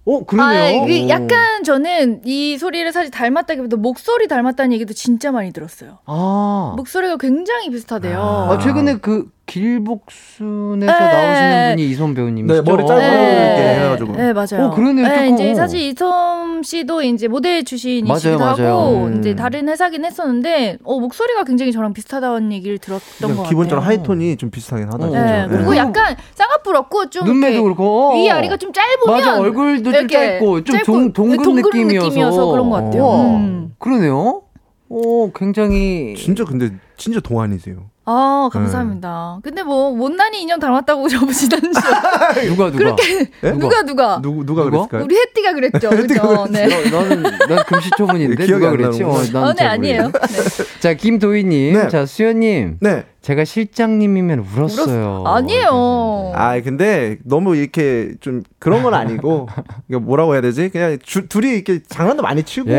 오, 0.08 0.24
그러네요. 0.24 0.80
아, 0.80 0.84
오. 0.84 1.08
약간 1.10 1.62
저는 1.64 2.22
이 2.24 2.56
소리를 2.56 2.90
사실 2.92 3.10
닮았다기보다 3.10 3.76
목소리 3.76 4.26
닮았다는 4.26 4.72
얘기도 4.72 4.94
진짜 4.94 5.30
많이 5.30 5.52
들었어요. 5.52 5.98
아. 6.06 6.72
목소리가 6.78 7.18
굉장히 7.18 7.68
비슷하대요. 7.68 8.18
아, 8.18 8.58
최근에 8.58 9.00
그, 9.00 9.30
길복순에서 9.48 10.76
네. 10.76 10.86
나오시는 10.86 11.70
분이 11.70 11.90
이솜 11.90 12.14
배우님이시죠? 12.14 12.62
네, 12.62 12.70
머리 12.70 12.82
어. 12.82 12.86
이렇게 12.86 13.80
해가지고. 13.80 14.12
네, 14.12 14.32
맞아요. 14.34 14.66
어, 14.66 14.70
그러네요. 14.70 15.08
네. 15.08 15.30
이제 15.30 15.54
사실 15.54 15.80
이솜 15.80 16.62
씨도 16.62 17.02
이제 17.02 17.28
모델 17.28 17.64
출신이시기도 17.64 18.38
맞아요, 18.38 18.56
맞아요. 18.56 18.78
하고 18.78 19.06
음. 19.06 19.18
이제 19.18 19.34
다른 19.34 19.68
회사긴 19.68 20.04
했었는데 20.04 20.78
어, 20.84 21.00
목소리가 21.00 21.44
굉장히 21.44 21.72
저랑 21.72 21.94
비슷하다는 21.94 22.52
얘기를 22.52 22.78
들었던 22.78 23.20
것 23.20 23.28
같아요. 23.28 23.48
기본적으로 23.48 23.80
하이톤이 23.80 24.36
좀 24.36 24.50
비슷하긴 24.50 24.86
하다. 24.92 25.06
어. 25.06 25.10
네, 25.10 25.46
그리고 25.48 25.70
네. 25.72 25.78
약간 25.78 26.14
쌍꺼풀없고 26.34 27.10
좀 27.10 27.24
눈매도 27.26 27.62
그렇고 27.62 28.10
어. 28.10 28.14
위 28.16 28.30
아래가 28.30 28.56
좀 28.58 28.72
짧으면 28.72 29.16
맞아 29.16 29.40
얼굴도 29.40 29.90
좀 29.90 29.94
이렇게 29.94 30.14
짧고 30.14 30.64
좀 30.64 30.76
짧고 30.76 30.92
동, 30.92 31.12
동근, 31.12 31.42
동그란 31.42 31.86
느낌이어서. 31.86 32.08
느낌이어서 32.08 32.46
그런 32.46 32.68
것 32.70 32.76
같아요. 32.84 33.02
어. 33.02 33.36
음. 33.36 33.72
그러네요. 33.78 34.42
오 34.90 35.32
굉장히 35.32 36.14
진짜 36.16 36.44
근데 36.44 36.70
진짜 36.96 37.20
동안이세요. 37.20 37.76
아 38.10 38.48
감사합니다. 38.50 39.38
근데 39.42 39.62
뭐 39.62 39.94
못난이 39.94 40.40
인형 40.40 40.58
닮았다고 40.58 41.08
저보시던지 41.10 41.78
누가 42.48 42.70
누가 42.70 42.96
예? 43.44 43.50
누가 43.52 43.82
누가 43.82 44.18
누구 44.22 44.46
누가 44.46 44.64
누가? 44.64 44.70
그랬을까요? 44.70 45.04
우리 45.04 45.14
혜띠가 45.14 45.52
그랬죠. 45.52 45.90
혜띠가 45.92 46.26
그죠? 46.28 46.46
네. 46.50 46.68
너, 46.68 46.98
너는 47.02 47.22
난 47.22 47.64
금시초문인데 47.66 48.46
기억이 48.46 48.52
누가 48.64 48.70
안 48.70 48.76
그랬지? 48.78 49.02
어. 49.02 49.22
난 49.30 49.44
어, 49.44 49.48
네잘 49.48 49.66
아니에요. 49.66 50.02
네. 50.04 50.80
자 50.80 50.94
김도희님, 50.94 51.74
네. 51.74 51.88
자 51.88 52.06
수현님, 52.06 52.78
네. 52.80 53.04
제가 53.28 53.44
실장님이면 53.44 54.38
울었어요. 54.56 55.22
아니에요. 55.26 56.32
아 56.34 56.58
근데 56.62 57.18
너무 57.24 57.56
이렇게 57.56 58.14
좀 58.22 58.42
그런 58.58 58.82
건 58.82 58.94
아니고 58.94 59.48
이거 59.90 60.00
뭐라고 60.00 60.32
해야 60.32 60.40
되지? 60.40 60.70
그냥 60.70 60.96
주, 61.02 61.28
둘이 61.28 61.50
이렇게 61.50 61.80
장난도 61.86 62.22
많이 62.22 62.42
치고 62.42 62.70
예, 62.70 62.74
예, 62.74 62.78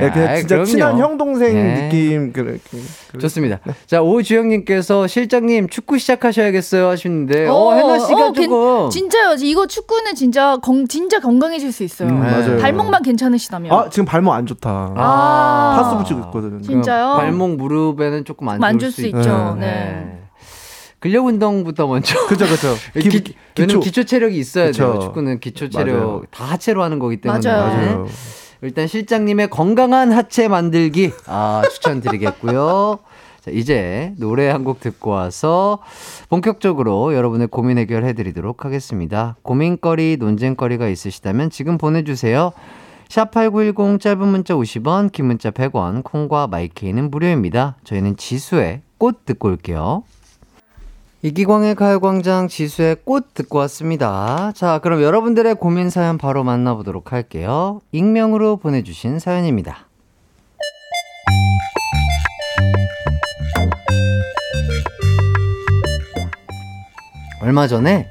예. 0.00 0.04
예, 0.06 0.10
그냥 0.10 0.28
아이, 0.28 0.38
진짜 0.40 0.56
그럼요. 0.56 0.64
친한 0.66 0.98
형 0.98 1.16
동생 1.16 1.56
예. 1.56 1.82
느낌 1.84 2.32
그래. 2.32 2.58
그- 2.68 3.18
좋습니다. 3.20 3.60
자 3.86 4.02
오주영님께서 4.02 5.06
실장님 5.06 5.68
축구 5.68 5.98
시작하셔야겠어요 5.98 6.88
하시는데 6.88 7.46
어, 7.46 7.72
해나 7.74 8.00
씨가 8.00 8.26
어, 8.26 8.32
괜- 8.32 8.48
조금 8.50 8.90
진짜요. 8.90 9.36
이거 9.40 9.68
축구는 9.68 10.16
진짜 10.16 10.56
건 10.56 10.88
진짜 10.88 11.20
건강해질 11.20 11.70
수 11.70 11.84
있어요. 11.84 12.08
음, 12.08 12.18
맞아요. 12.18 12.58
발목만 12.58 13.04
괜찮으시다면. 13.04 13.70
아 13.72 13.88
지금 13.88 14.04
발목 14.04 14.32
안 14.32 14.46
좋다. 14.46 14.94
아. 14.96 15.80
파스 15.80 15.96
붙이고 15.98 16.20
있거든요. 16.26 16.60
진짜요? 16.60 17.14
발목 17.18 17.54
무릎에는 17.54 18.24
조금 18.24 18.48
안, 18.48 18.64
안 18.64 18.80
좋을 18.80 18.90
줄수수 18.90 19.06
있죠. 19.06 19.56
네. 19.60 19.66
네. 19.66 19.75
근력 20.98 21.26
운동부터 21.26 21.86
먼저. 21.86 22.26
그죠 22.26 22.46
그죠. 22.46 22.74
기, 22.98 23.08
기, 23.08 23.34
왜냐면 23.58 23.80
기초. 23.80 23.80
기초 23.80 24.04
체력이 24.04 24.36
있어야 24.38 24.72
돼요. 24.72 24.92
그쵸. 24.92 25.00
축구는 25.00 25.40
기초 25.40 25.68
체력 25.68 25.94
맞아요. 25.96 26.22
다 26.30 26.44
하체로 26.44 26.82
하는 26.82 26.98
거기 26.98 27.18
때문에. 27.20 27.46
맞아요. 27.48 27.66
맞아요. 27.66 28.06
일단 28.62 28.86
실장님의 28.86 29.50
건강한 29.50 30.10
하체 30.12 30.48
만들기 30.48 31.12
아, 31.26 31.62
추천드리겠고요. 31.70 32.98
자, 33.44 33.50
이제 33.52 34.12
노래 34.18 34.48
한 34.48 34.64
곡 34.64 34.80
듣고 34.80 35.10
와서 35.10 35.78
본격적으로 36.30 37.14
여러분의 37.14 37.46
고민 37.48 37.78
해결해 37.78 38.14
드리도록 38.14 38.64
하겠습니다. 38.64 39.36
고민거리, 39.42 40.16
논쟁거리가 40.18 40.88
있으시다면 40.88 41.50
지금 41.50 41.76
보내주세요. 41.78 42.52
샵8910 43.08 44.00
짧은 44.00 44.26
문자 44.26 44.54
50원, 44.54 45.12
긴 45.12 45.26
문자 45.26 45.50
100원, 45.52 46.02
콩과 46.02 46.48
마이케이는 46.48 47.10
무료입니다. 47.10 47.76
저희는 47.84 48.16
지수의 48.16 48.80
꽃 48.98 49.24
듣고 49.24 49.48
올게요. 49.48 50.02
이기광의 51.22 51.74
가요광장 51.74 52.48
지수의 52.48 52.98
꽃 53.04 53.34
듣고 53.34 53.58
왔습니다. 53.58 54.52
자, 54.54 54.78
그럼 54.78 55.02
여러분들의 55.02 55.56
고민 55.56 55.90
사연 55.90 56.18
바로 56.18 56.44
만나보도록 56.44 57.12
할게요. 57.12 57.80
익명으로 57.92 58.58
보내주신 58.58 59.18
사연입니다. 59.18 59.88
얼마 67.42 67.66
전에 67.66 68.08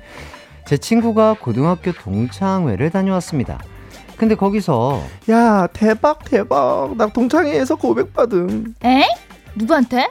제 0.66 0.78
친구가 0.78 1.36
고등학교 1.40 1.92
동창회를 1.92 2.90
다녀왔습니다. 2.90 3.60
근데 4.18 4.36
거기서 4.36 5.02
야 5.30 5.68
대박 5.68 6.24
대박 6.24 6.96
나 6.98 7.08
동창회에서 7.08 7.76
고백 7.76 8.14
받음. 8.14 8.74
에? 8.84 9.04
누구한테? 9.56 10.08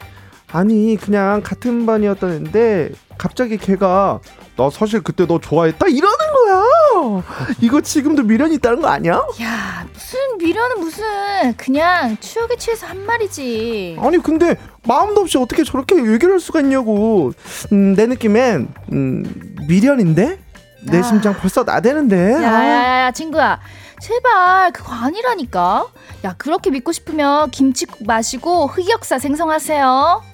아니 0.54 0.96
그냥 0.96 1.42
같은 1.42 1.84
반이었던 1.84 2.30
애인데 2.30 2.92
갑자기 3.18 3.58
걔가 3.58 4.20
나 4.56 4.70
사실 4.70 5.02
그때 5.02 5.26
너 5.26 5.40
좋아했다 5.40 5.88
이러는 5.88 6.16
거야. 6.16 7.22
이거 7.60 7.80
지금도 7.80 8.22
미련이 8.22 8.54
있다는 8.54 8.80
거 8.80 8.86
아니야? 8.86 9.14
야 9.42 9.84
무슨 9.92 10.38
미련은 10.38 10.78
무슨 10.78 11.56
그냥 11.56 12.16
추억에 12.20 12.54
취해서 12.56 12.86
한 12.86 13.04
말이지. 13.04 13.98
아니 14.00 14.18
근데 14.18 14.56
마음도 14.86 15.22
없이 15.22 15.38
어떻게 15.38 15.64
저렇게 15.64 15.96
얘기를 15.96 16.34
할 16.34 16.38
수가 16.38 16.60
있냐고. 16.60 17.32
음, 17.72 17.96
내 17.96 18.06
느낌엔 18.06 18.68
음, 18.92 19.56
미련인데 19.66 20.38
내 20.82 20.98
아. 21.00 21.02
심장 21.02 21.34
벌써 21.34 21.64
나대는데. 21.64 22.34
아. 22.36 22.42
야야야 22.44 23.10
친구야 23.10 23.58
제발 24.00 24.70
그거 24.70 24.92
아니라니까. 24.92 25.88
야 26.22 26.34
그렇게 26.38 26.70
믿고 26.70 26.92
싶으면 26.92 27.50
김치국 27.50 28.06
마시고 28.06 28.68
흑역사 28.68 29.18
생성하세요. 29.18 30.33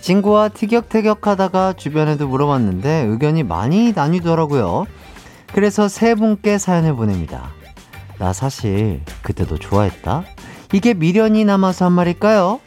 친구와 0.00 0.48
티격태격 0.48 1.26
하다가 1.26 1.74
주변에도 1.74 2.26
물어봤는데 2.28 3.04
의견이 3.08 3.42
많이 3.42 3.92
나뉘더라고요. 3.92 4.86
그래서 5.52 5.88
세 5.88 6.14
분께 6.14 6.58
사연을 6.58 6.94
보냅니다. 6.94 7.50
나 8.18 8.32
사실 8.32 9.00
그때도 9.22 9.58
좋아했다. 9.58 10.24
이게 10.72 10.94
미련이 10.94 11.44
남아서 11.44 11.86
한 11.86 11.92
말일까요? 11.92 12.60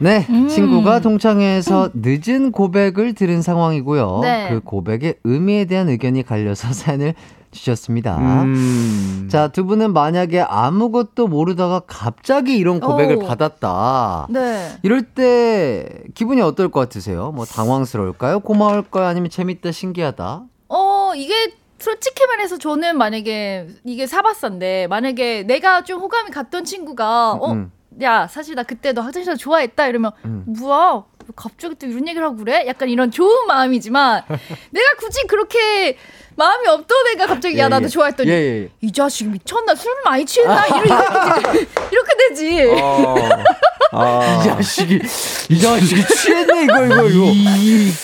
네, 0.00 0.24
음. 0.30 0.46
친구가 0.46 1.00
동창회에서 1.00 1.90
늦은 1.94 2.52
고백을 2.52 3.14
들은 3.14 3.42
상황이고요. 3.42 4.20
네. 4.22 4.48
그 4.48 4.60
고백의 4.60 5.16
의미에 5.24 5.64
대한 5.64 5.88
의견이 5.88 6.22
갈려서 6.22 6.70
사연을 6.74 7.14
주셨습니다. 7.50 8.18
음. 8.18 9.28
자, 9.30 9.48
두 9.48 9.64
분은 9.64 9.92
만약에 9.92 10.40
아무것도 10.40 11.28
모르다가 11.28 11.80
갑자기 11.86 12.56
이런 12.56 12.80
고백을 12.80 13.16
오. 13.16 13.20
받았다. 13.20 14.26
네. 14.30 14.78
이럴 14.82 15.02
때 15.02 16.02
기분이 16.14 16.40
어떨 16.40 16.70
것 16.70 16.80
같으세요? 16.80 17.32
뭐 17.32 17.44
당황스러울까요? 17.44 18.40
고마울까요? 18.40 19.06
아니면 19.06 19.30
재밌다, 19.30 19.72
신기하다? 19.72 20.42
어 20.68 21.12
이게 21.16 21.54
솔직히 21.78 22.26
말해서 22.26 22.58
저는 22.58 22.98
만약에 22.98 23.68
이게 23.84 24.06
사봤었는데 24.06 24.88
만약에 24.88 25.44
내가 25.44 25.82
좀 25.82 26.00
호감이 26.00 26.30
갔던 26.30 26.64
친구가 26.64 27.32
어 27.32 27.52
음. 27.52 27.72
야 28.02 28.26
사실 28.26 28.54
나 28.54 28.62
그때 28.62 28.92
너 28.92 29.00
학창시절 29.02 29.36
좋아했다 29.36 29.86
이러면 29.86 30.12
음. 30.24 30.44
뭐야 30.58 31.04
왜 31.17 31.17
갑자기 31.36 31.74
또 31.76 31.86
이런 31.86 32.06
얘기를 32.08 32.26
하고 32.26 32.36
그래 32.36 32.64
약간 32.66 32.88
이런 32.88 33.10
좋은 33.10 33.46
마음이지만 33.46 34.22
내가 34.70 34.86
굳이 34.98 35.26
그렇게 35.26 35.96
마음이 36.36 36.68
없던 36.68 36.96
애가 37.14 37.26
갑자기 37.26 37.58
야 37.58 37.64
예, 37.64 37.68
나도 37.68 37.84
예. 37.86 37.88
좋아했더니 37.88 38.30
예, 38.30 38.34
예. 38.34 38.68
이 38.80 38.92
자식 38.92 39.28
미쳤나 39.28 39.74
술 39.74 39.92
많이 40.04 40.24
취했나 40.24 40.66
이렇게, 40.66 40.84
이렇게, 40.86 41.58
이렇게 41.90 42.16
되지 42.28 42.64
어. 42.80 43.16
아. 43.90 44.40
이 44.40 44.44
자식이, 44.46 45.00
이 45.48 45.58
자식이 45.60 46.06
취했네, 46.06 46.64
이거, 46.64 46.84
이거, 46.84 47.04
이거. 47.06 47.32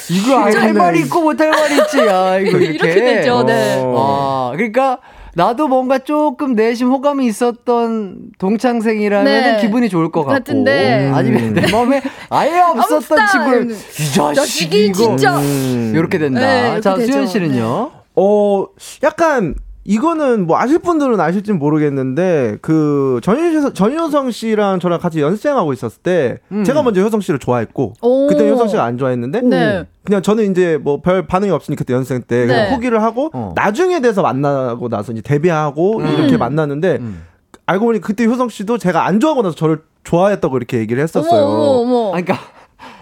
이거 0.09 0.39
할. 0.39 0.72
말이 0.72 1.01
있고 1.01 1.20
못 1.20 1.39
할 1.39 1.51
말이 1.51 1.77
있지. 1.77 2.01
아, 2.01 2.39
이거 2.39 2.57
이렇게. 2.59 2.91
이렇게 2.91 2.95
되죠 3.01 3.43
네. 3.45 3.77
어. 3.85 4.51
아, 4.53 4.57
그러니까 4.57 4.99
나도 5.35 5.68
뭔가 5.68 5.99
조금 5.99 6.55
내심 6.55 6.89
호감이 6.89 7.26
있었던 7.26 8.32
동창생이라면 8.39 9.24
네. 9.24 9.61
기분이 9.61 9.89
좋을 9.89 10.11
것 10.11 10.20
같고 10.24 10.32
같은데. 10.32 11.11
아니면 11.12 11.53
내 11.55 11.70
마음에 11.70 12.03
아예 12.30 12.61
없었던. 12.61 13.18
친구를 13.32 13.70
이 13.72 13.76
자식이 13.76 14.35
자식이 14.35 14.87
이거 14.87 14.95
진짜 14.95 15.37
음. 15.39 15.93
이렇게 15.95 16.18
된다. 16.18 16.41
네, 16.41 16.66
이렇게 16.66 16.80
자 16.80 16.95
되죠. 16.95 17.12
수현 17.12 17.26
씨는요? 17.26 17.91
어, 18.16 18.66
약간 19.03 19.55
이거는 19.87 20.47
뭐 20.47 20.59
아실 20.59 20.78
분들은 20.78 21.20
아실진 21.20 21.59
모르겠는데 21.59 22.57
그 22.62 23.20
전효 23.22 23.70
전효성 23.72 24.30
씨랑 24.30 24.80
저랑 24.80 24.99
같이 24.99 25.20
연습생하고 25.20 25.72
있었을 25.74 26.01
때 26.03 26.39
음. 26.53 26.64
제가 26.64 26.82
먼저 26.82 27.03
효성 27.03 27.20
씨를 27.20 27.39
좋아했고 27.39 27.93
오. 28.01 28.26
그때 28.26 28.49
효성 28.49 28.68
씨가 28.68 28.82
안 28.82 28.97
좋아했는데 28.97 29.43
네. 29.43 29.85
그냥 30.03 30.22
저는 30.22 30.51
이제 30.51 30.78
뭐 30.82 31.03
별 31.03 31.26
반응이 31.26 31.51
없으니까 31.51 31.80
그때 31.80 31.93
연습생 31.93 32.22
때 32.22 32.47
그냥 32.47 32.64
네. 32.64 32.74
포기를 32.74 33.03
하고 33.03 33.30
어. 33.35 33.53
나중에 33.55 34.01
돼서 34.01 34.22
만나고 34.22 34.89
나서 34.89 35.12
이제 35.12 35.20
데뷔하고 35.20 35.99
음. 35.99 36.07
이렇게 36.07 36.39
만났는데 36.39 36.97
음. 37.01 37.22
알고 37.66 37.85
보니 37.87 38.01
그때 38.01 38.24
효성 38.24 38.49
씨도 38.49 38.78
제가 38.78 39.05
안 39.05 39.20
좋아하고 39.20 39.43
나서 39.43 39.55
저를 39.55 39.82
좋아했다고 40.05 40.57
이렇게 40.57 40.78
얘기를 40.78 41.03
했었어요. 41.03 41.45
어머 41.45 41.62
어머 41.80 42.09
아, 42.09 42.11
그러니까 42.22 42.39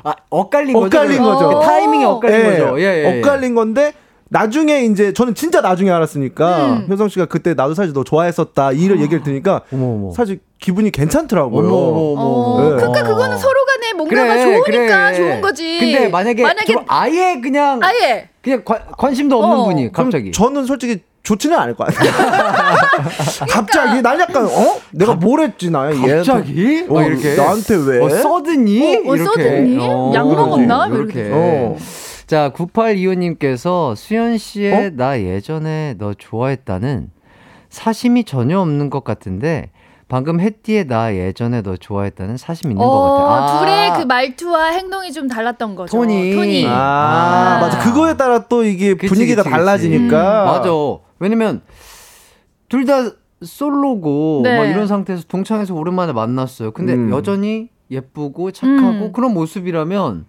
아, 0.05 0.14
엇갈린 0.30 0.72
거죠. 0.72 0.87
엇갈린 0.87 1.18
그러면. 1.22 1.35
거죠. 1.45 1.61
타이밍이 1.61 2.05
엇갈린 2.05 2.37
예, 2.41 2.45
거죠. 2.59 2.80
예, 2.80 2.85
예, 2.85 3.05
예. 3.14 3.18
엇갈린 3.20 3.55
건데 3.55 3.93
나중에 4.33 4.87
이제 4.87 5.12
저는 5.12 5.35
진짜 5.35 5.61
나중에 5.61 5.91
알았으니까 5.91 6.66
음. 6.66 6.87
효성 6.91 7.11
씨가 7.11 7.26
그때 7.26 7.53
나도 7.53 7.74
사실 7.74 7.93
너 7.93 8.03
좋아했었다 8.03 8.72
이런 8.72 9.01
얘기를 9.01 9.22
들으니까 9.22 9.61
어머 9.70 9.87
어머. 9.95 10.12
사실 10.12 10.41
기분이 10.59 10.91
괜찮더라고요. 10.91 11.68
어머 11.68 11.76
어머 11.76 11.99
어머. 12.12 12.22
어, 12.22 12.70
네. 12.70 12.76
그러니까 12.76 13.03
그거는 13.03 13.37
서로 13.37 13.55
간에 13.66 13.93
뭔가가 13.93 14.43
좋으니까 14.43 15.12
좋은 15.12 15.41
거지. 15.43 15.78
근데 15.78 16.09
만약에, 16.09 16.43
만약에 16.43 16.72
좀 16.72 16.83
아예 16.89 17.41
그냥 17.43 17.80
아예 17.83 18.30
그냥 18.41 18.62
관, 18.64 18.80
관심도 18.97 19.39
없는 19.39 19.59
어. 19.59 19.64
분이 19.66 19.93
갑자기 19.93 20.33
저는 20.33 20.64
솔직히 20.64 21.01
좋지는 21.22 21.57
않을 21.59 21.74
것 21.76 21.89
같아. 21.89 22.03
갑자기 23.51 24.01
난 24.01 24.18
약간 24.18 24.47
어 24.47 24.80
내가 24.93 25.14
뭘 25.14 25.43
했지 25.43 25.70
나 25.70 25.93
얘. 25.95 26.16
갑자기? 26.16 26.87
어, 26.89 26.95
막 26.95 27.07
이렇게 27.07 27.37
나한테 27.37 27.74
왜? 27.87 28.01
어, 28.01 28.09
써드니? 28.09 28.97
어, 29.07 29.12
어, 29.12 29.16
써드니? 29.18 30.14
약 30.14 30.26
먹었나? 30.26 30.89
이렇게. 30.89 31.28
어. 31.30 31.76
자, 32.33 32.51
9825님께서 32.51 33.95
수현 33.95 34.39
씨의 34.39 34.87
어? 34.87 34.91
나 34.95 35.20
예전에 35.20 35.97
너 35.99 36.14
좋아했다는 36.14 37.11
사심이 37.68 38.24
전혀 38.24 38.59
없는 38.59 38.89
것 38.89 39.05
같은데 39.05 39.70
방금 40.09 40.41
햇띠의 40.41 40.87
나 40.87 41.14
예전에 41.14 41.61
너 41.61 41.76
좋아했다는 41.76 42.39
사심 42.39 42.70
있는 42.70 42.83
것 42.83 42.91
어, 42.91 43.24
같아. 43.26 43.35
아, 43.35 43.59
둘의 43.61 43.93
그 43.99 44.07
말투와 44.07 44.68
행동이 44.68 45.12
좀 45.12 45.28
달랐던 45.28 45.74
거죠. 45.74 45.95
톤이. 45.95 46.35
톤이. 46.35 46.66
아, 46.68 46.70
아. 46.72 47.61
맞아. 47.61 47.78
그거에 47.80 48.16
따라 48.16 48.47
또 48.49 48.64
이게 48.64 48.95
그치, 48.95 49.12
분위기가 49.12 49.43
그치, 49.43 49.53
달라지니까. 49.55 50.45
맞아. 50.47 50.70
왜냐면 51.18 51.61
둘 52.70 52.87
다 52.87 53.11
솔로고 53.43 54.41
네. 54.43 54.57
막 54.57 54.64
이런 54.64 54.87
상태에서 54.87 55.24
동창에서 55.28 55.74
오랜만에 55.74 56.14
만났어요. 56.14 56.70
근데 56.70 56.95
음. 56.95 57.11
여전히 57.11 57.68
예쁘고 57.91 58.53
착하고 58.53 59.07
음. 59.07 59.12
그런 59.12 59.35
모습이라면 59.35 60.24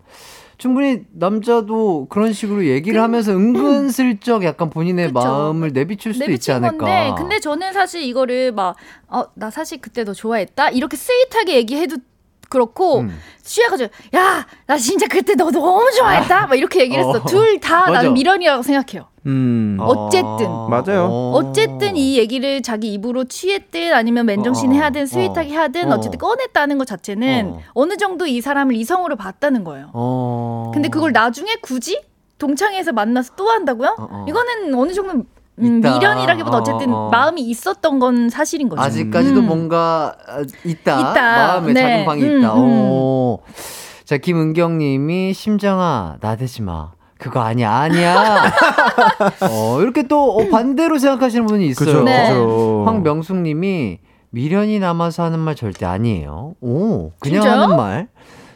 충분히 0.64 1.02
남자도 1.12 2.08
그런 2.10 2.32
식으로 2.32 2.66
얘기를 2.66 2.98
근- 2.98 3.04
하면서 3.04 3.34
은근슬쩍 3.34 4.46
약간 4.46 4.70
본인의 4.70 5.08
그쵸. 5.08 5.20
마음을 5.20 5.74
내비칠 5.74 6.14
수도 6.14 6.32
있지 6.32 6.54
않을까. 6.54 6.78
건데, 6.78 7.14
근데 7.18 7.40
저는 7.42 7.74
사실 7.74 8.02
이거를 8.04 8.54
막, 8.54 8.78
어, 9.10 9.26
나 9.36 9.50
사실 9.52 9.82
그때 9.82 10.06
너 10.06 10.14
좋아했다? 10.14 10.70
이렇게 10.70 10.96
스윗하게 10.96 11.56
얘기해도 11.58 11.98
그렇고, 12.54 13.00
음. 13.00 13.20
취해가지고, 13.42 13.92
야, 14.16 14.46
나 14.68 14.78
진짜 14.78 15.08
그때 15.08 15.34
너 15.34 15.50
너무 15.50 15.92
좋아했다? 15.98 16.46
막 16.48 16.56
이렇게 16.56 16.82
얘기를 16.82 17.00
했어. 17.04 17.18
어. 17.18 17.26
둘다 17.26 17.80
맞아. 17.90 17.92
나는 17.92 18.14
미련이라고 18.14 18.62
생각해요. 18.62 19.08
음. 19.26 19.78
어쨌든. 19.80 20.48
맞아요. 20.70 21.06
어쨌든 21.34 21.96
이 21.96 22.18
얘기를 22.18 22.62
자기 22.62 22.94
입으로 22.94 23.24
취했든 23.24 23.94
아니면 23.94 24.26
맨정신 24.28 24.70
어, 24.72 24.74
해야든 24.76 25.04
어. 25.04 25.06
스윗하게 25.06 25.56
하든 25.56 25.92
어. 25.92 25.96
어. 25.96 26.00
쨌든 26.00 26.20
꺼냈다는 26.20 26.78
것 26.78 26.86
자체는 26.86 27.54
어. 27.54 27.60
어. 27.74 27.86
느 27.86 27.98
정도 27.98 28.28
이 28.28 28.40
사람을 28.40 28.76
이성으로 28.76 29.16
봤다는 29.16 29.64
거예요. 29.64 29.90
어. 29.94 30.72
근데 30.74 30.90
그걸 30.90 31.12
나중에 31.12 31.56
굳이 31.62 32.02
동창회에서 32.38 32.92
만나서 32.92 33.34
또 33.36 33.50
한다고요? 33.50 33.96
어, 33.98 34.08
어. 34.12 34.26
이거는 34.28 34.74
어느 34.76 34.94
정도 34.94 35.24
음, 35.60 35.80
있다. 35.80 35.94
미련이라기보다 36.00 36.58
어쨌든 36.58 36.94
어, 36.94 37.08
어. 37.08 37.10
마음이 37.10 37.42
있었던 37.42 38.00
건 38.00 38.30
사실인 38.30 38.70
거죠. 38.70 38.82
아직까지도 38.82 39.42
음. 39.42 39.48
뭔가 39.48 40.16
아, 40.28 40.42
있다. 40.64 41.12
있다. 41.12 41.48
마음에 41.48 41.74
네. 41.74 41.82
작은 41.82 42.06
방이 42.06 42.24
음, 42.24 42.40
있다. 42.40 42.54
음. 42.56 42.60
오. 42.60 43.40
자, 44.06 44.18
김은경 44.18 44.78
님이 44.80 45.34
심정아, 45.34 46.18
나대지 46.20 46.62
마. 46.62 46.92
그거 47.18 47.40
아니야, 47.40 47.72
아니야. 47.72 48.44
어, 49.50 49.82
이렇게 49.82 50.04
또 50.04 50.36
어, 50.36 50.50
반대로 50.50 50.98
생각하시는 50.98 51.46
분이 51.46 51.68
있어요. 51.68 51.86
그죠. 51.86 52.04
네. 52.04 52.30
그죠. 52.30 52.84
황명숙 52.86 53.38
님이 53.38 54.00
미련이 54.32 54.80
남아서 54.80 55.24
하는 55.24 55.40
말 55.40 55.56
절대 55.56 55.86
아니에요. 55.86 56.56
오, 56.60 57.12
그냥 57.20 57.42
진짜요? 57.42 57.62
하는 57.62 57.78
말. 57.78 58.08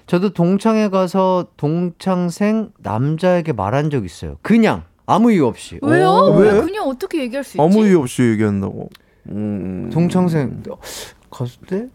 저도 0.08 0.34
동창회 0.34 0.90
가서 0.90 1.48
동창생 1.56 2.72
남자에게 2.80 3.54
말한 3.54 3.90
적 3.90 4.04
있어요. 4.04 4.38
그냥 4.42 4.84
아무 5.08 5.32
이유 5.32 5.48
없이. 5.48 5.80
왜요? 5.82 6.10
오. 6.10 6.36
왜? 6.38 6.52
왜? 6.52 6.62
그냥 6.62 6.84
어떻게 6.88 7.20
얘기할 7.22 7.44
수 7.44 7.52
있지? 7.58 7.62
아무 7.62 7.88
이유 7.88 8.00
없이 8.00 8.22
얘기한다고. 8.22 8.90
음. 9.30 9.90
동창생 9.94 10.64
갔을 11.32 11.60
때 11.68 11.88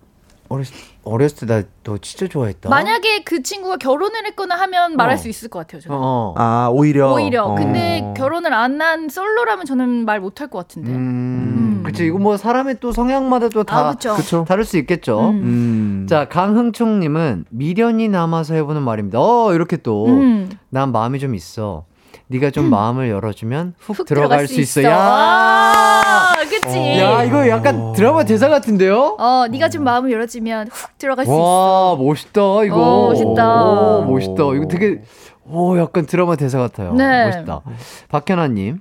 어렸을, 0.48 0.74
어렸을 1.04 1.46
때 1.48 1.54
나 1.54 1.62
너 1.84 1.98
진짜 1.98 2.26
좋아했다. 2.26 2.68
만약에 2.70 3.22
그 3.24 3.42
친구가 3.42 3.76
결혼을 3.76 4.24
했거나 4.26 4.54
하면 4.60 4.96
말할 4.96 5.14
어. 5.14 5.16
수 5.18 5.28
있을 5.28 5.48
것 5.48 5.58
같아요. 5.60 5.80
저는. 5.82 5.98
어. 6.00 6.34
아, 6.36 6.68
오히려. 6.72 7.12
오히려. 7.12 7.44
어. 7.44 7.54
근데 7.54 8.02
결혼을 8.16 8.52
안 8.54 8.80
한 8.80 9.08
솔로라면 9.08 9.64
저는 9.66 10.04
말 10.06 10.20
못할 10.20 10.48
것 10.48 10.58
같은데. 10.58 10.90
음, 10.90 10.96
음. 10.96 11.82
그치 11.84 12.06
이거 12.06 12.18
뭐 12.18 12.36
사람의 12.38 12.76
또 12.80 12.92
성향마다 12.92 13.48
또 13.50 13.60
아, 13.60 13.64
다. 13.64 14.14
그쵸. 14.16 14.44
다를 14.48 14.64
수 14.64 14.78
있겠죠. 14.78 15.30
음. 15.30 15.42
음. 15.42 16.06
자 16.08 16.26
강흥총님은 16.28 17.44
미련이 17.50 18.08
남아서 18.08 18.54
해보는 18.54 18.82
말입니다. 18.82 19.18
어 19.20 19.52
이렇게 19.54 19.76
또난 19.76 20.48
음. 20.88 20.92
마음이 20.92 21.18
좀 21.18 21.34
있어. 21.34 21.84
네가 22.32 22.50
좀 22.50 22.70
마음을 22.70 23.10
열어주면 23.10 23.74
훅, 23.78 23.98
훅 24.00 24.06
들어갈, 24.06 24.48
수 24.48 24.60
있어. 24.60 24.80
있어. 24.80 24.88
야, 24.90 24.96
아, 24.98 26.34
그치. 26.48 26.98
야 26.98 27.22
이거 27.24 27.46
약간 27.48 27.92
드라마 27.92 28.24
대사 28.24 28.48
같은데요? 28.48 29.16
어, 29.18 29.46
네가 29.50 29.68
좀 29.68 29.84
마음을 29.84 30.10
열어주면 30.10 30.68
훅 30.72 30.98
들어갈 30.98 31.26
수와 31.26 31.36
있어. 31.36 31.96
멋있다 32.02 32.64
이거. 32.64 32.76
어, 32.76 33.08
멋있다. 33.10 33.64
오, 33.64 34.04
멋있다. 34.04 34.42
이거 34.54 34.66
되게 34.68 35.02
오 35.44 35.76
약간 35.78 36.06
드라마 36.06 36.36
대사 36.36 36.58
같아요. 36.58 36.94
네. 36.94 37.26
멋있다. 37.26 37.60
박현아님 38.08 38.80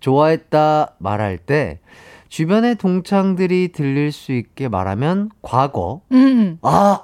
좋아했다 0.00 0.94
말할 0.98 1.36
때 1.38 1.78
주변의 2.28 2.76
동창들이 2.76 3.72
들릴 3.72 4.10
수 4.12 4.32
있게 4.32 4.68
말하면 4.68 5.28
과거. 5.42 6.00
음. 6.12 6.58
아 6.62 7.00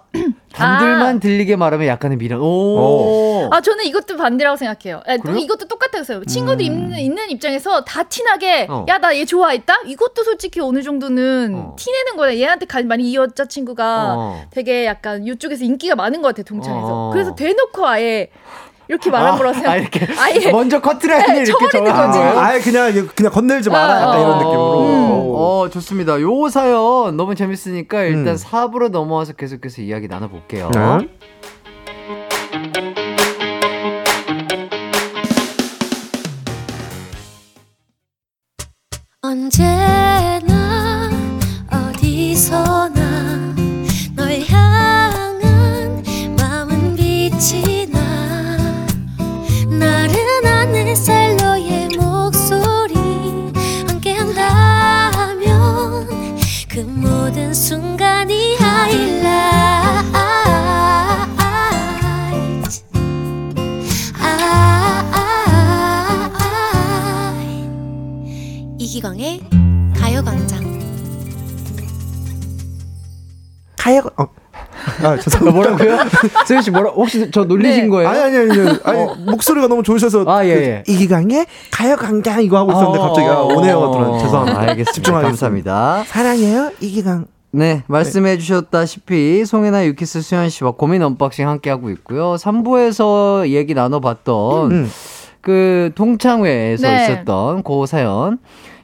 단들만 0.52 1.16
아. 1.16 1.18
들리게 1.20 1.56
말하면 1.56 1.86
약간의 1.86 2.18
미련. 2.18 2.40
오. 2.40 3.48
아, 3.50 3.60
저는 3.60 3.84
이것도 3.84 4.16
반대라고 4.16 4.56
생각해요. 4.56 5.02
아, 5.06 5.16
또? 5.18 5.36
이것도 5.36 5.66
똑같아요. 5.68 6.24
친구들 6.24 6.64
있는, 6.64 6.98
있는 6.98 7.30
입장에서 7.30 7.84
다 7.84 8.02
티나게, 8.02 8.66
어. 8.68 8.84
야, 8.88 8.98
나 8.98 9.12
얘 9.12 9.24
좋아했다? 9.24 9.82
이것도 9.86 10.22
솔직히 10.24 10.60
어느 10.60 10.82
정도는 10.82 11.54
어. 11.54 11.76
티내는 11.78 12.16
거야. 12.16 12.34
얘한테 12.36 12.66
가, 12.66 12.82
만약 12.82 13.04
이 13.04 13.14
여자 13.14 13.44
친구가 13.46 14.14
어. 14.16 14.42
되게 14.50 14.84
약간 14.86 15.26
이쪽에서 15.26 15.64
인기가 15.64 15.94
많은 15.96 16.22
것 16.22 16.28
같아, 16.28 16.42
동창에서. 16.42 17.08
어. 17.08 17.10
그래서 17.12 17.34
대놓고 17.34 17.86
아예 17.86 18.30
이렇게 18.88 19.10
말한 19.10 19.36
거라고 19.36 19.54
생각 19.54 19.70
아, 19.72 19.76
이렇게 19.76 20.06
아예 20.18 20.50
먼저 20.50 20.80
커트라인을 20.80 21.34
네, 21.34 21.42
이렇게 21.42 21.68
정하는 21.68 22.06
거지. 22.06 22.18
거예요? 22.18 22.38
아예 22.40 22.60
그냥 22.60 23.08
그냥 23.14 23.32
건들지 23.32 23.68
마라. 23.70 23.94
어, 23.94 24.00
약간 24.02 24.20
이런 24.20 24.32
어, 24.32 24.36
느낌으로. 24.38 24.58
어, 25.36 25.60
어, 25.60 25.68
좋습니다. 25.70 26.20
요 26.20 26.48
사연 26.48 27.16
너무 27.16 27.34
재밌으니까 27.34 28.02
일단 28.04 28.28
음. 28.28 28.36
4부로 28.36 28.88
넘어와서 28.90 29.34
계속해서 29.34 29.82
이야기 29.82 30.08
나눠볼게요. 30.08 30.70
네. 30.74 31.08
언제 39.22 39.62
아 75.08 75.16
죄송합니다. 75.18 75.70
뭐라고요? 75.70 76.08
세윤 76.46 76.62
씨 76.62 76.70
뭐라 76.70 76.90
혹시 76.90 77.30
저 77.30 77.44
놀리신 77.44 77.84
네. 77.84 77.88
거예요? 77.88 78.08
아니 78.08 78.20
아니 78.20 78.36
아니 78.36 78.50
아니, 78.60 78.78
아니 78.84 79.24
목소리가 79.24 79.68
너무 79.68 79.82
좋으셔서 79.82 80.24
아, 80.26 80.44
예, 80.44 80.54
그 80.54 80.60
예. 80.62 80.82
이기광의 80.86 81.46
가요광장 81.70 82.42
이거 82.42 82.58
하고 82.58 82.72
있었는데 82.72 82.98
갑자기 82.98 83.28
아, 83.28 83.40
오네요가 83.40 83.90
들어 83.90 84.18
죄송합니다. 84.18 84.60
알겠습니다. 84.60 84.92
집중하겠습니다. 84.92 85.72
감사합니다. 85.72 86.04
사랑해요 86.06 86.70
이기광. 86.80 87.26
네, 87.50 87.82
말씀해 87.86 88.36
주셨다시피 88.36 89.44
송해나 89.46 89.86
유키스 89.86 90.20
수현 90.20 90.50
씨와 90.50 90.72
고민 90.72 91.02
unboxing 91.02 91.48
함께 91.48 91.70
하고 91.70 91.88
있고요. 91.90 92.34
3부에서 92.34 93.48
얘기 93.48 93.72
나눠봤던 93.72 94.70
음. 94.70 94.90
그 95.40 95.90
동창회에서 95.94 96.86
네. 96.86 97.04
있었던 97.04 97.62
그 97.62 97.86
사연 97.86 98.38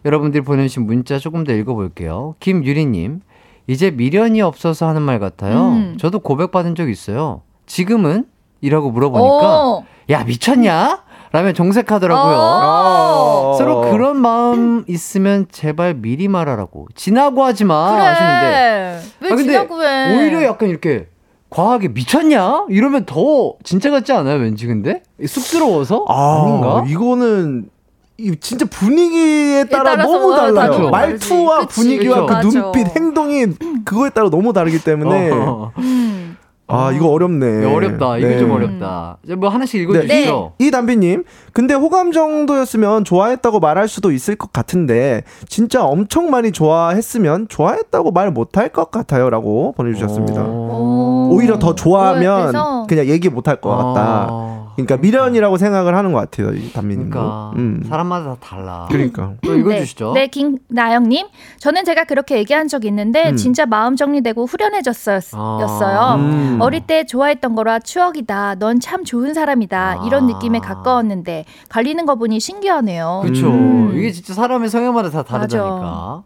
여러분들이 0.05 0.43
보내주신 0.43 0.87
문자 0.87 1.19
조금 1.19 1.45
더 1.45 1.53
읽어볼게요. 1.53 2.37
김유리님 2.41 3.21
이제 3.67 3.91
미련이 3.91 4.43
없어서 4.43 4.89
하는 4.89 5.03
말 5.03 5.19
같아요. 5.19 5.69
음. 5.69 5.97
저도 5.99 6.21
고백받은 6.21 6.75
적 6.75 6.89
있어요. 6.91 7.43
지금은? 7.67 8.27
이라고 8.61 8.91
물어보니까 8.91 9.67
어. 9.67 9.85
야 10.11 10.25
미쳤냐? 10.25 11.03
라면 11.33 11.53
정색하더라고요. 11.55 12.37
어. 12.37 13.55
서로 13.59 13.91
그런 13.91 14.21
마음 14.21 14.85
있으면 14.87 15.47
제발 15.51 15.95
미리 15.95 16.29
말하라고 16.29 16.87
지나고 16.95 17.43
하지 17.43 17.65
마 17.65 17.93
하시는데 17.93 18.41
그래. 18.41 19.01
왜 19.21 19.33
아, 19.33 19.37
근데 19.37 19.53
지나고 19.53 19.83
해? 19.83 20.17
오히려 20.17 20.45
약간 20.45 20.69
이렇게 20.69 21.09
과하게 21.51 21.89
미쳤냐? 21.89 22.67
이러면 22.69 23.05
더 23.05 23.55
진짜 23.65 23.91
같지 23.91 24.13
않아요? 24.13 24.41
왠지 24.41 24.67
근데 24.67 25.03
쑥스러워서 25.25 26.05
아, 26.09 26.43
아닌가? 26.43 26.85
이거는 26.87 27.69
이 28.17 28.37
진짜 28.41 28.65
분위기에 28.67 29.65
따라 29.65 29.97
너무 29.97 30.37
달라요. 30.37 30.55
다르죠. 30.55 30.91
말투와 30.91 31.61
그치, 31.67 31.81
분위기와 31.81 32.27
그쵸. 32.27 32.27
그 32.27 32.33
맞아. 32.33 32.49
눈빛, 32.49 32.97
행동이 32.97 33.47
그거에 33.85 34.11
따라 34.11 34.31
너무 34.31 34.53
다르기 34.53 34.83
때문에 34.83 35.31
어. 35.33 35.73
음. 35.79 36.37
아, 36.67 36.91
이거 36.93 37.09
어렵네. 37.09 37.65
야, 37.65 37.75
어렵다. 37.75 38.17
이거 38.17 38.29
네. 38.29 38.39
좀 38.39 38.51
어렵다. 38.53 39.19
이제 39.23 39.35
뭐 39.35 39.51
하나씩 39.51 39.83
읽어주시죠. 39.83 40.55
이 40.59 40.71
담비님, 40.71 41.25
근데 41.53 41.75
호감 41.75 42.11
정도였으면 42.13 43.05
좋아했다고 43.05 43.61
말할 43.61 43.87
수도 43.87 44.11
있을 44.11 44.35
것 44.37 44.51
같은데, 44.51 45.25
진짜 45.47 45.85
엄청 45.85 46.31
많이 46.31 46.53
좋아했으면 46.53 47.49
좋아했다고 47.49 48.13
말 48.13 48.31
못할 48.31 48.71
것 48.71 48.91
같아요. 48.91 49.29
라고 49.29 49.73
보내주셨습니다. 49.77 50.43
어. 50.47 51.29
오히려 51.31 51.59
더 51.59 51.75
좋아하면. 51.75 52.87
그냥 52.89 53.07
얘기 53.09 53.29
못할 53.29 53.61
것 53.61 53.69
같다. 53.69 54.27
어. 54.31 54.64
그러니까 54.77 54.97
미련이라고 54.97 55.57
생각을 55.57 55.97
하는 55.97 56.13
것 56.13 56.19
같아요. 56.19 56.53
이 56.53 56.73
담비님도. 56.73 57.11
그러니까 57.11 57.53
음. 57.57 57.83
사람마다 57.89 58.37
다 58.37 58.37
달라. 58.41 58.87
그러니까. 58.91 59.35
또 59.43 59.55
읽어주시죠. 59.55 60.13
네, 60.13 60.21
네 60.23 60.27
김나영님. 60.29 61.27
저는 61.59 61.85
제가 61.85 62.05
그렇게 62.05 62.37
얘기한 62.39 62.69
적 62.69 62.85
있는데 62.85 63.31
음. 63.31 63.37
진짜 63.37 63.67
마음 63.67 63.97
정리되고 63.97 64.45
후련해졌어요. 64.47 65.31
아. 65.33 66.15
음. 66.17 66.59
어릴 66.61 66.87
때 66.87 67.05
좋아했던 67.07 67.55
거라 67.55 67.79
추억이다. 67.79 68.57
넌 68.57 68.81
참 68.81 69.05
좋은 69.05 69.35
사람이다. 69.35 70.03
이런 70.07 70.25
아. 70.25 70.27
느낌에 70.27 70.59
가까웠는데 70.59 71.45
갈리는 71.69 72.05
거 72.07 72.17
보니 72.17 72.41
신기하네요. 72.41 73.21
그렇죠. 73.23 73.49
음. 73.49 73.93
이게 73.97 74.11
진짜 74.11 74.35
사람의 74.35 74.69
성향마다 74.69 75.11
다 75.11 75.23
다르다니까. 75.23 76.23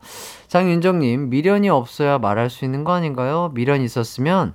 장윤정님 0.49 1.29
미련이 1.29 1.69
없어야 1.69 2.19
말할 2.19 2.49
수 2.51 2.65
있는 2.65 2.83
거 2.83 2.93
아닌가요? 2.93 3.51
미련 3.55 3.83
있었으면 3.83 4.55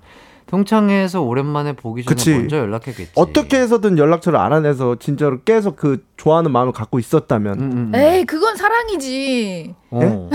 동창회에서 0.58 1.20
오랜만에 1.24 1.74
보기 1.74 2.04
전에 2.04 2.14
그치. 2.14 2.30
먼저 2.30 2.58
연락했겠지. 2.60 3.14
어떻게 3.16 3.58
해서든 3.60 3.97
연락처를 3.97 4.38
알아내서 4.38 4.97
진짜로 4.99 5.39
계속 5.41 5.76
그 5.76 6.06
좋아하는 6.16 6.51
마음을 6.51 6.72
갖고 6.74 6.99
있었다면. 6.99 7.60
음, 7.60 7.72
음, 7.72 7.91
음. 7.91 7.95
에이, 7.95 8.24
그건 8.26 8.56
사랑이지. 8.56 9.74
어. 9.89 10.30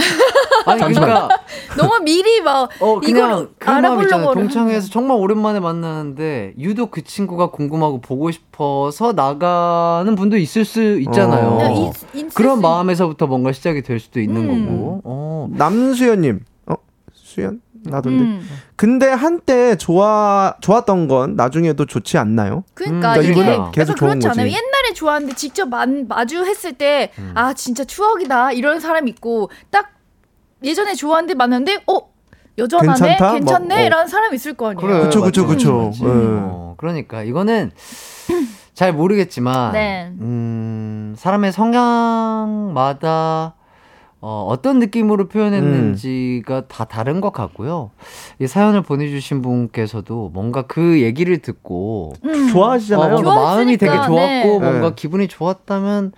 아니 0.67 0.81
그러니까 0.81 1.29
너무 1.77 2.01
미리 2.03 2.41
막 2.41 2.69
어 2.81 2.99
이걸 2.99 3.01
그냥 3.03 3.49
그 3.59 3.71
마음 3.71 3.79
있잖아요. 4.03 4.03
알아보려고 4.03 4.35
동창회에서 4.35 4.89
정말 4.91 5.17
오랜만에 5.19 5.61
만나는데 5.61 6.55
유독 6.59 6.91
그 6.91 7.03
친구가 7.05 7.51
궁금하고 7.51 8.01
보고 8.01 8.31
싶어서 8.33 9.13
나가는 9.13 10.13
분도 10.17 10.37
있을 10.37 10.65
수 10.65 10.99
있잖아요. 10.99 11.47
어. 11.49 11.61
야, 11.63 11.71
있- 11.71 12.15
있을 12.15 12.29
그런 12.35 12.57
수 12.57 12.63
마음에서부터 12.63 13.29
뭔가 13.29 13.53
시작이 13.53 13.83
될 13.83 14.01
수도 14.01 14.21
있는 14.21 14.51
음. 14.51 14.67
거고. 14.67 15.01
어. 15.05 15.49
남수연님, 15.53 16.41
어? 16.67 16.75
수연? 17.13 17.61
나던데. 17.91 18.25
음. 18.25 18.49
근데 18.77 19.09
한때 19.09 19.77
좋아, 19.77 20.55
좋았던 20.61 21.09
건 21.09 21.35
나중에도 21.37 21.87
좋지 21.87 22.19
않나요? 22.19 22.65
그러니까 22.75 23.17
음, 23.17 23.23
이게 23.25 23.59
계속 23.73 23.97
좋은 23.97 24.21
그렇지 24.21 24.29
않아요? 24.29 24.47
거지. 24.47 24.57
옛날에 24.57 24.93
좋아하는데 24.95 25.35
직접 25.35 25.69
만, 25.69 26.07
마주했을 26.09 26.75
때아 26.75 27.09
음. 27.19 27.35
진짜 27.57 27.85
추억이다 27.85 28.53
이런 28.53 28.79
사람이 28.81 29.11
있고 29.11 29.51
딱 29.71 29.91
예전에 30.63 30.95
좋아하는데 30.95 31.35
만났는데 31.35 31.83
어 31.87 32.09
여전하네 32.59 32.93
괜찮다? 32.93 33.33
괜찮네 33.33 33.75
막, 33.75 33.81
어. 33.81 33.85
이런 33.85 34.07
사람이 34.09 34.35
있을 34.35 34.55
거 34.55 34.71
아니에요. 34.71 34.87
그래, 34.87 35.01
그쵸, 35.05 35.23
그쵸, 35.23 35.47
그쵸. 35.47 35.93
네. 36.01 36.09
어, 36.09 36.75
그러니까 36.77 37.23
이거는 37.23 37.71
잘 38.75 38.93
모르겠지만, 38.93 39.73
네. 39.73 40.13
음, 40.21 41.15
사람의 41.17 41.53
성향마다 41.53 43.55
어, 44.21 44.47
어떤 44.49 44.81
느낌으로 44.81 45.29
표현했는지가 45.29 46.63
다 46.69 46.85
다른 46.85 47.21
것 47.21 47.33
같고요. 47.33 47.91
이 48.41 48.47
사연을 48.49 48.83
보내주신 48.83 49.43
분께서도 49.43 50.31
뭔가 50.35 50.63
그 50.63 51.01
얘기를 51.03 51.39
듣고 51.39 52.15
음. 52.25 52.49
어, 52.49 52.53
좋아하시잖아요. 52.53 53.11
뭔가 53.13 53.35
마음이 53.35 53.77
되게 53.77 53.93
좋았으니까, 53.93 54.07
좋았고 54.43 54.59
네. 54.61 54.71
뭔가 54.71 54.89
네. 54.89 54.95
기분이 54.97 55.29
좋았다면 55.29 56.13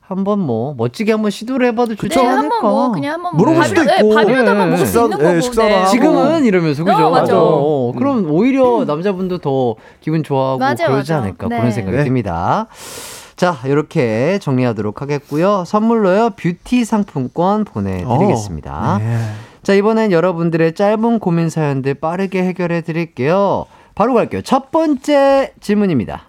한번 0.00 0.40
뭐 0.40 0.74
멋지게 0.76 1.12
한번 1.12 1.30
시도를 1.30 1.66
해봐도 1.68 1.94
좋지 1.96 2.16
네, 2.18 2.26
않을까. 2.26 2.56
한번 2.56 2.70
뭐 2.70 2.90
그냥 2.92 3.14
한번 3.14 3.36
물어볼 3.36 3.62
밥이라- 3.62 3.66
수도 3.66 3.84
네, 3.84 3.96
있고. 3.98 4.14
밥이라도 4.14 4.52
네. 4.52 4.54
먹을 4.58 4.78
수 4.78 4.86
식사- 4.86 5.04
있는 5.04 5.18
네, 5.18 5.24
거고. 5.24 5.78
하고. 5.80 5.90
지금은 5.90 6.44
이러면서 6.44 6.84
그죠? 6.84 7.06
어, 7.06 7.10
맞아. 7.10 7.32
어, 7.36 7.92
그럼 7.96 8.30
오히려 8.30 8.84
남자분도 8.86 9.38
더 9.38 9.74
기분 10.00 10.22
좋아하고 10.24 10.58
맞아, 10.58 10.86
그러지 10.86 11.12
맞아. 11.12 11.22
않을까 11.22 11.48
네. 11.48 11.56
그런 11.58 11.70
생각이 11.72 11.96
네. 11.96 12.04
듭니다. 12.04 12.66
자, 13.40 13.56
이렇게 13.64 14.38
정리하도록 14.38 15.00
하겠고요. 15.00 15.64
선물로요. 15.66 16.32
뷰티 16.36 16.84
상품권 16.84 17.64
보내드리겠습니다. 17.64 18.98
네. 18.98 19.18
자, 19.62 19.72
이번엔 19.72 20.12
여러분들의 20.12 20.74
짧은 20.74 21.18
고민 21.20 21.48
사연들 21.48 21.94
빠르게 21.94 22.42
해결해 22.42 22.82
드릴게요. 22.82 23.64
바로 23.94 24.12
갈게요. 24.12 24.42
첫 24.42 24.70
번째 24.70 25.54
질문입니다. 25.58 26.24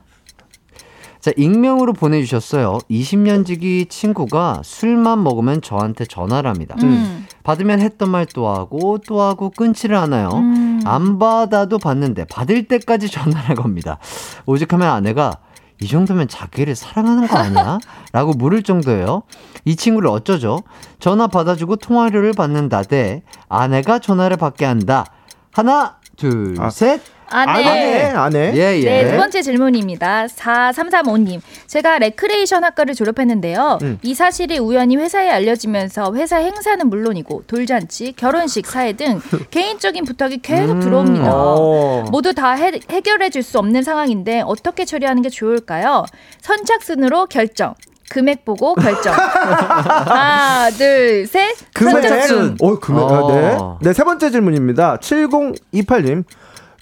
자, 1.19 1.31
익명으로 1.35 1.91
보내주셨어요. 1.91 2.77
20년 2.89 3.45
지기 3.45 3.87
친구가 3.89 4.61
술만 4.63 5.21
먹으면 5.21 5.61
저한테 5.61 6.05
전화를 6.05 6.49
합니다. 6.49 6.77
음. 6.81 7.27
받으면 7.43 7.81
했던 7.81 8.09
말 8.09 8.25
또 8.33 8.47
하고 8.47 8.99
또 9.05 9.19
하고 9.21 9.49
끊지를 9.49 9.97
않아요. 9.97 10.29
음. 10.29 10.79
안 10.85 11.19
받아도 11.19 11.77
받는데 11.77 12.23
받을 12.31 12.69
때까지 12.69 13.09
전화를 13.09 13.55
겁니다. 13.59 13.97
오죽하면 14.45 14.87
아내가 14.87 15.39
이 15.81 15.87
정도면 15.87 16.27
자기를 16.27 16.75
사랑하는 16.75 17.27
거 17.27 17.37
아니야? 17.37 17.79
라고 18.13 18.33
물을 18.33 18.61
정도예요. 18.63 19.23
이 19.65 19.75
친구를 19.75 20.09
어쩌죠? 20.09 20.59
전화 20.99 21.27
받아주고 21.27 21.77
통화료를 21.77 22.33
받는다 22.33 22.83
대 22.83 23.23
아내가 23.49 23.99
전화를 23.99 24.37
받게 24.37 24.63
한다. 24.63 25.05
하나, 25.51 25.97
둘, 26.15 26.55
아. 26.59 26.69
셋. 26.69 27.01
아내. 27.31 27.51
아내, 27.65 28.03
아내. 28.15 28.51
예, 28.55 28.79
예. 28.79 28.83
네, 29.03 29.11
두 29.11 29.17
번째 29.17 29.41
질문입니다. 29.41 30.27
4335님. 30.27 31.41
제가 31.67 31.99
레크레이션 31.99 32.63
학과를 32.63 32.95
졸업했는데요. 32.95 33.79
음. 33.81 33.99
이 34.01 34.13
사실이 34.13 34.57
우연히 34.59 34.95
회사에 34.97 35.29
알려지면서 35.29 36.13
회사 36.15 36.37
행사는 36.37 36.87
물론이고 36.87 37.43
돌잔치, 37.47 38.13
결혼식, 38.15 38.65
사회 38.67 38.93
등 38.93 39.21
개인적인 39.51 40.05
부탁이 40.05 40.39
계속 40.41 40.73
음. 40.73 40.79
들어옵니다. 40.79 41.29
어. 41.33 42.05
모두 42.11 42.33
다 42.33 42.51
해, 42.53 42.71
해결해 42.89 43.29
줄 43.29 43.41
수 43.41 43.57
없는 43.57 43.81
상황인데 43.81 44.41
어떻게 44.45 44.85
처리하는 44.85 45.23
게 45.23 45.29
좋을까요? 45.29 46.05
선착순으로 46.41 47.25
결정. 47.25 47.73
금액 48.09 48.45
보고 48.45 48.75
결정. 48.75 49.13
하나, 49.17 50.69
둘, 50.69 51.25
셋. 51.25 51.55
금액. 51.73 51.91
선착순. 51.93 52.57
어, 52.61 52.79
금액. 52.79 53.01
아, 53.03 53.27
네. 53.31 53.55
어. 53.59 53.79
네, 53.81 53.93
세 53.93 54.03
번째 54.03 54.29
질문입니다. 54.29 54.97
7028님. 54.97 56.23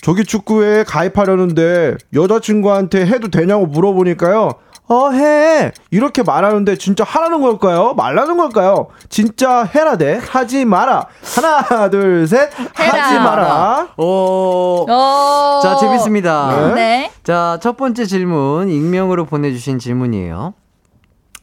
조기 0.02 0.24
축구에 0.24 0.84
가입하려는데 0.86 1.98
여자친구한테 2.14 3.06
해도 3.06 3.30
되냐고 3.30 3.66
물어보니까요. 3.66 4.52
어, 4.92 5.12
해. 5.12 5.72
이렇게 5.92 6.24
말하는데 6.24 6.76
진짜 6.78 7.04
하라는 7.04 7.42
걸까요? 7.42 7.94
말라는 7.94 8.38
걸까요? 8.38 8.88
진짜 9.08 9.64
해라 9.64 9.98
돼. 9.98 10.18
하지 10.18 10.66
마라. 10.66 11.06
하나, 11.36 11.90
둘, 11.92 12.28
셋. 12.28 12.50
해라. 12.80 13.04
하지 13.04 13.16
마라. 13.20 13.88
오. 13.98 14.88
어. 14.90 15.60
자, 15.62 15.76
재밌습니다. 15.76 16.74
네. 16.74 17.12
자, 17.24 17.60
첫 17.62 17.78
번째 17.78 18.06
질문, 18.06 18.70
익명으로 18.70 19.26
보내주신 19.26 19.78
질문이에요. 19.78 20.56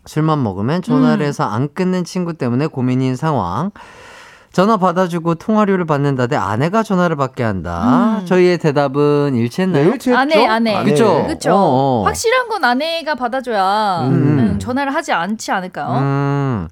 술만 0.07 0.43
먹으면 0.43 0.83
전화를 0.83 1.25
음. 1.25 1.29
해서 1.29 1.45
안 1.45 1.69
끊는 1.73 2.03
친구 2.03 2.35
때문에 2.35 2.67
고민인 2.67 3.15
상황. 3.15 3.71
전화 4.53 4.77
받아주고 4.79 5.35
통화료를 5.35 5.85
받는다 5.85 6.27
대 6.27 6.37
아내가 6.37 6.83
전화를 6.83 7.17
받게 7.17 7.43
한다. 7.43 8.19
음. 8.21 8.27
저희의 8.27 8.59
대답은 8.59 9.35
일치했나요? 9.35 9.85
네, 9.85 9.91
일치했죠? 9.91 10.19
아내, 10.19 10.47
아내. 10.47 10.85
그쵸? 10.85 11.25
그쵸. 11.29 11.53
어, 11.53 11.57
어. 11.57 12.03
확실한 12.05 12.49
건 12.49 12.65
아내가 12.65 13.15
받아줘야 13.15 14.03
음. 14.09 14.13
음, 14.55 14.59
전화를 14.59 14.95
하지 14.95 15.13
않지 15.13 15.51
않을까요? 15.53 15.99
음. 16.01 16.69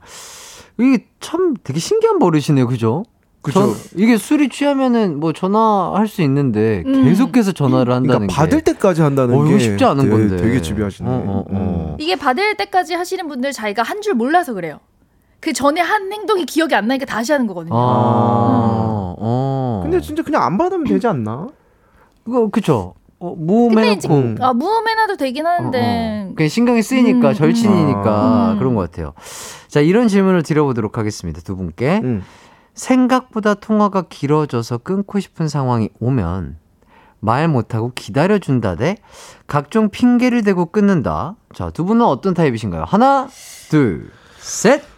이게 0.78 1.06
참 1.20 1.54
되게 1.62 1.78
신기한 1.78 2.18
버릇이네요. 2.18 2.66
그죠? 2.66 3.04
그쵸. 3.42 3.60
전- 3.60 3.74
이게 3.96 4.16
술이 4.16 4.48
취하면은 4.48 5.20
뭐 5.20 5.34
전화할 5.34 6.08
수 6.08 6.22
있는데 6.22 6.82
음. 6.86 7.04
계속해서 7.04 7.52
전화를 7.52 7.92
한다는 7.92 8.26
그러니까 8.26 8.34
받을 8.34 8.58
게 8.62 8.72
때까지 8.72 9.02
한다는 9.02 9.34
어, 9.36 9.44
게 9.44 9.58
쉽지 9.58 9.84
않은 9.84 10.04
되게, 10.04 10.10
건데. 10.10 10.36
되게 10.38 10.62
집요하시네. 10.62 11.06
어, 11.10 11.12
어, 11.12 11.44
어. 11.50 11.90
음. 11.90 11.96
이게 12.00 12.16
받을 12.16 12.56
때까지 12.56 12.94
하시는 12.94 13.28
분들 13.28 13.52
자기가 13.52 13.82
한 13.82 14.00
줄 14.00 14.14
몰라서 14.14 14.54
그래요. 14.54 14.80
그 15.44 15.52
전에 15.52 15.78
한 15.82 16.10
행동이 16.10 16.46
기억이 16.46 16.74
안 16.74 16.86
나니까 16.88 17.04
다시 17.04 17.30
하는 17.32 17.46
거거든요. 17.46 17.74
아, 17.76 19.14
어. 19.18 19.80
근데 19.82 20.00
진짜 20.00 20.22
그냥 20.22 20.42
안 20.42 20.56
받으면 20.56 20.84
되지 20.84 21.06
않나? 21.06 21.48
그거 22.24 22.48
그쵸. 22.48 22.94
어, 23.18 23.34
무음해놓고 23.36 24.14
음. 24.14 24.36
아, 24.40 24.54
무음해놔도 24.54 25.18
되긴 25.18 25.46
하는데 25.46 25.78
어, 25.78 26.30
어. 26.30 26.34
그냥 26.34 26.48
신경이 26.48 26.82
쓰이니까 26.82 27.28
음, 27.28 27.34
절친이니까 27.34 28.52
음. 28.54 28.58
그런 28.58 28.74
것 28.74 28.90
같아요. 28.90 29.12
자 29.68 29.80
이런 29.80 30.08
질문을 30.08 30.42
드려보도록 30.44 30.96
하겠습니다. 30.96 31.42
두 31.42 31.56
분께 31.56 32.00
음. 32.02 32.22
생각보다 32.72 33.52
통화가 33.52 34.04
길어져서 34.08 34.78
끊고 34.78 35.20
싶은 35.20 35.48
상황이 35.48 35.90
오면 36.00 36.56
말 37.20 37.48
못하고 37.48 37.92
기다려준다 37.94 38.76
대 38.76 38.96
각종 39.46 39.90
핑계를 39.90 40.42
대고 40.42 40.66
끊는다. 40.66 41.36
자 41.54 41.68
두 41.68 41.84
분은 41.84 42.02
어떤 42.06 42.32
타입이신가요? 42.32 42.84
하나, 42.86 43.28
둘, 43.68 44.10
셋. 44.38 44.93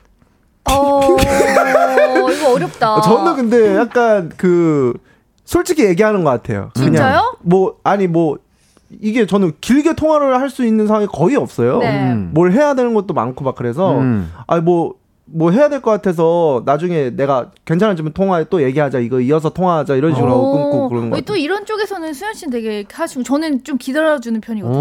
어, 0.71 2.31
이거 2.31 2.53
어렵다. 2.55 3.01
저는 3.01 3.37
근데 3.37 3.77
약간 3.77 4.31
그 4.37 4.93
솔직히 5.45 5.85
얘기하는 5.85 6.25
것 6.25 6.31
같아요. 6.31 6.71
그냥 6.75 6.93
진짜요? 6.93 7.37
뭐 7.43 7.77
아니 7.85 8.07
뭐 8.07 8.39
이게 9.01 9.27
저는 9.27 9.53
길게 9.61 9.95
통화를 9.95 10.41
할 10.41 10.51
수 10.51 10.65
있는 10.65 10.87
상황이 10.87 11.07
거의 11.07 11.37
없어요. 11.37 11.79
네. 11.79 12.13
음. 12.13 12.31
뭘 12.35 12.53
해야 12.53 12.75
되는 12.75 12.95
것도 12.95 13.15
많고 13.15 13.45
막 13.45 13.55
그래서 13.55 13.99
음. 13.99 14.33
아니 14.47 14.63
뭐뭐 14.63 15.51
해야 15.53 15.69
될 15.69 15.81
것 15.83 15.91
같아서 15.91 16.63
나중에 16.65 17.11
내가 17.11 17.51
괜찮아지면 17.65 18.13
통화에 18.13 18.47
또 18.51 18.63
얘기하자 18.63 19.01
이거 19.01 19.21
이어서 19.21 19.51
통화하자 19.51 19.97
이런 19.97 20.15
식으로 20.15 20.31
하고 20.31 20.53
끊고 20.53 20.89
그러는 20.89 21.11
거 21.11 21.17
어, 21.17 21.21
또 21.21 21.37
이런 21.37 21.65
쪽에서는 21.67 22.13
수현 22.15 22.35
씨는 22.35 22.51
되게 22.53 22.85
하시고 22.93 23.23
저는 23.25 23.65
좀 23.65 23.77
기다려주는 23.77 24.41
편이거든요. 24.41 24.79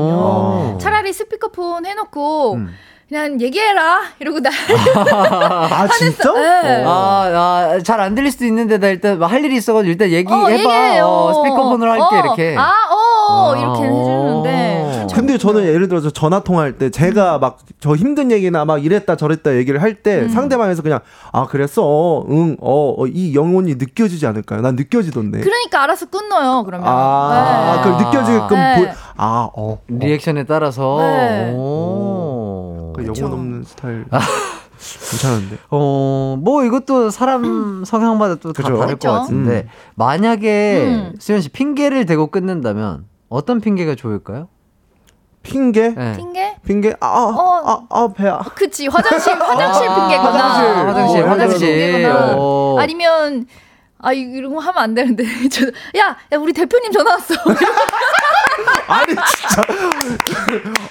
오. 0.76 0.78
차라리 0.80 1.12
스피커폰 1.14 1.86
해놓고 1.86 2.54
음. 2.54 2.70
그냥 3.08 3.40
얘기해라 3.40 4.02
이러고 4.20 4.40
나. 4.40 4.50
아 4.50 5.88
진짜? 5.88 6.34
네. 6.34 6.84
아, 6.86 6.90
아, 6.90 7.80
잘안 7.84 8.16
들릴 8.16 8.32
수도 8.32 8.46
있는데, 8.46 8.80
나 8.80 8.88
일단 8.88 9.20
뭐할 9.20 9.46
일이 9.46 9.56
있어가지고 9.58 9.92
일단 9.92 10.10
얘기해봐. 10.10 11.06
어. 11.06 11.08
어, 11.08 11.34
스피커폰으로 11.34 11.92
할게, 11.92 12.04
어. 12.04 12.20
이렇게. 12.20 12.56
아, 12.58 12.72
어, 12.92 13.54
아, 13.54 13.58
이렇게 13.58 13.80
어. 13.82 13.84
해주는데. 13.84 15.08
근데 15.14 15.38
저는 15.38 15.64
예를 15.64 15.88
들어서 15.88 16.10
전화 16.10 16.40
통화할 16.42 16.78
때 16.78 16.90
제가 16.90 17.38
막 17.38 17.60
저 17.86 17.94
힘든 17.96 18.32
얘기나 18.32 18.66
막 18.66 18.84
이랬다 18.84 19.16
저랬다 19.16 19.56
얘기를 19.58 19.80
할때 19.80 20.22
음. 20.22 20.30
상대방에서 20.30 20.82
그냥 20.82 21.02
아 21.32 21.46
그랬어 21.46 22.26
응어이 22.28 23.36
영혼이 23.36 23.76
느껴지지 23.76 24.26
않을까요? 24.26 24.62
난 24.62 24.76
느껴지던데. 24.76 25.42
그러니까 25.42 25.84
알아서 25.84 26.08
끊어요, 26.08 26.64
그러면. 26.66 26.88
아, 26.88 27.76
네. 27.76 27.84
그걸 27.84 28.06
느껴지게끔 28.06 28.58
네. 28.58 28.76
보, 28.88 28.92
아, 29.18 29.50
어, 29.56 29.78
리액션에 29.88 30.46
따라서. 30.46 30.98
네. 31.00 31.54
오. 31.54 32.35
그. 32.96 33.06
영혼 33.08 33.34
없는 33.40 33.64
스타일. 33.64 34.06
괜찮은데. 35.12 35.58
어, 35.72 36.38
뭐 36.40 36.64
이것도 36.64 37.10
사람 37.10 37.84
성향마다 37.86 38.36
또 38.36 38.54
다. 38.54 38.64
다를 38.64 38.96
그쵸. 38.96 39.08
것 39.10 39.14
같은데, 39.22 39.64
음. 39.64 39.70
만약에 39.96 40.84
음. 40.86 41.16
수현 41.20 41.42
씨 41.42 41.50
핑계를 41.50 42.06
대고 42.06 42.28
끊는다면 42.28 43.06
어떤 43.30 43.62
핑계가 43.62 43.96
좋을까요? 43.96 44.48
핑계? 45.44 45.90
네. 45.90 46.14
핑계? 46.18 46.56
핑계? 46.66 46.96
아, 47.00 47.06
아, 47.08 47.24
어. 47.24 47.86
아, 47.90 48.00
아, 48.02 48.08
배야. 48.16 48.40
그치, 48.56 48.88
화장실, 48.88 49.34
화장실 49.34 49.88
아, 49.88 49.96
핑계구나. 49.96 50.32
화장실. 50.32 50.66
아, 50.66 50.88
화장실, 50.88 51.24
어, 51.24 51.28
화장실. 51.30 51.92
핑계구나. 51.92 52.36
어. 52.38 52.76
아니면, 52.80 53.46
아, 54.00 54.12
이- 54.12 54.20
이런 54.22 54.54
거 54.56 54.60
하면 54.60 54.84
안 54.84 54.94
되는데. 54.96 55.24
저, 55.50 55.66
야, 56.00 56.18
야, 56.32 56.38
우리 56.40 56.52
대표님 56.52 56.92
전화 56.92 57.12
왔어. 57.14 57.34
아니, 58.88 59.08
진짜. 59.08 59.64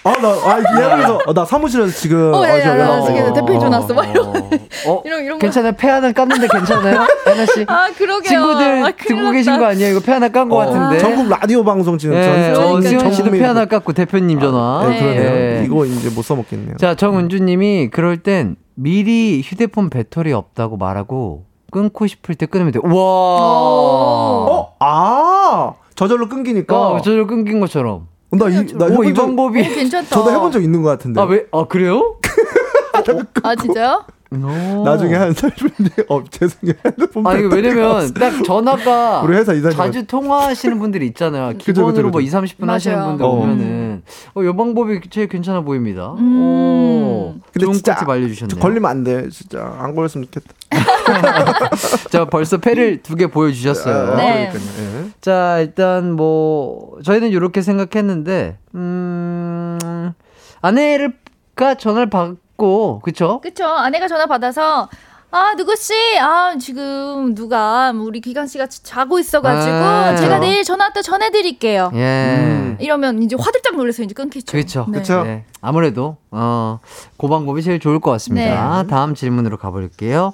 아, 0.04 0.12
나, 0.20 0.28
아, 0.28 0.58
예를 0.58 0.96
들어서, 0.96 1.18
어, 1.26 1.32
나 1.34 1.44
사무실에서 1.44 1.92
지금. 1.92 2.32
어, 2.34 2.42
아, 2.44 2.48
야, 2.48 2.62
저 2.62 2.68
야, 2.70 2.72
야, 2.74 2.78
연락- 2.78 3.06
지금 3.06 3.22
어, 3.22 3.32
대표님 3.32 3.60
전화 3.60 3.78
왔어. 3.80 3.94
막 3.94 4.08
이런, 4.08 4.26
어, 4.86 5.02
이런, 5.04 5.24
이런 5.24 5.38
거. 5.38 5.38
괜찮아요? 5.38 5.72
폐 5.76 5.88
하나 5.88 6.10
깠는데 6.12 6.50
괜찮아요? 6.50 7.06
하나 7.24 7.46
씨? 7.46 7.64
아, 7.68 7.88
그러게요. 7.96 8.28
친구들 8.28 8.84
아, 8.84 8.90
듣고 8.96 9.14
났다. 9.20 9.32
계신 9.32 9.58
거 9.58 9.64
아니에요? 9.66 9.90
이거 9.92 10.00
폐 10.00 10.12
하나 10.12 10.28
깐거 10.28 10.56
어, 10.56 10.58
같은데. 10.58 10.98
전국 10.98 11.28
라디오 11.28 11.64
방송 11.64 11.98
지금 11.98 12.16
예, 12.16 12.52
전, 12.54 12.64
어, 12.64 12.80
전, 12.80 12.82
수현 12.82 13.12
씨도 13.12 13.30
폐 13.30 13.44
하나 13.44 13.66
깠고 13.66 13.94
대표님 13.94 14.40
전화. 14.40 14.86
네, 14.88 14.98
그러네요. 14.98 15.22
예. 15.60 15.62
이거 15.64 15.84
이제 15.86 16.10
못 16.10 16.22
써먹겠네요. 16.22 16.76
자, 16.78 16.94
정은주님이 16.94 17.90
그럴 17.90 18.18
땐 18.18 18.56
미리 18.74 19.40
휴대폰 19.44 19.88
배터리 19.90 20.32
없다고 20.32 20.76
말하고 20.76 21.44
끊고 21.70 22.06
싶을 22.06 22.34
때 22.36 22.46
끊으면 22.46 22.72
돼. 22.72 22.78
와. 22.82 22.90
어? 25.94 25.96
아! 25.96 25.96
저절로 25.96 26.28
끊기니까. 26.28 26.76
어, 26.76 27.00
저를 27.00 27.26
끊긴 27.26 27.60
것처럼. 27.60 28.08
나, 28.30 28.48
이, 28.48 28.66
나 28.74 28.86
오, 28.86 29.04
이 29.04 29.14
적, 29.14 29.22
방법이. 29.26 29.60
어, 29.60 29.64
괜찮다. 29.64 30.08
저도 30.08 30.32
해본 30.32 30.50
적 30.50 30.62
있는 30.62 30.82
것 30.82 30.88
같은데. 30.90 31.20
아, 31.20 31.24
왜? 31.24 31.46
아, 31.52 31.66
그래요? 31.68 32.16
아, 33.42 33.54
진짜요? 33.54 34.04
오. 34.42 34.82
나중에 34.84 35.14
한 35.14 35.32
30분 35.32 35.76
뒤에, 35.76 36.06
어, 36.08 36.24
죄송해요. 36.30 36.74
핸드폰 36.84 37.26
아, 37.26 37.30
배터리가 37.30 37.56
왜냐면. 37.56 38.14
딱 38.14 38.42
전화가 38.44 39.20
우리 39.22 39.36
회사 39.36 39.52
이사님. 39.52 39.76
자주 39.76 40.06
통화하시는 40.06 40.78
분들이 40.78 41.06
있잖아요. 41.08 41.56
기본으로 41.58 41.92
그죠, 41.92 42.08
뭐 42.08 42.20
2, 42.20 42.24
그죠. 42.24 42.38
30분 42.40 42.66
하시는 42.66 42.96
맞아요. 42.96 43.08
분들 43.10 43.24
어. 43.26 43.30
보면은 43.36 44.02
어, 44.34 44.42
이 44.42 44.46
방법이 44.56 45.00
제일 45.10 45.28
괜찮아 45.28 45.60
보입니다. 45.60 46.14
음. 46.18 46.40
오. 46.42 47.34
근데 47.52 47.64
좋은 47.66 47.74
진짜 47.74 47.94
꿀팁 47.94 48.08
알려주셨네요. 48.10 48.60
걸리면 48.60 48.90
안 48.90 49.04
돼. 49.04 49.28
진짜. 49.30 49.76
안 49.78 49.94
걸렸으면 49.94 50.26
좋겠다. 50.30 50.54
자, 52.10 52.24
벌써 52.24 52.56
패를 52.58 53.02
두 53.02 53.14
개 53.14 53.26
보여주셨어요. 53.28 54.12
아, 54.12 54.16
네. 54.16 54.50
예. 54.52 55.10
자, 55.20 55.58
일단 55.60 56.12
뭐 56.12 56.98
저희는 57.04 57.28
이렇게 57.30 57.62
생각했는데 57.62 58.58
음 58.74 59.78
아내가 60.60 61.74
전화를 61.78 62.10
받 62.10 62.32
고 62.64 63.00
그쵸? 63.02 63.40
그쵸. 63.42 63.66
아내가 63.66 64.08
전화 64.08 64.26
받아서, 64.26 64.88
아, 65.30 65.54
누구씨? 65.54 65.92
아, 66.18 66.56
지금 66.58 67.34
누가, 67.34 67.92
뭐 67.92 68.06
우리 68.06 68.20
기광씨가 68.20 68.68
자고 68.68 69.18
있어가지고, 69.18 69.74
아. 69.74 70.16
제가 70.16 70.38
내일 70.38 70.64
전화 70.64 70.92
또 70.92 71.02
전해드릴게요. 71.02 71.90
예. 71.94 72.36
음. 72.38 72.76
이러면 72.80 73.22
이제 73.22 73.36
화들짝 73.38 73.76
놀라서 73.76 74.02
이제 74.02 74.14
끊겠죠. 74.14 74.50
그렇죠. 74.50 74.86
네. 74.88 74.98
그쵸. 74.98 75.22
네. 75.24 75.44
아무래도 75.60 76.16
어, 76.30 76.80
그 77.18 77.28
방법이 77.28 77.62
제일 77.62 77.78
좋을 77.78 78.00
것 78.00 78.10
같습니다. 78.12 78.82
네. 78.82 78.88
다음 78.88 79.14
질문으로 79.14 79.56
가볼게요. 79.56 80.32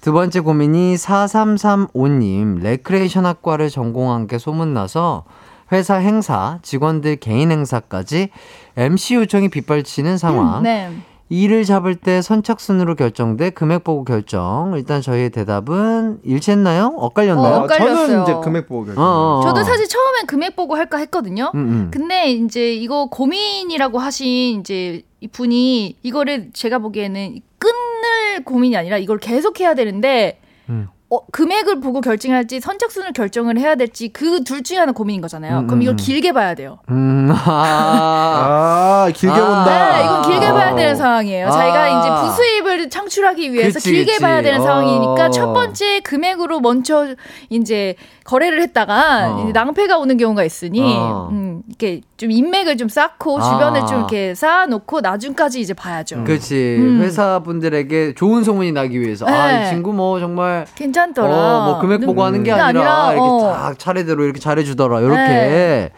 두 0.00 0.12
번째 0.12 0.40
고민이 0.40 0.94
4335님 0.94 2.62
레크레이션 2.62 3.26
학과를 3.26 3.68
전공한 3.68 4.26
게 4.26 4.38
소문나서 4.38 5.24
회사 5.72 5.96
행사, 5.96 6.58
직원들 6.62 7.16
개인 7.16 7.50
행사까지 7.50 8.30
MC 8.76 9.14
요청이 9.16 9.50
빗발치는 9.50 10.18
상황. 10.18 10.62
네. 10.62 10.90
일을 11.30 11.64
잡을 11.64 11.94
때 11.94 12.20
선착순으로 12.22 12.96
결정돼 12.96 13.50
금액 13.50 13.84
보고 13.84 14.04
결정. 14.04 14.74
일단 14.76 15.00
저희의 15.00 15.30
대답은 15.30 16.18
일치했나요? 16.24 16.92
엇갈렸나요? 16.96 17.54
어, 17.54 17.64
엇갈렸어요. 17.64 18.06
저는 18.06 18.22
이제 18.24 18.34
금액 18.42 18.68
보고 18.68 18.84
결정. 18.84 19.02
어, 19.02 19.06
어, 19.06 19.38
어. 19.38 19.42
저도 19.42 19.62
사실 19.62 19.86
처음엔 19.88 20.26
금액 20.26 20.56
보고 20.56 20.74
할까 20.74 20.98
했거든요. 20.98 21.52
음, 21.54 21.58
음. 21.60 21.90
근데 21.92 22.32
이제 22.32 22.74
이거 22.74 23.06
고민이라고 23.06 24.00
하신 24.00 24.60
이제 24.60 25.02
이 25.20 25.28
분이 25.28 25.98
이거를 26.02 26.50
제가 26.52 26.78
보기에는 26.80 27.40
끊을 27.58 28.44
고민이 28.44 28.76
아니라 28.76 28.98
이걸 28.98 29.18
계속 29.18 29.60
해야 29.60 29.74
되는데 29.74 30.40
음. 30.68 30.88
어, 31.12 31.18
금액을 31.32 31.80
보고 31.80 32.00
결정할지 32.00 32.60
선착순을 32.60 33.12
결정을 33.12 33.58
해야 33.58 33.74
될지 33.74 34.08
그 34.08 34.40
둘 34.44 34.62
중에 34.62 34.78
하나 34.78 34.92
고민인 34.92 35.20
거잖아요. 35.20 35.60
음, 35.60 35.66
그럼 35.66 35.82
이걸 35.82 35.94
음. 35.94 35.96
길게 35.96 36.32
봐야 36.32 36.54
돼요. 36.54 36.78
음, 36.88 37.30
아. 37.32 39.06
아, 39.06 39.10
길게 39.14 39.34
아. 39.34 39.46
본다. 39.46 39.92
네, 39.96 40.04
이건 40.04 40.22
길게 40.22 40.46
아. 40.46 40.52
봐야 40.54 40.74
되는 40.74 40.96
상황이에요. 40.96 41.48
아. 41.48 41.50
자기가 41.50 41.88
이제 41.88 42.26
부수입을 42.26 42.90
창출하기 42.90 43.52
위해서 43.52 43.74
그치, 43.74 43.92
길게 43.92 44.12
그치. 44.12 44.22
봐야 44.22 44.42
되는 44.42 44.60
어. 44.60 44.62
상황이니까 44.62 45.30
첫 45.30 45.52
번째 45.52 46.00
금액으로 46.00 46.60
먼저 46.60 47.14
이제 47.48 47.94
거래를 48.24 48.62
했다가 48.62 49.34
어. 49.36 49.42
이제 49.42 49.52
낭패가 49.52 49.98
오는 49.98 50.16
경우가 50.16 50.44
있으니 50.44 50.80
어. 50.96 51.28
음, 51.32 51.62
이렇게 51.68 52.00
좀 52.16 52.30
인맥을 52.30 52.76
좀 52.76 52.88
쌓고 52.88 53.38
아. 53.40 53.42
주변을 53.52 53.86
좀 53.86 53.98
이렇게 53.98 54.34
쌓아놓고 54.34 55.00
나중까지 55.00 55.60
이제 55.60 55.74
봐야죠. 55.74 56.24
그렇지 56.24 56.76
음. 56.78 57.00
회사 57.02 57.40
분들에게 57.40 58.14
좋은 58.14 58.44
소문이 58.44 58.72
나기 58.72 59.00
위해서 59.00 59.26
아이 59.26 59.60
네. 59.60 59.70
친구 59.70 59.92
뭐 59.92 60.20
정말 60.20 60.66
괜찮 60.74 60.99
더라. 61.14 61.34
어, 61.34 61.64
뭐 61.64 61.78
금액 61.80 62.00
보고 62.06 62.22
하는 62.22 62.42
게 62.42 62.50
그게 62.50 62.60
아니라, 62.62 63.06
아니라, 63.08 63.12
이렇게 63.12 63.28
어. 63.44 63.52
딱 63.52 63.78
차례대로 63.78 64.24
이렇게 64.24 64.38
잘해주더라 64.40 65.00
이렇게 65.00 65.16
네. 65.16 65.90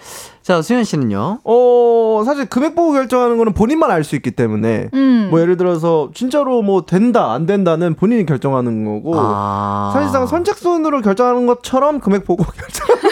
자 0.42 0.60
수현 0.60 0.82
씨는요 0.84 1.38
어, 1.44 2.22
사실 2.24 2.46
금액 2.46 2.74
보고 2.74 2.92
결정하는 2.94 3.36
거는 3.38 3.52
본인만 3.52 3.90
알 3.92 4.02
수 4.02 4.16
있기 4.16 4.32
때문에 4.32 4.88
음. 4.92 5.28
뭐 5.30 5.40
예를 5.40 5.56
들어서 5.56 6.10
진짜로 6.14 6.62
뭐 6.62 6.84
된다 6.84 7.32
안 7.32 7.46
된다는 7.46 7.94
본인이 7.94 8.26
결정하는 8.26 8.84
거고 8.84 9.12
아. 9.16 9.90
사실상 9.94 10.26
선착순으로 10.26 11.00
결정하는 11.02 11.46
것처럼 11.46 12.00
금액 12.00 12.24
보고 12.24 12.42
결정하는 12.50 13.02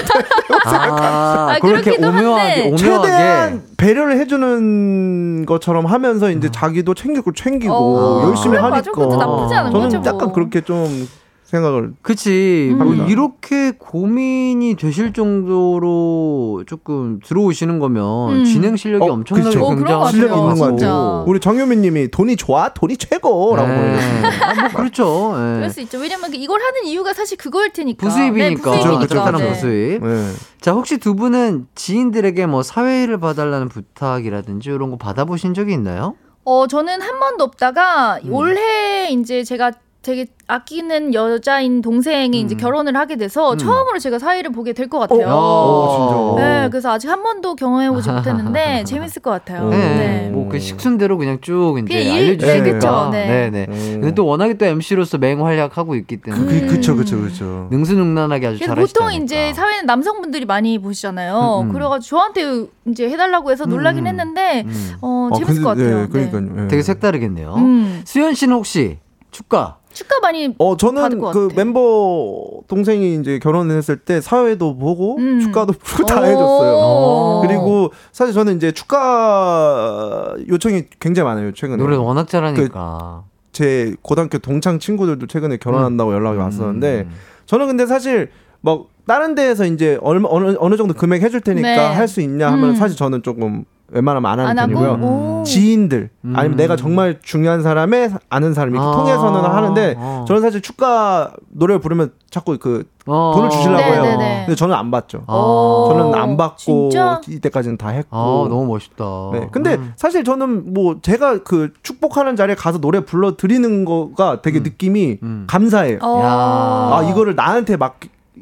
아, 0.67 1.53
아, 1.53 1.59
그렇게 1.61 1.97
오묘하게 1.97 2.63
한데. 2.63 2.77
최대한 2.77 3.49
오묘하게 3.49 3.61
배려를 3.77 4.19
해주는 4.19 5.47
것처럼 5.47 5.87
하면서 5.87 6.31
이제 6.31 6.51
자기도 6.51 6.95
챙기고 6.95 7.33
챙기고 7.33 7.73
어, 7.75 8.29
열심히. 8.29 8.59
하니까 8.59 8.81
나쁘지 8.81 9.55
않은 9.55 9.71
저는 9.71 9.87
거죠, 9.89 9.99
뭐. 10.01 10.07
약간 10.07 10.33
그렇게 10.33 10.61
좀 10.63 11.09
생각을 11.51 11.95
그치 12.03 12.73
뭐 12.77 12.87
합니다. 12.87 13.07
이렇게 13.07 13.73
고민이 13.73 14.77
되실 14.77 15.13
정도로 15.13 16.63
조금 16.67 17.19
들어오시는 17.25 17.79
거면 17.81 18.37
음. 18.41 18.45
진행 18.45 18.77
실력이 18.77 19.03
어, 19.05 19.15
엄청나게 19.15 19.49
그쵸. 19.51 19.65
어, 19.67 19.75
굉장히. 19.75 20.11
실력이 20.13 20.35
있는 20.41 20.55
것 20.57 20.69
진짜. 20.71 20.87
같아요. 20.87 21.25
우리 21.27 21.41
정효민 21.41 21.83
님이 21.83 22.09
돈이 22.09 22.37
좋아, 22.37 22.69
돈이 22.69 22.97
최고라고 22.97 23.69
네. 23.69 23.99
아, 24.43 24.55
뭐 24.63 24.71
그렇죠 24.77 25.33
예. 25.35 25.55
그럴 25.57 25.71
수 25.71 25.81
있죠. 25.81 25.99
왜냐면 25.99 26.33
이걸 26.35 26.61
하는 26.61 26.85
이유가 26.85 27.13
사실 27.13 27.37
그거일 27.37 27.73
테니까. 27.73 28.07
부수입이니까 28.07 28.71
네, 28.71 28.77
부수입이니까. 28.77 29.07
적당한 29.09 29.41
네. 29.43 29.49
부수입 29.53 30.05
네. 30.07 30.31
자, 30.61 30.73
혹시 30.73 30.99
두 30.99 31.15
분은 31.17 31.67
지인들에게 31.75 32.47
뭐 32.47 32.63
사회를 32.63 33.19
봐달라는 33.19 33.69
부탁이라든지 33.69 34.71
이런 34.71 34.91
거 34.91 34.97
받아보신 34.99 35.55
적이 35.55 35.73
있나요? 35.73 36.15
어, 36.45 36.67
저는 36.67 37.01
한 37.03 37.19
번도 37.19 37.45
없다가 37.45 38.21
음. 38.25 38.33
올해 38.33 39.11
이제 39.11 39.43
제가 39.45 39.73
되게 40.03 40.27
아끼는 40.47 41.13
여자인 41.13 41.83
동생이 41.83 42.41
이제 42.41 42.55
결혼을 42.55 42.97
하게 42.97 43.17
돼서 43.17 43.53
음. 43.53 43.59
처음으로 43.59 43.99
제가 43.99 44.19
사회를 44.19 44.51
보게 44.51 44.73
될 44.73 44.89
것 44.89 44.99
같아요. 44.99 45.27
어, 45.29 46.35
진짜. 46.37 46.43
네, 46.63 46.69
그래서 46.71 46.91
아직 46.91 47.09
한 47.09 47.23
번도 47.23 47.55
경험해보지 47.55 48.11
못했는데 48.11 48.85
재밌을 48.89 49.21
것 49.21 49.31
같아요. 49.31 49.65
음. 49.67 49.71
네. 49.71 49.79
네. 49.79 50.31
뭐그 50.31 50.59
식순대로 50.59 51.19
그냥 51.19 51.39
쭉 51.43 51.77
이제 51.85 51.99
그냥 52.03 52.17
일- 52.17 52.23
알려주시니까. 52.45 53.11
네. 53.13 53.27
네. 53.27 53.51
네, 53.51 53.67
네. 53.67 53.67
음. 53.69 54.01
근데 54.01 54.15
또 54.15 54.25
워낙에 54.25 54.55
또 54.55 54.65
MC로서 54.65 55.19
맹활약 55.19 55.77
하고 55.77 55.95
있기 55.95 56.17
때문에 56.23 56.61
그, 56.63 56.67
그쵸, 56.69 56.97
그쵸, 56.97 57.21
그쵸. 57.21 57.69
능수능란하게 57.71 58.47
아주 58.47 58.59
잘하시다 58.65 59.05
보통 59.05 59.23
이제 59.23 59.53
사회는 59.53 59.85
남성분들이 59.85 60.47
많이 60.47 60.79
보시잖아요. 60.79 61.61
음, 61.65 61.69
음. 61.69 61.73
그래가지고 61.75 62.17
저한테 62.17 62.65
이제 62.87 63.09
해달라고 63.11 63.51
해서 63.51 63.67
놀라긴 63.67 64.05
음. 64.05 64.07
했는데 64.09 64.65
음. 64.67 64.93
어, 65.03 65.29
아, 65.31 65.35
재밌을 65.37 65.55
근데, 65.57 65.63
것 65.63 65.69
같아요. 65.77 66.01
네, 66.01 66.09
그러니까요. 66.09 66.65
예. 66.65 66.69
되게 66.69 66.83
색다르겠네요. 66.83 67.55
음. 67.57 68.01
수현 68.07 68.33
씨는 68.35 68.55
혹시 68.57 68.99
축가. 69.31 69.77
축가 69.93 70.21
많이 70.21 70.55
어 70.59 70.77
저는 70.77 71.19
것그 71.19 71.49
같아. 71.49 71.55
멤버 71.57 72.61
동생이 72.69 73.17
이제 73.17 73.39
결혼했을 73.39 73.97
때 73.99 74.21
사회도 74.21 74.77
보고 74.77 75.17
음. 75.19 75.41
축가도 75.41 75.73
다 76.07 76.21
오. 76.21 76.25
해줬어요. 76.25 77.41
그리고 77.47 77.91
사실 78.13 78.33
저는 78.35 78.57
이제 78.57 78.73
축가 78.73 80.35
요청이 80.49 80.85
굉장히 81.01 81.25
많아요 81.29 81.53
최근에. 81.53 81.83
노래 81.83 81.97
워낙 81.97 82.29
잘하니까. 82.29 83.25
제 83.53 83.95
고등학교 84.03 84.39
동창 84.39 84.79
친구들도 84.79 85.27
최근에 85.27 85.57
결혼한다고 85.57 86.13
연락이 86.15 86.39
왔었는데 86.39 87.07
음. 87.09 87.11
저는 87.47 87.67
근데 87.67 87.87
사실 87.87 88.31
뭐 88.61 88.87
다른 89.07 89.35
데에서 89.35 89.65
이제 89.65 89.99
얼마 90.03 90.29
어느 90.31 90.55
어느 90.61 90.77
정도 90.77 90.95
금액 90.95 91.23
해줄 91.23 91.41
테니까 91.41 91.69
네. 91.69 91.77
할수 91.95 92.21
있냐 92.21 92.47
하면 92.53 92.71
음. 92.71 92.75
사실 92.77 92.97
저는 92.97 93.23
조금 93.25 93.65
웬만하면 93.93 94.31
안 94.31 94.39
하는 94.41 94.59
안 94.59 94.71
편이고요. 94.71 94.93
오. 95.03 95.43
지인들 95.45 96.11
음. 96.25 96.33
아니면 96.37 96.57
내가 96.57 96.77
정말 96.77 97.19
중요한 97.23 97.63
사람의 97.63 98.11
아는 98.29 98.55
사람 98.55 98.71
이렇게 98.75 98.87
아. 98.87 98.93
통해서는 98.93 99.41
하는데 99.41 99.95
어. 99.99 100.25
저는 100.27 100.43
사실 100.43 100.61
축가 100.61 101.33
노래 101.49 101.75
를 101.75 101.81
부르면 101.81 102.13
자꾸 102.31 102.57
그 102.59 102.85
어. 103.07 103.33
돈을 103.35 103.51
주시려고 103.51 103.79
네, 103.79 103.93
해요. 103.93 104.03
네, 104.03 104.17
네. 104.17 104.43
근데 104.47 104.55
저는 104.57 104.75
안 104.75 104.91
받죠. 104.91 105.25
아. 105.27 105.87
저는 105.89 106.15
안 106.15 106.37
받고 106.37 106.57
진짜? 106.57 107.21
이때까지는 107.29 107.77
다 107.77 107.89
했고. 107.89 108.17
아, 108.17 108.49
너무 108.49 108.67
멋있다. 108.67 109.05
네. 109.33 109.49
근데 109.51 109.75
음. 109.75 109.93
사실 109.97 110.25
저는 110.25 110.73
뭐 110.73 110.99
제가 111.03 111.43
그 111.43 111.73
축복하는 111.83 112.37
자리에 112.37 112.55
가서 112.55 112.79
노래 112.79 113.01
불러 113.01 113.37
드리는 113.37 113.85
거가 113.85 114.43
되게 114.43 114.61
느낌이 114.61 115.19
음. 115.23 115.47
감사해요. 115.49 115.99
어. 116.03 116.21
야. 116.21 116.29
아 116.29 117.09
이거를 117.11 117.35
나한테 117.35 117.77
맡 117.77 117.99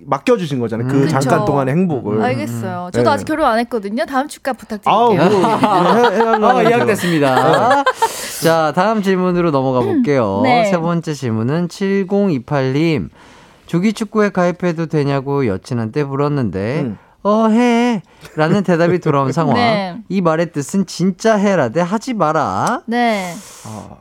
맡겨 0.07 0.37
주신 0.37 0.59
거잖아요. 0.59 0.89
그 0.89 0.95
음. 0.95 1.01
그쵸. 1.03 1.19
잠깐 1.19 1.45
동안의 1.45 1.75
행복을. 1.75 2.23
알겠어요. 2.23 2.91
저도 2.93 3.05
네. 3.05 3.11
아직 3.11 3.25
결혼 3.25 3.47
안 3.47 3.59
했거든요. 3.61 4.07
다음 4.07 4.29
뭐 4.29 4.53
부탁드릴게요. 4.53 5.21
해, 5.21 6.17
해달라고 6.17 6.59
아. 6.59 6.65
예약됐습니다. 6.65 7.85
자, 8.43 8.73
다음 8.75 9.03
질문으로 9.03 9.51
넘어가 9.51 9.81
볼게요. 9.81 10.41
네. 10.45 10.65
세 10.67 10.79
번째 10.79 11.13
질문은 11.13 11.69
7028님. 11.69 13.09
조기축구에 13.67 14.31
가입해도 14.31 14.87
되냐고 14.87 15.47
여친한테 15.47 16.05
물었는데, 16.05 16.81
음. 16.81 16.99
어, 17.25 17.49
해. 17.49 18.01
라는 18.37 18.63
대답이 18.63 19.01
돌아온 19.01 19.33
상황. 19.33 19.55
네. 19.59 19.97
이 20.09 20.21
말의 20.21 20.53
뜻은 20.53 20.87
진짜 20.87 21.35
해라 21.37 21.69
대 21.69 21.81
하지 21.81 22.15
마라. 22.15 22.83
네. 22.87 23.35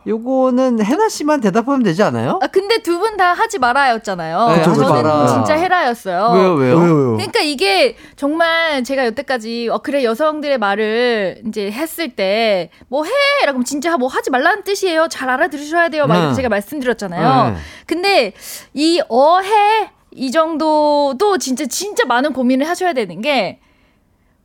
요거는 0.05 0.83
해나 0.83 1.09
씨만 1.09 1.41
대답하면 1.41 1.83
되지 1.83 2.01
않아요? 2.03 2.39
아 2.41 2.47
근데 2.47 2.77
두 2.81 2.99
분 2.99 3.17
다 3.17 3.33
하지 3.33 3.57
말아였잖아요. 3.59 4.47
네, 4.49 4.53
하지 4.63 4.79
저는 4.79 4.89
마라. 5.03 5.27
진짜 5.27 5.55
해라였어요. 5.55 6.31
왜요, 6.33 6.53
왜요? 6.53 6.77
왜요 6.79 6.93
왜요? 6.95 7.11
그러니까 7.17 7.39
이게 7.41 7.95
정말 8.15 8.83
제가 8.83 9.05
여태까지 9.07 9.69
어 9.71 9.79
그래 9.79 10.03
여성들의 10.03 10.57
말을 10.59 11.41
이제 11.47 11.71
했을 11.71 12.09
때 12.15 12.69
뭐 12.89 13.03
해! 13.03 13.11
라고 13.45 13.55
하면 13.57 13.65
진짜 13.65 13.97
뭐 13.97 14.07
하지 14.07 14.29
말라는 14.29 14.63
뜻이에요. 14.63 15.07
잘 15.09 15.29
알아들으셔야 15.29 15.89
돼요. 15.89 16.05
막 16.07 16.29
네. 16.29 16.33
제가 16.35 16.49
말씀드렸잖아요. 16.49 17.51
네. 17.51 17.57
근데 17.87 18.33
이 18.73 19.01
어 19.09 19.39
해! 19.39 19.89
이 20.17 20.31
정도도 20.31 21.37
진짜 21.37 21.65
진짜 21.67 22.05
많은 22.05 22.33
고민을 22.33 22.67
하셔야 22.67 22.93
되는 22.93 23.21
게 23.21 23.59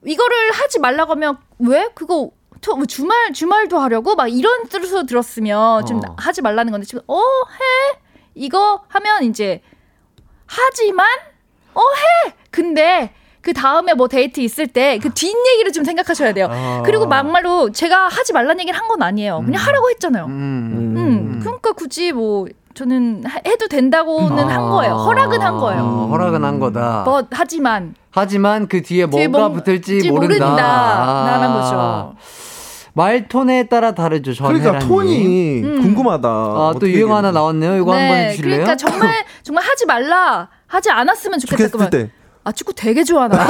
이거를 0.05 0.51
하지 0.53 0.79
말라고 0.79 1.13
하면 1.13 1.39
왜 1.59 1.89
그거 1.95 2.31
저- 2.61 2.75
뭐 2.77 2.85
주말 2.85 3.33
주말도 3.33 3.79
하려고 3.79 4.15
막 4.15 4.29
이런 4.29 4.69
뜻으로 4.69 5.05
들었으면 5.07 5.87
좀 5.87 5.99
어. 5.99 6.15
하지 6.19 6.43
말라는 6.43 6.71
건데 6.73 6.87
지금 6.87 7.03
어해 7.07 7.99
이거 8.35 8.83
하면 8.89 9.25
이제 9.25 9.63
하지만 10.47 11.07
어해 11.75 12.35
근데 12.51 13.15
그 13.41 13.53
다음에 13.55 13.95
뭐 13.95 14.07
데이트 14.09 14.41
있을 14.41 14.67
때 14.69 14.99
그 14.99 15.09
뒷 15.15 15.35
얘기를 15.55 15.73
좀 15.73 15.83
생각하셔야 15.85 16.33
돼요. 16.35 16.47
아. 16.51 16.83
그리고 16.85 17.07
막말로 17.09 17.73
제가 17.73 18.07
하지 18.09 18.33
말라는 18.33 18.61
얘기를 18.61 18.79
한 18.79 18.87
건 18.89 19.03
아니에요. 19.03 19.43
그냥 19.45 19.61
하라고 19.67 19.89
했잖아요. 19.91 20.27
음. 20.27 20.95
음, 20.97 21.41
그러니까 21.41 21.73
굳이 21.73 22.13
뭐 22.13 22.47
저는 22.75 23.23
하- 23.27 23.41
해도 23.47 23.69
된다고는 23.69 24.49
한 24.49 24.71
거예요. 24.71 24.95
허락은 24.95 25.41
한 25.43 25.59
거예요. 25.59 25.83
어, 25.83 26.09
허락은 26.11 26.45
한 26.45 26.59
거다. 26.59 27.03
뭐 27.05 27.23
하지만 27.31 27.95
하지만 28.11 28.67
그 28.69 28.83
뒤에 28.83 29.07
뭐가 29.07 29.29
뭔- 29.49 29.53
붙을지 29.55 30.01
지 30.01 30.11
모른다. 30.11 30.45
모른다라는 30.47 31.49
아. 31.49 31.53
거죠. 31.61 32.15
말 32.95 33.27
톤에 33.29 33.69
따라 33.69 33.93
다르죠. 33.93 34.33
그러니까. 34.45 34.79
톤이 34.81 35.63
음. 35.63 35.81
궁금하다. 35.83 36.29
아, 36.29 36.75
또 36.79 36.89
유행 36.89 37.15
하나? 37.15 37.31
나왔네요. 37.31 37.77
이거 37.77 37.95
한번 37.95 38.17
해주실래요? 38.19 38.65
그러니까 38.65 38.77
정말 38.77 39.25
정말 39.43 39.65
하지 39.65 39.87
말라 39.87 40.49
하지 40.67 40.91
않았으면 40.91 41.39
좋겠다. 41.39 41.89
때. 41.91 42.11
아 42.45 42.51
축구 42.51 42.73
되게 42.75 43.05
좋아하나. 43.05 43.37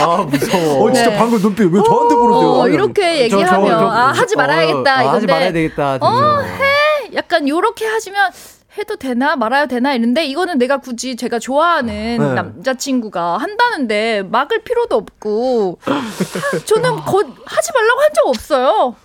아, 0.00 0.24
무서워. 0.28 0.84
어 0.88 0.92
진짜 0.92 1.10
네. 1.10 1.16
방금 1.16 1.38
눈빛 1.40 1.64
왜 1.64 1.82
저한테 1.82 2.14
보러세요? 2.14 2.50
어, 2.52 2.68
이렇게 2.68 3.28
저, 3.28 3.36
저, 3.36 3.42
얘기하면 3.42 3.68
저, 3.70 3.88
아 3.88 4.12
저, 4.12 4.20
하지 4.20 4.36
말아야겠다 4.36 4.78
어, 4.78 4.94
아, 4.94 4.98
하지 4.98 5.06
이건데 5.08 5.32
말아야 5.32 5.52
되겠다. 5.52 5.94
어, 5.96 5.98
되죠. 5.98 6.54
약간 7.14 7.48
요렇게 7.48 7.86
하시면 7.86 8.30
해도 8.78 8.96
되나 8.96 9.36
말아야 9.36 9.66
되나 9.66 9.94
이런데 9.94 10.24
이거는 10.26 10.58
내가 10.58 10.78
굳이 10.78 11.14
제가 11.16 11.38
좋아하는 11.38 12.18
네. 12.18 12.34
남자친구가 12.34 13.38
한다는데 13.38 14.22
막을 14.24 14.64
필요도 14.64 14.96
없고. 14.96 15.78
저는 16.64 16.96
거, 16.96 17.18
하지 17.44 17.70
말라고 17.72 18.00
한 18.00 18.08
적 18.14 18.26
없어요. 18.28 18.96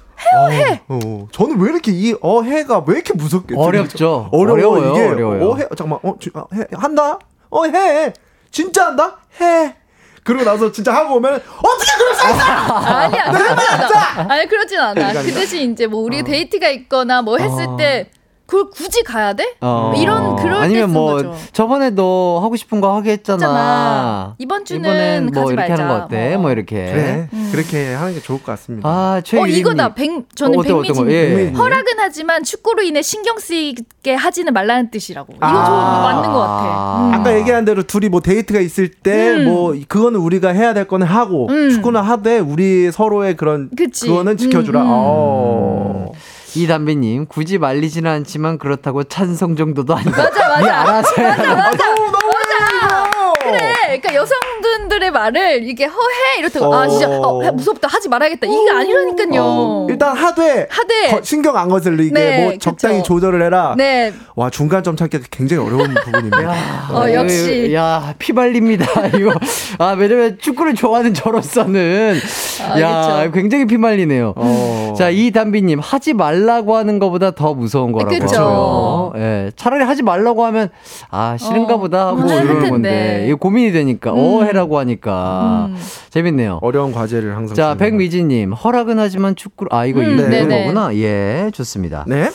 어, 0.90 1.28
저는 1.32 1.60
왜 1.62 1.70
이렇게 1.72 1.92
이 1.92 2.14
어해가 2.20 2.84
왜 2.88 2.96
이렇게 2.96 3.14
무섭게 3.14 3.56
어렵죠. 3.56 4.30
어려워 4.32 4.54
어려워요, 4.78 4.92
이게. 4.96 5.08
어려워요. 5.08 5.50
어해 5.52 5.68
잠깐만. 5.78 6.00
어 6.04 6.16
지- 6.20 6.30
아, 6.34 6.46
해, 6.54 6.66
한다? 6.74 7.20
어해. 7.50 8.14
진짜 8.52 8.88
한다? 8.88 9.20
해 9.40 9.76
그러고 10.24 10.44
나서 10.44 10.72
진짜 10.72 10.94
하고 10.94 11.16
오면 11.16 11.34
어떻게 11.34 11.98
그럴 11.98 12.16
수 12.16 12.26
있어 12.28 12.44
아니야 12.44 13.32
그러진 13.32 13.68
않아. 13.68 14.34
아니 14.34 14.48
그러진 14.48 14.80
않아. 14.80 14.94
그러니까. 14.94 15.22
그 15.24 15.34
대신 15.34 15.72
이제 15.72 15.88
뭐 15.88 16.02
우리 16.02 16.24
데이트가 16.24 16.70
있거나 16.70 17.22
뭐 17.22 17.38
했을 17.38 17.68
어. 17.68 17.78
때 17.78 18.10
그걸 18.50 18.72
굳이 18.72 19.04
가야 19.04 19.34
돼? 19.34 19.54
어. 19.62 19.94
이런 19.96 20.36
그럴 20.36 20.58
때 20.62 20.66
아니면 20.66 20.90
쓴뭐 20.90 21.12
거죠. 21.12 21.36
저번에 21.54 21.92
너 21.92 22.40
하고 22.42 22.56
싶은 22.56 22.82
거 22.82 22.96
하게 22.96 23.12
했잖아. 23.12 23.36
했잖아. 23.36 24.36
이번 24.40 24.66
주는 24.66 24.82
이번엔 24.90 25.26
뭐 25.28 25.44
가지 25.44 25.54
이렇게 25.54 25.70
말자. 25.70 25.84
하는 25.84 25.88
거 26.00 26.06
어때? 26.06 26.32
뭐. 26.32 26.42
뭐, 26.42 26.52
이렇게. 26.52 26.86
그래 26.92 27.30
음. 27.32 27.50
그렇게 27.52 27.94
하는 27.94 28.16
게 28.16 28.20
좋을 28.20 28.40
것 28.40 28.46
같습니다 28.48 28.90
아, 28.90 29.18
어 29.18 29.22
최유림님. 29.22 29.60
이거다. 29.60 29.94
백 29.94 30.10
저는 30.34 30.58
어? 30.58 30.62
백미진. 30.64 31.12
예. 31.12 31.52
허락은 31.56 31.94
하지만 32.00 32.44
축구로 32.44 32.82
인해 32.82 33.04
신경 33.04 33.38
쓰이게 33.38 34.16
하지는 34.16 34.52
말라는 34.52 34.90
뜻이라고. 34.90 35.32
이거 35.36 35.46
아. 35.46 35.66
좀 35.66 35.76
맞는 35.76 36.32
것 36.34 36.40
같아. 36.40 37.06
음. 37.06 37.14
아까 37.14 37.38
얘기한 37.38 37.66
대로 37.66 37.84
둘이 37.84 38.10
뭐 38.10 38.20
데이트가 38.20 38.60
있을 38.62 38.90
때 38.90 39.36
음. 39.36 39.46
뭐 39.46 39.76
그거는 39.88 40.20
우리가 40.20 40.50
해야 40.50 40.74
될 40.74 40.88
거는 40.88 41.06
하고 41.06 41.48
음. 41.52 41.70
축구는 41.70 42.02
하되 42.02 42.40
우리 42.40 42.92
서로의 42.92 43.36
그런 43.38 43.70
그치. 43.78 44.08
그거는 44.08 44.38
지켜주라 44.38 44.82
음, 44.82 44.88
음. 44.88 44.92
어. 44.92 46.12
이담비님 46.56 47.26
굳이 47.28 47.58
말리지는 47.58 48.10
않지만 48.12 48.58
그렇다고 48.58 49.04
찬성 49.04 49.56
정도도 49.56 49.96
아니다. 49.96 50.12
맞아, 50.24 50.48
맞아. 50.50 50.62
네 50.62 50.70
알아서. 50.70 51.22
맞아, 51.22 51.56
맞아. 51.56 51.96
이거 51.96 53.34
그래. 53.42 53.60
그러니까 53.86 54.14
여성분들의 54.14 55.12
말을 55.12 55.64
이게 55.68 55.86
허해 55.86 56.40
이렇다고 56.40 56.74
아 56.76 56.88
진짜 56.88 57.08
어, 57.10 57.42
해, 57.42 57.50
무섭다 57.52 57.88
하지 57.88 58.08
말아야겠다 58.10 58.46
이게 58.46 58.70
아니라니까요. 58.72 59.42
어, 59.42 59.88
일단 59.90 60.16
하되 60.16 60.68
하되 60.70 61.08
거- 61.12 61.22
신경 61.24 61.58
안 61.58 61.70
거슬리게 61.70 62.14
네, 62.14 62.44
뭐 62.44 62.58
적당히 62.60 62.98
그쵸. 62.98 63.16
조절을 63.16 63.42
해라 63.42 63.74
네. 63.78 64.14
와 64.36 64.50
중간점 64.52 64.96
찾기가 64.96 65.26
굉장히 65.32 65.66
어려운 65.66 65.94
부분입니다 66.06 66.54
어, 66.92 67.12
역시. 67.12 67.74
야, 67.74 68.14
피발립니다. 68.20 68.86
이거. 69.18 69.32
아, 69.80 69.96
왜냐면 69.98 70.38
축구를 70.40 70.76
좋아하는 70.76 71.14
저로서는. 71.14 72.20
아, 72.68 72.80
야, 72.82 73.20
그쵸. 73.24 73.32
굉장히 73.32 73.66
피말리네요. 73.66 74.34
어. 74.36 74.89
자, 74.96 75.10
이담비님, 75.10 75.80
하지 75.80 76.14
말라고 76.14 76.76
하는 76.76 77.00
것보다 77.00 77.32
더 77.32 77.54
무서운 77.54 77.92
거라고. 77.92 78.12
그쵸. 78.12 78.26
하죠. 78.26 79.14
예, 79.18 79.52
차라리 79.56 79.84
하지 79.84 80.04
말라고 80.04 80.46
하면, 80.46 80.70
아, 81.10 81.38
싫은가 81.38 81.76
어, 81.76 81.78
보다 81.78 82.08
하고 82.08 82.22
음, 82.22 82.30
할 82.30 82.44
이러는. 82.46 82.70
건데. 82.70 83.26
이거 83.28 83.38
고민이 83.38 83.72
되니까, 83.72 84.12
어, 84.14 84.44
해라고 84.44 84.78
하니까. 84.80 85.68
음. 85.70 85.78
재밌네요. 86.10 86.60
어려운 86.62 86.92
과제를 86.92 87.36
항상 87.36 87.56
자, 87.56 87.76
백미진님, 87.76 88.54
허락은 88.54 89.00
하지만 89.00 89.36
축구를, 89.36 89.74
아, 89.74 89.86
이거 89.86 90.00
음, 90.02 90.06
이런 90.18 90.30
네네. 90.30 90.64
거구나. 90.64 90.96
예, 90.96 91.52
좋습니다. 91.54 92.06
네 92.08 92.30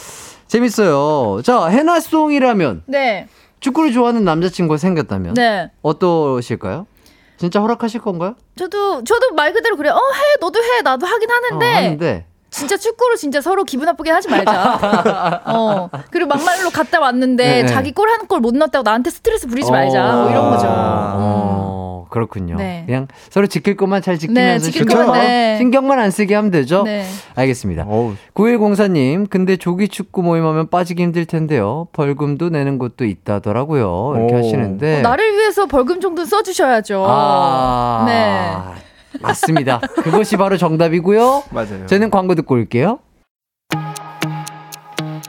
재밌어요. 0.49 1.43
자, 1.43 1.67
해나송이라면, 1.67 2.83
네. 2.87 3.29
축구를 3.61 3.93
좋아하는 3.93 4.25
남자친구가 4.25 4.77
생겼다면, 4.79 5.35
네. 5.35 5.71
어떠실까요? 5.83 6.87
진짜 7.37 7.61
허락하실 7.61 8.01
건가요? 8.01 8.37
저도 8.57 9.03
저도 9.03 9.35
말 9.35 9.53
그대로 9.53 9.77
그래. 9.77 9.91
어 9.91 9.95
해. 9.97 10.37
너도 10.41 10.61
해. 10.63 10.83
나도 10.83 11.05
하긴 11.05 11.29
하는데. 11.29 11.67
어, 11.67 11.77
하는데. 11.77 12.27
진짜 12.55 12.77
축구로 12.77 13.17
진짜 13.17 13.41
서로 13.41 13.65
기분 13.65 13.87
나쁘게 13.87 14.11
하지 14.13 14.29
말자. 14.29 15.43
어. 15.47 15.89
그리고 16.11 16.29
막말로 16.29 16.71
갔다 16.71 17.01
왔는데 17.01 17.45
네, 17.45 17.63
네. 17.63 17.67
자기 17.67 17.93
골 17.93 18.09
한 18.09 18.29
골 18.29 18.39
못 18.41 18.55
넣었다고 18.55 18.83
나한테 18.85 19.11
스트레스 19.11 19.47
부리지 19.49 19.71
말자. 19.73 20.13
뭐 20.13 20.31
이런 20.31 20.51
거죠. 20.51 20.67
어, 20.71 22.07
그렇군요. 22.11 22.57
네. 22.57 22.85
그냥 22.87 23.09
서로 23.31 23.47
지킬 23.49 23.77
것만 23.77 24.03
잘 24.03 24.15
네, 24.15 24.19
지키면서 24.21 24.65
지킬 24.67 24.81
신경, 24.83 25.07
것만, 25.07 25.21
네. 25.21 25.57
신경만 25.59 25.99
안 25.99 26.11
쓰게 26.13 26.33
하면 26.35 26.51
되죠? 26.53 26.85
네. 26.85 27.05
알겠습니다. 27.35 27.85
어우 27.89 28.15
9104님, 28.35 29.29
근데 29.29 29.57
조기 29.57 29.89
축구 29.89 30.23
모임하면 30.23 30.69
빠지기 30.71 31.03
힘들 31.03 31.27
텐데요. 31.27 31.89
벌금도 31.93 32.51
내는 32.51 32.79
곳도 32.79 33.05
있다더라고요. 33.05 34.15
이렇게 34.17 34.35
오. 34.35 34.39
하시는데. 34.39 34.99
어, 35.01 35.03
나를 35.03 35.33
위해서 35.37 35.67
벌금 35.67 36.01
정도 36.01 36.25
써주셔야죠. 36.25 37.05
아, 37.09 38.05
네. 38.07 38.53
맞습니다. 39.21 39.81
그것이 40.03 40.37
바로 40.37 40.57
정답이고요. 40.57 41.45
맞아요 41.51 41.87
저는 41.87 42.11
광고 42.11 42.35
듣고 42.35 42.55
올게요. 42.55 42.99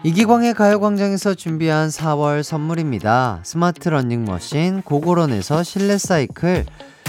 이기광의 0.03 0.53
가요광장에서 0.53 1.34
준비한 1.34 1.90
4월 1.90 2.44
선물입니다. 2.44 3.40
스마트 3.44 3.90
러닝머신, 3.90 4.84
고고런에서 4.84 5.64
실내 5.64 5.98
사이클, 5.98 6.66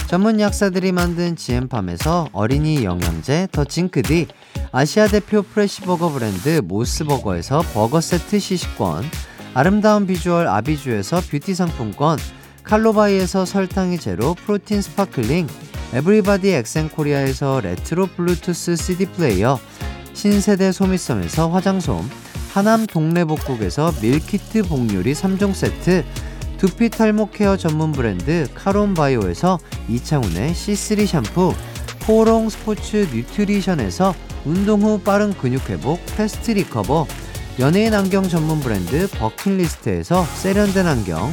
전문 0.06 0.40
약사들이 0.40 0.92
만든 0.92 1.36
지엠팜에서 1.36 2.28
어린이 2.32 2.84
영양제 2.84 3.48
더 3.52 3.64
징크디, 3.64 4.28
아시아 4.72 5.08
대표 5.08 5.42
fresh버거 5.42 6.08
브랜드 6.08 6.62
모스버거에서 6.64 7.60
버거 7.74 8.00
세트 8.00 8.38
시식권, 8.38 9.04
아름다운 9.52 10.06
비주얼 10.06 10.46
아비주에서 10.46 11.20
뷰티 11.30 11.54
상품권, 11.54 12.18
칼로바이에서 12.66 13.44
설탕이 13.44 13.98
제로 13.98 14.34
protein 14.34 14.82
sparkling, 14.82 15.46
에브리바디 15.94 16.48
엑센코리아에서 16.48 17.60
레트로 17.60 18.08
블루투스 18.08 18.74
CD 18.74 19.06
플레이어, 19.06 19.60
신세대 20.14 20.72
소미섬에서 20.72 21.48
화장솜, 21.48 22.02
하남 22.52 22.86
동래복국에서 22.86 23.92
밀키트 24.02 24.64
복요리 24.64 25.12
3종 25.12 25.54
세트, 25.54 26.04
두피 26.58 26.90
탈모 26.90 27.30
케어 27.30 27.56
전문 27.56 27.92
브랜드 27.92 28.48
카론바이오에서 28.54 29.60
이창훈의 29.88 30.52
C3 30.52 31.06
샴푸, 31.06 31.54
포롱 32.00 32.48
스포츠 32.48 33.06
뉴트리션에서 33.12 34.12
운동 34.44 34.82
후 34.82 34.98
빠른 34.98 35.32
근육 35.34 35.70
회복 35.70 36.04
fast 36.16 36.50
recover, 36.50 37.06
연예인 37.60 37.94
안경 37.94 38.28
전문 38.28 38.58
브랜드 38.58 39.08
버킷리스트에서 39.12 40.24
세련된 40.24 40.86
안경, 40.86 41.32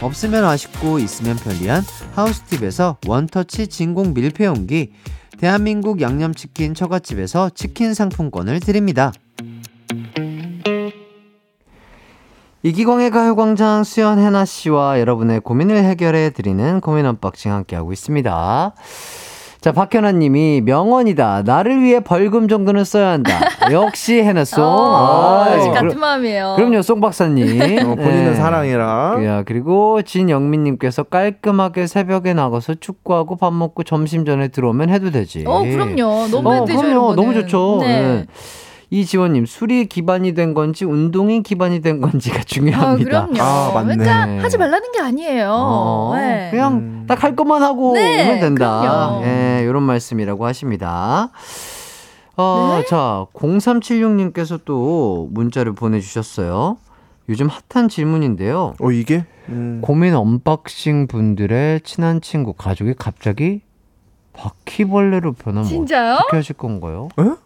없으면 0.00 0.44
아쉽고 0.44 0.98
있으면 0.98 1.36
편리한 1.36 1.82
하우스팁에서 2.14 2.98
원터치 3.06 3.68
진공 3.68 4.14
밀폐용기, 4.14 4.92
대한민국 5.38 6.00
양념치킨 6.00 6.74
처갓집에서 6.74 7.50
치킨 7.50 7.94
상품권을 7.94 8.60
드립니다. 8.60 9.12
이기광의 12.62 13.10
가요광장 13.10 13.84
수현 13.84 14.18
해나 14.18 14.44
씨와 14.44 15.00
여러분의 15.00 15.40
고민을 15.40 15.82
해결해 15.82 16.30
드리는 16.30 16.80
고민 16.80 17.06
unboxing 17.06 17.50
함께하고 17.52 17.92
있습니다. 17.92 18.74
자, 19.60 19.72
박현아 19.72 20.12
님이 20.12 20.62
명언이다. 20.62 21.42
나를 21.44 21.82
위해 21.82 22.00
벌금 22.00 22.48
정도는 22.48 22.84
써야 22.84 23.08
한다. 23.10 23.40
역시 23.70 24.22
해나송. 24.22 24.64
어, 24.64 25.44
아이, 25.46 25.58
같은 25.68 25.88
그럼- 25.88 26.00
마음이에요. 26.00 26.54
그럼요, 26.56 26.80
송 26.80 27.00
박사님. 27.00 27.60
어, 27.86 27.94
본인은 27.94 28.24
네. 28.30 28.34
사랑이라. 28.34 29.18
야, 29.24 29.42
그리고 29.44 30.00
진영민 30.00 30.64
님께서 30.64 31.02
깔끔하게 31.02 31.86
새벽에 31.86 32.32
나가서 32.32 32.76
축구하고 32.80 33.36
밥 33.36 33.52
먹고 33.52 33.82
점심 33.82 34.24
전에 34.24 34.48
들어오면 34.48 34.88
해도 34.88 35.10
되지. 35.10 35.44
어, 35.46 35.62
그럼요. 35.62 36.28
너무 36.30 36.50
어, 36.50 36.64
되죠. 36.64 36.80
그럼요. 36.80 37.14
너무. 37.14 37.34
좋죠. 37.34 37.78
네. 37.82 37.86
네. 38.00 38.26
이지원님, 38.90 39.46
술이 39.46 39.86
기반이 39.86 40.34
된 40.34 40.52
건지 40.52 40.84
운동이 40.84 41.42
기반이 41.42 41.80
된 41.80 42.00
건지가 42.00 42.40
아, 42.40 42.42
중요합니다. 42.42 43.26
그럼요. 43.26 43.40
아, 43.40 43.70
맞네. 43.72 43.96
그러니까 43.96 44.42
하지 44.42 44.58
말라는 44.58 44.92
게 44.92 45.00
아니에요. 45.00 45.48
어, 45.52 46.12
네. 46.16 46.48
그냥 46.50 46.72
음. 46.74 47.04
딱할 47.06 47.36
것만 47.36 47.62
하고 47.62 47.94
네, 47.94 48.28
오면 48.28 48.40
된다. 48.40 48.80
그럼요. 48.80 49.24
예, 49.26 49.64
이런 49.64 49.84
말씀이라고 49.84 50.44
하십니다. 50.44 51.30
어, 52.36 52.78
네? 52.80 52.86
자, 52.86 53.26
0376님께서 53.34 54.60
또 54.64 55.28
문자를 55.30 55.72
보내주셨어요. 55.74 56.78
요즘 57.28 57.48
핫한 57.48 57.88
질문인데요. 57.88 58.74
어 58.80 58.90
이게? 58.90 59.24
음. 59.50 59.80
고민 59.82 60.14
unboxing 60.14 61.06
분들의 61.06 61.82
친한 61.82 62.20
친구, 62.20 62.54
가족이 62.54 62.94
갑자기 62.98 63.60
바퀴벌레로 64.32 65.34
변하면 65.34 65.68
진짜요? 65.68 66.14
어떻게 66.14 66.36
하실 66.36 66.56
건가요? 66.56 67.08
어? 67.16 67.36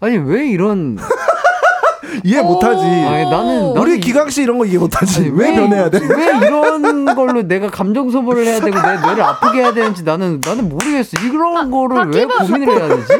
아니, 0.00 0.16
왜 0.18 0.46
이런. 0.48 0.98
이해 2.22 2.42
못하지. 2.42 2.84
아니, 2.84 3.24
나는. 3.24 3.74
나는 3.74 3.76
우리 3.76 3.96
이- 3.96 4.00
기강 4.00 4.30
씨 4.30 4.42
이런 4.42 4.58
거 4.58 4.64
이해 4.64 4.78
못하지. 4.78 5.20
아니, 5.20 5.30
왜 5.30 5.54
변해야 5.54 5.90
돼? 5.90 5.98
왜 5.98 6.36
이런 6.46 7.04
걸로 7.14 7.42
내가 7.42 7.68
감정 7.70 8.10
소모를 8.10 8.46
해야 8.46 8.60
되고 8.60 8.76
내 8.80 8.96
뇌를 8.98 9.22
아프게 9.22 9.58
해야 9.60 9.72
되는지 9.74 10.04
나는 10.04 10.40
나는 10.44 10.68
모르겠어. 10.68 11.20
이런 11.24 11.70
거를 11.70 12.10
왜 12.12 12.24
고민을 12.24 12.68
해야 12.68 12.88
되지? 12.96 13.12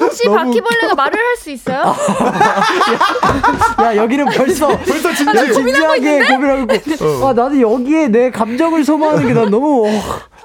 혹시 0.00 0.24
너무 0.26 0.36
바퀴벌레가 0.36 0.94
말을 0.94 1.18
할 1.18 1.36
수 1.36 1.50
있어요? 1.50 1.94
야 3.82 3.96
여기는 3.96 4.24
벌써 4.26 4.68
벌써 4.78 5.10
야, 5.10 5.14
진짜 5.14 5.52
진지하게 5.52 6.26
고민하고 6.26 6.74
있고. 6.74 7.26
아 7.28 7.32
나는 7.32 7.60
여기에 7.60 8.08
내 8.08 8.30
감정을 8.30 8.84
소모하는 8.84 9.26
게 9.26 9.34
난 9.34 9.50
너무 9.50 9.86
어, 9.86 9.90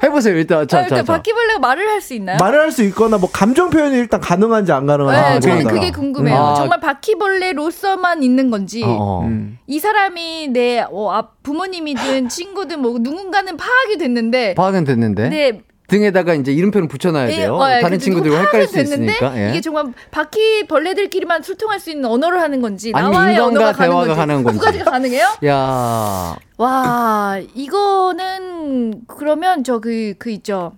해보세요 0.02 0.36
일단 0.38 0.60
아, 0.62 0.66
자 0.66 0.78
그러니까 0.78 0.96
자 0.98 1.04
자. 1.04 1.14
바퀴벌레가 1.14 1.60
말을 1.60 1.88
할 1.88 2.02
수 2.02 2.14
있나요? 2.16 2.38
말을 2.40 2.60
할 2.60 2.72
수 2.72 2.84
있거나 2.86 3.18
뭐 3.18 3.30
감정 3.32 3.70
표현이 3.70 3.96
일단 3.98 4.20
가능한지 4.22 4.72
안 4.72 4.86
가능한지. 4.88 5.22
네, 5.22 5.28
아, 5.28 5.40
저는 5.40 5.58
그러니까. 5.64 5.74
그게 5.74 5.92
궁금해요. 5.92 6.36
아. 6.38 6.56
정말 6.56 6.80
바퀴벌레로서만 6.80 8.24
있는 8.24 8.50
건지, 8.50 8.82
어, 8.84 8.88
어. 8.90 9.22
음. 9.26 9.58
이 9.68 9.80
사람이 9.80 10.48
내 10.50 10.86
어, 10.90 11.12
앞 11.12 11.44
부모님이든 11.44 12.30
친구든 12.30 12.82
뭐 12.82 12.98
누군가는 13.00 13.56
파악이 13.58 13.98
됐는데, 13.98 14.56
파악은 14.56 14.86
됐는데 14.86 15.30
네, 15.30 15.62
등에다가 15.90 16.34
이제 16.36 16.54
이름표는 16.54 16.88
붙여놔야 16.88 17.30
예, 17.32 17.36
돼요. 17.36 17.56
어, 17.56 17.68
예, 17.68 17.82
다른 17.82 17.98
그래도 17.98 18.04
친구들과 18.04 18.40
헷갈릴 18.40 18.68
수 18.68 18.80
있으니까. 18.80 19.38
예. 19.38 19.50
이게 19.50 19.60
정말 19.62 19.92
바퀴 20.12 20.66
벌레들끼리만 20.68 21.44
소통할 21.44 21.80
수 21.80 21.90
있는 21.92 22.06
언어를 22.06 22.40
하는 22.40 22.62
건지, 22.62 22.92
아니면 22.96 23.12
나와의 23.12 23.34
인간과 23.36 23.48
언어가 23.60 23.74
가는 23.74 23.92
대화가 23.92 24.16
가능한 24.16 24.44
건지. 24.44 24.60
두 24.60 24.66
가지가 24.66 24.92
가능해요? 24.92 25.28
야 25.46 26.36
와, 26.58 27.40
이거는 27.54 29.02
그러면 29.08 29.64
저그그 29.64 30.30
있죠. 30.30 30.74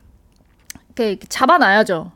이렇게 0.96 1.20
잡아놔야죠. 1.30 2.12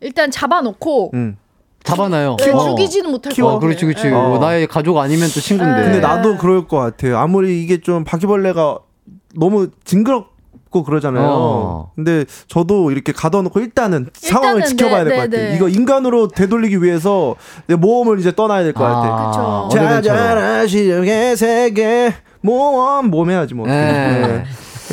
일단 0.00 0.30
잡아놓고 0.30 1.10
음. 1.14 1.36
잡아놔요. 1.82 2.36
네, 2.38 2.50
어. 2.50 2.58
죽이지는 2.58 3.10
못할 3.10 3.32
키워. 3.32 3.48
것 3.48 3.54
어, 3.54 3.58
같아요. 3.58 3.68
그렇지, 3.68 3.84
그렇지. 3.86 4.06
예. 4.08 4.12
어. 4.12 4.28
뭐 4.28 4.38
나의 4.38 4.66
가족 4.66 4.98
아니면 4.98 5.28
또 5.32 5.40
친구인데. 5.40 5.82
근데 5.82 5.96
네. 5.96 6.00
나도 6.00 6.36
그럴 6.36 6.68
것 6.68 6.78
같아요. 6.78 7.18
아무리 7.18 7.62
이게 7.62 7.80
좀 7.80 8.04
바퀴벌레가 8.04 8.78
너무 9.34 9.68
징그럽 9.84 10.29
고 10.70 10.84
그러잖아요. 10.84 11.26
어. 11.28 11.90
근데 11.96 12.24
저도 12.46 12.92
이렇게 12.92 13.12
가둬놓고 13.12 13.58
일단은, 13.58 14.08
상황을 14.14 14.58
일단은 14.58 14.68
지켜봐야 14.76 15.04
될 15.04 15.12
네, 15.12 15.16
것 15.16 15.22
네, 15.22 15.36
같아요. 15.36 15.50
네. 15.50 15.56
이거 15.56 15.68
인간으로 15.68 16.28
되돌리기 16.28 16.80
위해서 16.82 17.34
내 17.66 17.74
모험을 17.74 18.20
이제 18.20 18.32
떠나야 18.34 18.62
될 18.62 18.72
것 18.72 18.84
같아요. 18.84 19.12
아. 19.12 19.68
자자라 19.72 20.66
시력의 20.68 21.36
세계 21.36 22.14
모험 22.40 23.10
모험 23.10 23.30
해야지 23.30 23.54
뭐. 23.54 23.66
네. 23.66 24.44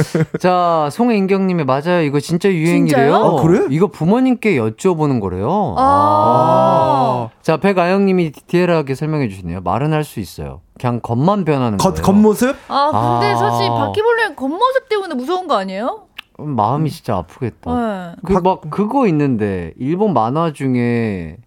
자, 0.39 0.89
송인경님이 0.91 1.63
맞아요. 1.63 2.01
이거 2.01 2.19
진짜 2.19 2.49
유행이래요. 2.49 2.87
진짜요? 2.87 3.15
아, 3.15 3.41
그래? 3.41 3.65
이거 3.69 3.87
부모님께 3.87 4.57
여쭤보는 4.57 5.19
거래요. 5.21 5.75
아. 5.77 7.29
자, 7.41 7.57
백아영님이 7.57 8.31
디테일하게 8.31 8.95
설명해 8.95 9.29
주시네요. 9.29 9.61
말은 9.61 9.93
할 9.93 10.03
수 10.07 10.19
있어요. 10.21 10.61
그냥 10.79 11.01
겉만 11.01 11.43
변하는 11.43 11.77
겉 11.77 11.91
거예요. 11.91 12.03
겉모습? 12.03 12.55
아, 12.69 13.19
근데 13.19 13.33
아. 13.33 13.35
사실 13.35 13.67
바퀴벌레는 13.69 14.35
겉모습 14.37 14.87
때문에 14.89 15.15
무서운 15.15 15.47
거 15.47 15.57
아니에요? 15.57 16.03
음, 16.39 16.55
마음이 16.55 16.89
진짜 16.89 17.17
아프겠다. 17.17 17.73
네. 17.73 18.15
그막 18.23 18.69
그거 18.69 19.07
있는데 19.07 19.73
일본 19.77 20.13
만화 20.13 20.53
중에 20.53 21.37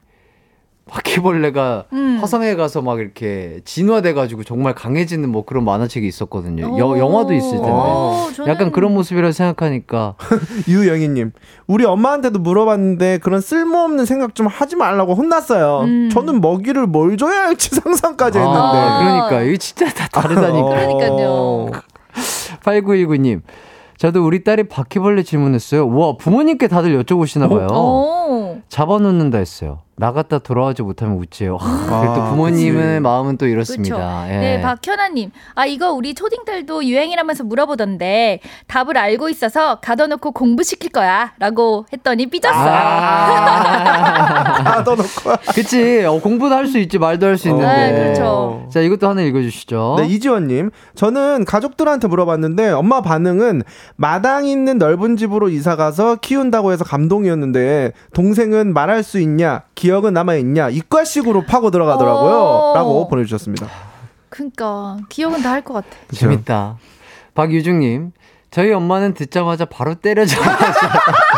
바퀴벌레가 0.91 1.85
음. 1.93 2.19
화성에 2.21 2.55
가서 2.57 2.83
막 2.83 2.99
이렇게 2.99 3.61
진화돼가지고 3.65 4.45
정말 4.45 4.75
강해지는 4.75 5.29
뭐 5.31 5.45
그런 5.45 5.65
만화책이 5.65 6.07
있었거든요. 6.07 6.77
여, 6.79 6.87
오. 6.87 6.99
영화도 6.99 7.33
있을 7.33 7.53
텐데. 7.53 7.69
오, 7.71 8.29
저는- 8.37 8.49
약간 8.49 8.73
그런 8.73 8.93
모습이라 8.95 9.33
생각하니까 9.33 10.15
유영희님, 10.69 11.33
우리 11.67 11.85
엄마한테도 11.85 12.39
물어봤는데 12.41 13.19
그런 13.19 13.41
쓸모없는 13.41 14.05
생각 14.05 14.35
좀 14.35 14.47
하지 14.49 14.77
말라고 14.77 15.15
혼났어요. 15.15 15.81
음. 15.85 16.09
저는 16.13 16.41
먹이를 16.41 16.87
뭘 16.87 17.17
줘야 17.17 17.45
할지 17.45 17.71
상상까지 17.77 18.39
아, 18.39 18.43
했는데. 18.43 19.05
그러니까 19.05 19.43
이게 19.43 19.57
진짜 19.57 19.89
다 19.89 20.09
다르다니까. 20.09 20.69
그러니까요. 20.69 21.27
어. 21.31 21.71
8919님. 22.65 23.43
저도 23.97 24.25
우리 24.25 24.43
딸이 24.45 24.65
바퀴벌레 24.65 25.23
질문했어요. 25.23 25.87
와, 25.95 26.17
부모님께 26.17 26.69
다들 26.69 27.01
여쭤보시나 27.03 27.49
봐요. 27.51 27.67
오. 27.71 27.75
오. 28.33 28.61
잡아놓는다 28.69 29.39
했어요. 29.39 29.81
나갔다 30.01 30.39
돌아오지 30.39 30.81
못하면 30.83 31.19
웃지요. 31.19 31.59
아, 31.61 32.15
또 32.17 32.25
부모님의 32.31 32.83
그치. 32.83 33.01
마음은 33.01 33.37
또 33.37 33.47
이렇습니다. 33.47 34.25
예. 34.33 34.39
네, 34.39 34.61
박현아님. 34.63 35.31
아, 35.55 35.67
이거 35.67 35.93
우리 35.93 36.15
초딩들도 36.15 36.87
유행이라면서 36.87 37.45
물어보던데 37.45 38.41
답을 38.67 38.97
알고 38.97 39.29
있어서 39.29 39.79
가둬놓고 39.81 40.33
공부시킬 40.33 40.91
거야. 40.91 41.33
라고 41.39 41.85
했더니 41.93 42.27
삐졌어요. 42.27 42.71
아, 42.73 44.63
가둬놓고. 44.65 45.33
그치. 45.55 46.03
어, 46.07 46.19
공부도 46.21 46.55
할 46.55 46.71
수 46.71 46.79
있지, 46.79 46.99
말도 46.99 47.27
할 47.27 47.37
수 47.37 47.49
있는데. 47.49 47.67
네, 47.91 47.99
그렇죠. 48.05 48.69
자, 48.73 48.81
이것도 48.81 49.07
하나 49.09 49.21
읽어주시죠. 49.23 49.97
네, 49.99 50.07
이지원님. 50.07 50.71
저는 50.95 51.45
가족들한테 51.45 52.09
물어봤는데 52.09 52.71
엄마 52.71 53.03
반응은 53.03 53.65
마당 53.97 54.47
있는 54.47 54.79
넓은 54.79 55.17
집으로 55.19 55.49
이사 55.51 55.77
가서 55.77 56.17
키운다고 56.17 56.73
해서 56.73 56.85
감동이었는데 56.85 57.93
동생은 58.15 58.73
말할 58.73 59.03
수 59.03 59.19
있냐, 59.21 59.63
기 59.75 59.90
억은 59.91 60.13
남아 60.15 60.35
있냐 60.37 60.69
이과식으로 60.71 61.45
파고 61.47 61.71
들어가더라고요. 61.71 62.33
어. 62.35 62.75
라고 62.75 63.09
보내주셨습니다. 63.09 63.67
그니까, 64.29 64.97
기억은 65.09 65.43
다 65.43 65.51
할 65.53 65.63
것 65.65 65.75
같아. 65.75 65.89
재밌다. 66.13 66.77
박유중님, 67.35 68.13
저희 68.51 68.73
엄마는 68.73 69.15
듣자마자 69.15 69.65
바로 69.65 69.95
때려줘. 69.97 70.37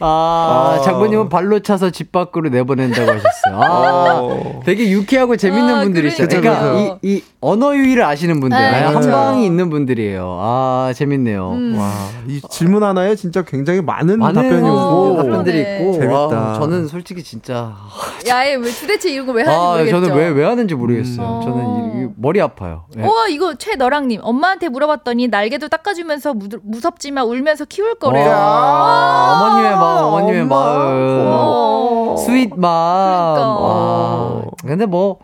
아, 0.00 0.76
아. 0.78 0.80
장모님은 0.82 1.28
발로 1.28 1.60
차서 1.60 1.90
집 1.90 2.12
밖으로 2.12 2.48
내보낸다고 2.50 3.10
하셨어요. 3.10 3.62
아, 3.62 4.20
어. 4.20 4.60
되게 4.64 4.90
유쾌하고 4.90 5.36
재밌는 5.36 5.74
아, 5.74 5.82
분들이 5.82 6.08
있어요. 6.08 6.28
그러니까요. 6.28 6.60
그러니까 6.72 6.98
이, 7.02 7.14
이 7.16 7.24
언어 7.40 7.74
유희를 7.74 8.04
아시는 8.04 8.40
분들, 8.40 8.58
네, 8.58 8.82
한. 8.84 9.00
방이 9.10 9.44
있는 9.46 9.70
분들이에요. 9.70 10.38
아, 10.40 10.92
재밌네요. 10.94 11.50
음. 11.52 11.76
와, 11.78 11.90
이 12.28 12.40
질문 12.50 12.82
하나에 12.82 13.16
진짜 13.16 13.42
굉장히 13.42 13.80
많은, 13.80 14.18
많은 14.18 14.34
답변이 14.42 14.68
어, 14.68 14.72
오고 15.10 15.16
답변들이 15.16 15.58
그러네. 15.64 15.80
있고, 15.80 15.92
재밌다. 15.94 16.16
와, 16.40 16.54
저는 16.54 16.86
솔직히 16.86 17.22
진짜 17.22 17.74
야, 18.28 18.44
얘 18.46 18.58
왜 18.58 18.70
도대체 18.80 19.10
이런 19.10 19.26
거 19.26 19.32
왜 19.32 19.42
하는지 19.44 19.58
아, 19.64 19.70
모르겠죠. 19.72 20.00
저는 20.00 20.16
왜, 20.16 20.28
왜 20.28 20.44
하는지 20.44 20.74
모르겠어요. 20.74 21.26
음. 21.38 21.42
저는 21.42 22.00
이, 22.00 22.04
이 22.04 22.08
머리 22.16 22.40
아파요. 22.40 22.84
예. 22.98 23.02
우와 23.02 23.28
이거 23.28 23.54
최너랑님 23.54 24.20
엄마한테 24.22 24.68
물어봤더니 24.68 25.28
날개도 25.28 25.68
닦아주면서 25.68 26.34
무, 26.34 26.48
무섭지만 26.62 27.24
울면서 27.26 27.64
키울 27.66 27.94
거래요. 27.94 28.30
아, 28.30 29.40
어머님의 29.48 29.76
마음, 29.76 29.89
어머님의 30.06 30.40
엄마. 30.42 30.56
마음. 30.56 31.18
고마워. 31.18 32.16
sweet 32.16 32.50
마음. 32.56 33.34
그러니까. 33.34 33.60
와. 33.60 34.42
근데 34.66 34.86
뭐, 34.86 35.18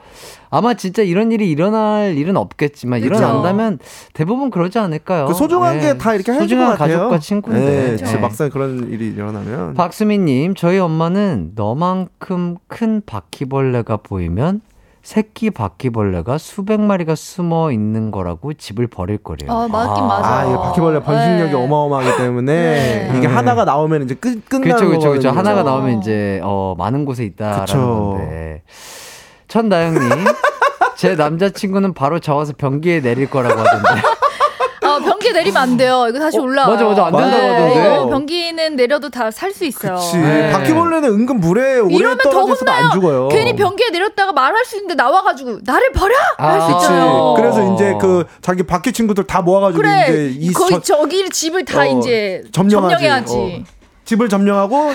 아마 0.50 0.74
진짜 0.74 1.02
이런 1.02 1.32
일이 1.32 1.50
일어날 1.50 2.16
일은 2.16 2.36
없겠지만, 2.36 3.00
그쵸. 3.00 3.14
일어난다면 3.14 3.78
대부분 4.14 4.50
그러지 4.50 4.78
않을까요? 4.78 5.26
그 5.26 5.34
소중한 5.34 5.76
예. 5.76 5.80
게다 5.80 6.14
이렇게 6.14 6.32
해줄 6.32 6.34
것 6.34 6.40
소중한 6.42 6.70
같아요. 6.76 6.96
가족과 6.98 7.18
친구인데. 7.18 7.96
네, 7.96 8.04
네. 8.04 8.18
막상 8.18 8.48
그런 8.50 8.88
일이 8.90 9.08
일어나면 9.08 9.74
박수민님, 9.74 10.54
저희 10.54 10.78
엄마는 10.78 11.52
너만큼 11.54 12.56
큰 12.68 13.02
바퀴벌레가 13.04 13.98
보이면 13.98 14.60
새끼 15.06 15.50
바퀴벌레가 15.50 16.36
수백 16.36 16.80
마리가 16.80 17.14
숨어 17.14 17.70
있는 17.70 18.10
거라고 18.10 18.54
집을 18.54 18.88
버릴 18.88 19.18
거래요. 19.18 19.52
아, 19.52 19.68
맞긴 19.68 20.04
맞아. 20.04 20.28
아, 20.28 20.44
이게 20.44 20.56
바퀴벌레 20.56 20.98
번식력이 20.98 21.52
네. 21.52 21.56
어마어마하기 21.56 22.16
때문에 22.16 22.52
네. 22.52 23.12
이게 23.16 23.28
네. 23.28 23.32
하나가 23.32 23.64
나오면 23.64 24.02
이제 24.02 24.16
끝 24.16 24.44
끝나는 24.48 24.66
그렇죠, 24.66 24.88
그렇죠, 24.88 25.10
그렇죠. 25.10 25.28
하나가. 25.30 25.62
나오면 25.62 26.00
이제 26.00 26.40
어 26.42 26.74
많은 26.76 27.04
곳에 27.04 27.22
있다라는 27.22 27.66
그쵸. 27.66 28.16
건데. 28.18 28.64
천나영님, 29.46 30.00
제 30.96 31.14
남자친구는 31.14 31.94
바로 31.94 32.18
저와서 32.18 32.54
변기에 32.58 33.00
내릴 33.00 33.30
거라고 33.30 33.60
하던데. 33.60 33.88
아, 34.96 35.00
변기 35.00 35.32
내리면 35.32 35.62
안 35.62 35.76
돼요. 35.76 36.06
이거 36.08 36.18
다시 36.18 36.38
어, 36.38 36.42
올라와. 36.42 36.68
맞아, 36.68 36.84
맞아. 36.84 37.06
안 37.06 37.12
된다고 37.12 37.42
하던데. 37.54 37.74
이거 37.94 38.06
변기는 38.08 38.76
내려도 38.76 39.08
다 39.10 39.30
살 39.30 39.52
수 39.52 39.64
있어요. 39.64 39.94
그치. 39.96 40.16
네. 40.18 40.50
바퀴벌레는 40.52 41.08
은근 41.10 41.40
물에 41.40 41.78
오래 41.80 41.94
이러면 41.94 42.18
더 42.18 42.30
떨어져 42.30 42.52
있어도 42.54 42.72
안. 42.72 42.90
죽어요. 42.92 43.28
괜히 43.28 43.54
변기에 43.56 43.90
내렸다가 43.90 44.32
말할 44.32 44.64
수 44.64 44.76
있는데 44.76 44.94
나와가지고 44.94 45.58
나를 45.64 45.92
버려 45.92 46.14
할수 46.38 46.66
아, 46.66 46.66
그치. 46.66 46.84
있잖아요. 46.84 47.34
그래서 47.36 47.74
이제 47.74 47.94
그 48.00 48.24
자기 48.42 48.62
바퀴 48.62 48.92
친구들 48.92 49.24
다 49.24 49.42
모아가지고 49.42 49.82
그래 49.82 50.06
이제 50.08 50.34
이 50.40 50.52
거의 50.52 50.70
저- 50.70 50.80
저기 50.80 51.28
집을 51.30 51.64
다 51.64 51.80
어, 51.82 51.84
이제 51.86 52.42
점령하지. 52.52 52.94
점령해야지. 52.96 53.64
집을 54.06 54.28
점령하고 54.28 54.92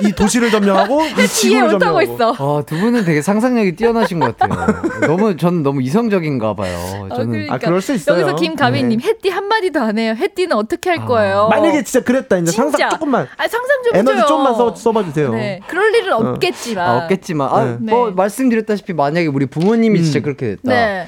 이 0.00 0.10
도시를 0.12 0.50
점령하고 0.50 1.02
이 1.06 1.10
이해 1.18 1.26
지구를 1.26 1.70
점령하고. 1.78 2.02
있어. 2.02 2.32
아, 2.32 2.62
두 2.66 2.76
분은 2.78 3.04
되게 3.04 3.22
상상력이 3.22 3.76
뛰어나신 3.76 4.18
것 4.18 4.36
같아요. 4.36 4.80
너무, 5.06 5.36
저는 5.36 5.62
너무 5.62 5.82
이성적인가 5.82 6.54
봐요. 6.54 6.76
아, 7.10 7.14
저는. 7.14 7.30
그러니까. 7.30 7.54
아 7.54 7.58
그럴 7.58 7.80
수 7.80 7.92
있어요. 7.94 8.20
여기서 8.20 8.36
김가빈님 8.36 8.98
네. 9.00 9.06
햇띠 9.06 9.28
한 9.28 9.46
마디도 9.46 9.80
안 9.80 9.98
해요. 9.98 10.14
햇띠는 10.16 10.56
어떻게 10.56 10.90
할 10.90 11.00
아. 11.00 11.04
거예요? 11.04 11.48
만약에 11.50 11.84
진짜 11.84 12.04
그랬다 12.04 12.38
이제 12.38 12.50
진짜. 12.50 12.70
상상 12.70 12.90
조금만 12.90 13.28
아 13.36 13.46
상상 13.46 13.82
좀 13.84 13.94
에너지 13.96 14.16
해줘요. 14.16 14.26
좀만 14.26 14.54
써, 14.54 14.74
써봐 14.74 15.04
주세요. 15.04 15.32
네, 15.32 15.60
그럴 15.68 15.94
일은 15.94 16.12
없겠지만. 16.14 16.88
아, 16.88 16.96
없겠지만. 17.04 17.48
아, 17.52 17.78
네. 17.80 17.92
뭐, 17.92 18.08
네. 18.08 18.14
말씀드렸다시피 18.14 18.94
만약에 18.94 19.26
우리 19.26 19.46
부모님이 19.46 20.02
진짜 20.02 20.20
음. 20.20 20.22
그렇게 20.22 20.46
됐다. 20.56 20.60
네. 20.64 21.06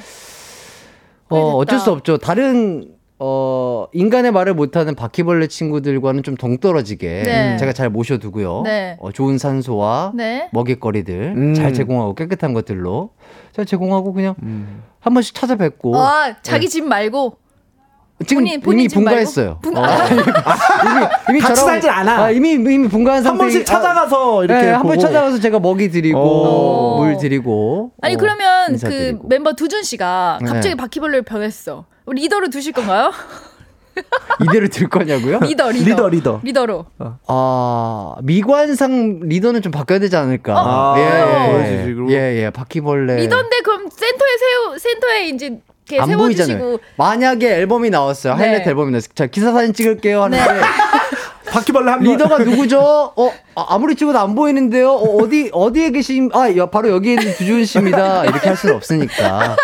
어, 1.28 1.56
어쩔. 1.56 1.80
수 1.80 1.90
없죠. 1.90 2.18
다른 2.18 2.95
어, 3.18 3.86
인간의 3.94 4.30
말을 4.32 4.52
못하는 4.54 4.94
바퀴벌레 4.94 5.46
친구들과는 5.46 6.22
좀 6.22 6.36
동떨어지게 6.36 7.22
네. 7.24 7.56
제가 7.56 7.72
잘 7.72 7.88
모셔두고요. 7.88 8.62
네. 8.64 8.96
어, 9.00 9.10
좋은 9.10 9.38
산소와 9.38 10.12
네. 10.14 10.48
먹잇거리들 10.52 11.34
음. 11.36 11.54
잘 11.54 11.72
제공하고 11.72 12.14
깨끗한 12.14 12.52
것들로 12.52 13.10
잘 13.52 13.64
제공하고 13.64 14.12
그냥 14.12 14.34
음. 14.42 14.82
한 15.00 15.14
번씩 15.14 15.34
찾아뵙고 15.34 15.96
아, 15.96 16.34
자기 16.42 16.68
집 16.68 16.84
말고 16.84 17.38
지금 18.26 18.42
본인- 18.44 18.60
본인 18.60 18.80
이미? 18.80 18.88
분가했어요. 18.88 19.58
분- 19.62 19.76
어, 19.78 19.82
이미 20.12 21.06
이미 21.30 21.40
같이 21.40 21.62
저랑- 21.62 21.66
살진 21.66 21.90
않아. 21.90 22.24
아, 22.24 22.30
이미 22.30 22.52
이미 22.52 22.86
분가한 22.88 23.18
한 23.18 23.22
상태. 23.24 23.38
번씩 23.38 23.64
찾아가서 23.64 24.44
이렇게 24.44 24.62
네, 24.66 24.70
한번. 24.72 24.98
찾아가서 24.98 25.38
제가 25.40 25.58
먹이 25.58 25.90
드리고 25.90 26.18
오. 26.18 26.98
물 27.04 27.16
드리고. 27.16 27.92
아니 28.02 28.14
어, 28.14 28.18
그러면 28.18 28.66
그 28.68 28.72
인사드리고. 28.72 29.28
멤버 29.28 29.52
두준 29.54 29.82
씨가 29.84 30.38
갑자기 30.42 30.68
네. 30.70 30.74
바퀴벌레를 30.76 31.22
변했어. 31.22 31.84
리더로 32.12 32.48
두실 32.50 32.72
건가요? 32.72 33.12
리더로 34.44 34.68
둘 34.68 34.88
거냐고요? 34.88 35.38
리더 35.40 35.70
리더 35.70 35.90
리더 35.90 36.08
리더. 36.08 36.40
리더로. 36.42 36.86
아 37.26 38.14
미관상 38.22 39.20
리더는 39.22 39.62
좀 39.62 39.72
바뀌어야 39.72 39.98
되지 40.00 40.16
않을까? 40.16 40.54
아, 40.54 40.94
예, 40.98 41.72
예, 41.82 41.86
식으로. 41.88 42.10
예, 42.12 42.42
예, 42.44 42.50
바퀴벌레. 42.50 43.16
리더인데 43.16 43.60
그럼 43.64 43.88
센터에 43.90 44.28
세우 44.38 44.78
센터에 44.78 45.28
이제 45.28 45.46
이렇게 45.88 46.02
안 46.02 46.08
세워주시고 46.10 46.46
보이잖아요. 46.58 46.78
만약에 46.96 47.48
앨범이 47.54 47.88
나왔어요. 47.88 48.34
네. 48.34 48.40
하이라이트 48.42 48.68
앨범이 48.68 48.90
나왔어요. 48.90 49.14
자 49.14 49.26
기사 49.26 49.52
사진 49.52 49.72
찍을게요 49.72 50.24
하는데 50.24 50.44
바퀴벌레 51.48 51.90
한 51.90 52.02
명. 52.02 52.12
리더가 52.12 52.38
누구죠? 52.38 53.12
어 53.16 53.32
아, 53.54 53.66
아무리 53.70 53.94
찍어도 53.96 54.18
안 54.18 54.34
보이는데요. 54.34 54.90
어, 54.90 55.22
어디 55.22 55.48
어디에 55.54 55.90
계신? 55.90 56.28
아 56.34 56.54
여- 56.56 56.68
바로 56.68 56.90
여기 56.90 57.10
있는 57.14 57.32
두준 57.34 57.64
씨입니다. 57.64 58.24
이렇게 58.24 58.48
할 58.48 58.56
수는 58.58 58.74
없으니까. 58.76 59.56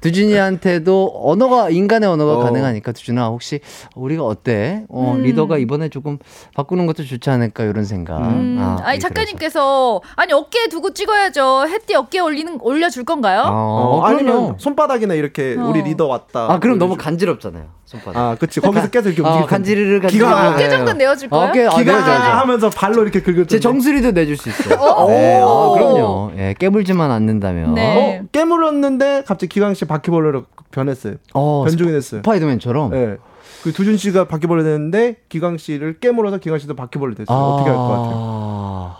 두준이한테도 0.00 1.20
언어가 1.24 1.70
인간의 1.70 2.08
언어가 2.08 2.34
어. 2.34 2.38
가능하니까 2.38 2.92
두준아 2.92 3.28
혹시 3.28 3.60
우리가 3.94 4.24
어때? 4.24 4.84
어, 4.88 5.14
음. 5.16 5.22
리더가 5.22 5.58
이번에 5.58 5.88
조금 5.88 6.18
바꾸는 6.54 6.86
것도 6.86 7.04
좋지 7.04 7.30
않을까 7.30 7.64
이런 7.64 7.84
생각. 7.84 8.18
음, 8.18 8.56
아, 8.60 8.78
아, 8.82 8.92
니. 8.92 9.00
작가님께서 9.00 10.00
아니 10.16 10.32
어깨에 10.32 10.68
두고 10.68 10.92
찍어야죠. 10.92 11.66
햇띠 11.68 11.94
어깨에 11.94 12.20
올리는 12.20 12.58
올려줄 12.60 13.04
건가요? 13.04 13.40
어, 13.42 13.50
어, 13.50 13.98
어, 13.98 14.02
아니면. 14.04 14.54
손바닥이나 14.58 15.14
이렇게 15.14 15.56
어. 15.58 15.64
우리 15.68 15.82
리더 15.82 16.06
왔다. 16.06 16.50
아 16.52 16.58
그럼 16.58 16.78
너무 16.78 16.96
간지럽잖아요. 16.96 17.78
손바닥. 17.84 18.16
아, 18.16 18.36
그치. 18.38 18.60
거기서 18.60 18.90
계속 18.90 19.10
이렇게 19.10 19.22
어, 19.28 19.46
간지르르 19.46 20.00
간지르르. 20.00 20.08
기가 20.28 20.42
아, 20.42 20.50
어깨 20.50 20.68
정도 20.68 20.92
내어줄 20.92 21.30
거예요? 21.30 21.48
어깨 21.48 21.66
아, 21.66 21.70
기가 21.70 21.92
내어줘야죠. 21.92 22.22
하면서 22.38 22.70
발로 22.70 23.02
이렇게 23.02 23.22
긁을 23.22 23.46
제. 23.46 23.58
정수리도 23.60 24.12
내줄 24.12 24.36
수 24.36 24.50
있어요. 24.50 24.78
오. 24.78 25.08
네, 25.08 25.40
아, 25.42 25.70
그럼요. 25.72 26.32
예, 26.36 26.54
깨물지만 26.58 27.10
않는다면. 27.10 27.74
네. 27.74 28.20
어, 28.22 28.26
깨물었는데 28.30 29.22
갑자기 29.26 29.48
기광 29.48 29.72
씨 29.74 29.86
바퀴벌레로 29.88 30.44
변했어요. 30.70 31.14
어, 31.34 31.64
변종이 31.66 31.90
됐어요. 31.90 32.20
스파이더맨처럼. 32.20 32.94
예. 32.94 33.16
그 33.64 33.72
두준 33.72 33.96
씨가 33.96 34.28
바퀴벌레 34.28 34.62
됐는데 34.62 35.16
기광 35.28 35.56
씨를 35.58 35.98
깨물어서 35.98 36.38
기광 36.38 36.58
씨도 36.60 36.74
바퀴벌레 36.76 37.16
됐어요. 37.16 37.36
어떻게 37.36 37.70
할 37.70 37.76
것 37.76 37.88
같아요? 37.88 38.96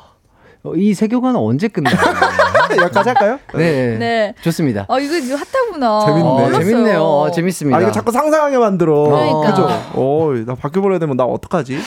어, 0.64 0.74
이 0.74 0.92
세교관은 0.92 1.38
언제 1.38 1.68
끝나요? 1.68 1.94
여기까지 2.82 3.08
할까요? 3.10 3.38
네. 3.54 3.96
네. 3.96 4.34
좋습니다. 4.42 4.84
아 4.88 4.98
이거 4.98 5.16
이거 5.16 5.36
핫하구나. 5.36 6.00
재밌네. 6.06 6.22
어, 6.28 6.34
몰랐어요. 6.34 6.64
재밌네요. 6.64 7.02
어, 7.02 7.30
재밌습니다. 7.30 7.78
아 7.78 7.80
이거 7.80 7.92
자꾸 7.92 8.10
상상하게 8.10 8.58
만들어. 8.58 9.04
그러니까. 9.04 9.40
그죠? 9.50 9.68
어, 9.94 10.32
나 10.44 10.54
바퀴벌레 10.56 10.98
되면 10.98 11.16
나 11.16 11.24
어떡하지? 11.24 11.78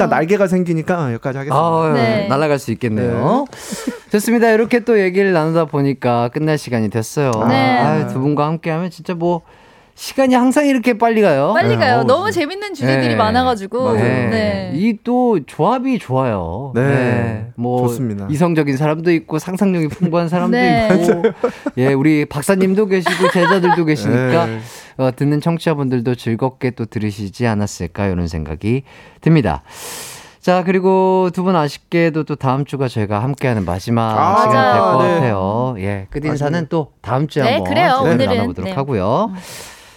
아. 0.00 0.04
일단 0.04 0.08
날개가 0.08 0.46
생기니까 0.46 1.12
여기까지 1.12 1.38
하겠습니다. 1.38 1.56
아, 1.56 1.92
네. 1.94 2.26
날아갈 2.28 2.58
수 2.58 2.72
있겠네요. 2.72 3.44
좋습니다. 4.10 4.50
이렇게 4.50 4.80
또 4.80 4.98
얘기를 4.98 5.32
나누다 5.32 5.66
보니까 5.66 6.28
끝날 6.28 6.56
시간이 6.56 6.88
됐어요. 6.88 7.30
네. 7.48 7.78
아, 7.78 8.06
두 8.06 8.20
분과 8.20 8.46
함께하면 8.46 8.90
진짜 8.90 9.14
뭐 9.14 9.42
시간이 10.00 10.34
항상 10.34 10.66
이렇게 10.66 10.96
빨리 10.96 11.20
가요. 11.20 11.52
빨리 11.54 11.76
가요. 11.76 11.98
어우, 11.98 12.04
너무 12.04 12.32
재밌는 12.32 12.72
주제들이 12.72 13.08
네. 13.08 13.16
많아가지고. 13.16 13.92
네. 13.92 14.72
이또 14.74 15.40
조합이 15.44 15.98
좋아요. 15.98 16.72
네. 16.74 17.48
뭐 17.54 17.86
좋습니다. 17.86 18.26
이성적인 18.30 18.78
사람도 18.78 19.12
있고 19.12 19.38
상상력이 19.38 19.88
풍부한 19.88 20.30
사람도 20.30 20.56
네. 20.56 20.88
있고 20.90 21.22
예, 21.76 21.92
우리 21.92 22.24
박사님도 22.24 22.86
계시고 22.86 23.30
제자들도 23.30 23.84
계시니까 23.84 24.46
네. 24.46 24.60
어, 24.96 25.10
듣는 25.14 25.42
청취자분들도 25.42 26.14
즐겁게 26.14 26.70
또 26.70 26.86
들으시지 26.86 27.46
않았을까 27.46 28.06
이런 28.06 28.26
생각이 28.26 28.84
듭니다. 29.20 29.62
자, 30.40 30.64
그리고 30.64 31.28
두 31.34 31.42
분 31.44 31.56
아쉽게도 31.56 32.24
또 32.24 32.36
다음 32.36 32.64
주가 32.64 32.88
저희가 32.88 33.22
함께하는 33.22 33.66
마지막 33.66 34.16
아, 34.18 34.40
시간 34.40 34.72
될 34.72 34.80
것. 34.80 35.02
네. 35.02 35.14
같아요. 35.16 35.74
예, 35.76 36.06
끝인사는. 36.08 36.68
또 36.70 36.92
다음 37.02 37.28
주에 37.28 37.42
네, 37.42 37.52
한번 37.56 37.68
그래요. 37.68 37.98
오늘은, 38.02 38.26
나눠보도록 38.26 38.70
네. 38.70 38.74
하고요. 38.74 39.32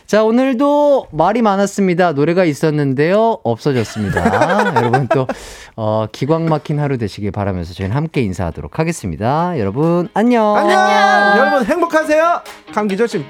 자, 0.06 0.24
오늘도 0.24 1.08
말이 1.12 1.42
많았습니다. 1.42 2.12
노래가 2.14 2.44
있었는데요. 2.46 3.40
없어졌습니다. 3.44 4.76
여러분 4.76 5.08
또, 5.08 5.28
어, 5.76 6.06
기광 6.12 6.46
막힌 6.46 6.80
하루 6.80 6.98
되시길 6.98 7.32
바라면서 7.32 7.74
저희는 7.74 7.96
함께 7.96 8.22
인사하도록 8.22 8.80
하겠습니다. 8.80 9.58
여러분, 9.60 10.10
안녕. 10.14 10.56
안녕. 10.56 11.38
여러분 11.38 11.66
행복하세요. 11.66 12.42
감기 12.74 12.98
조심. 12.98 13.24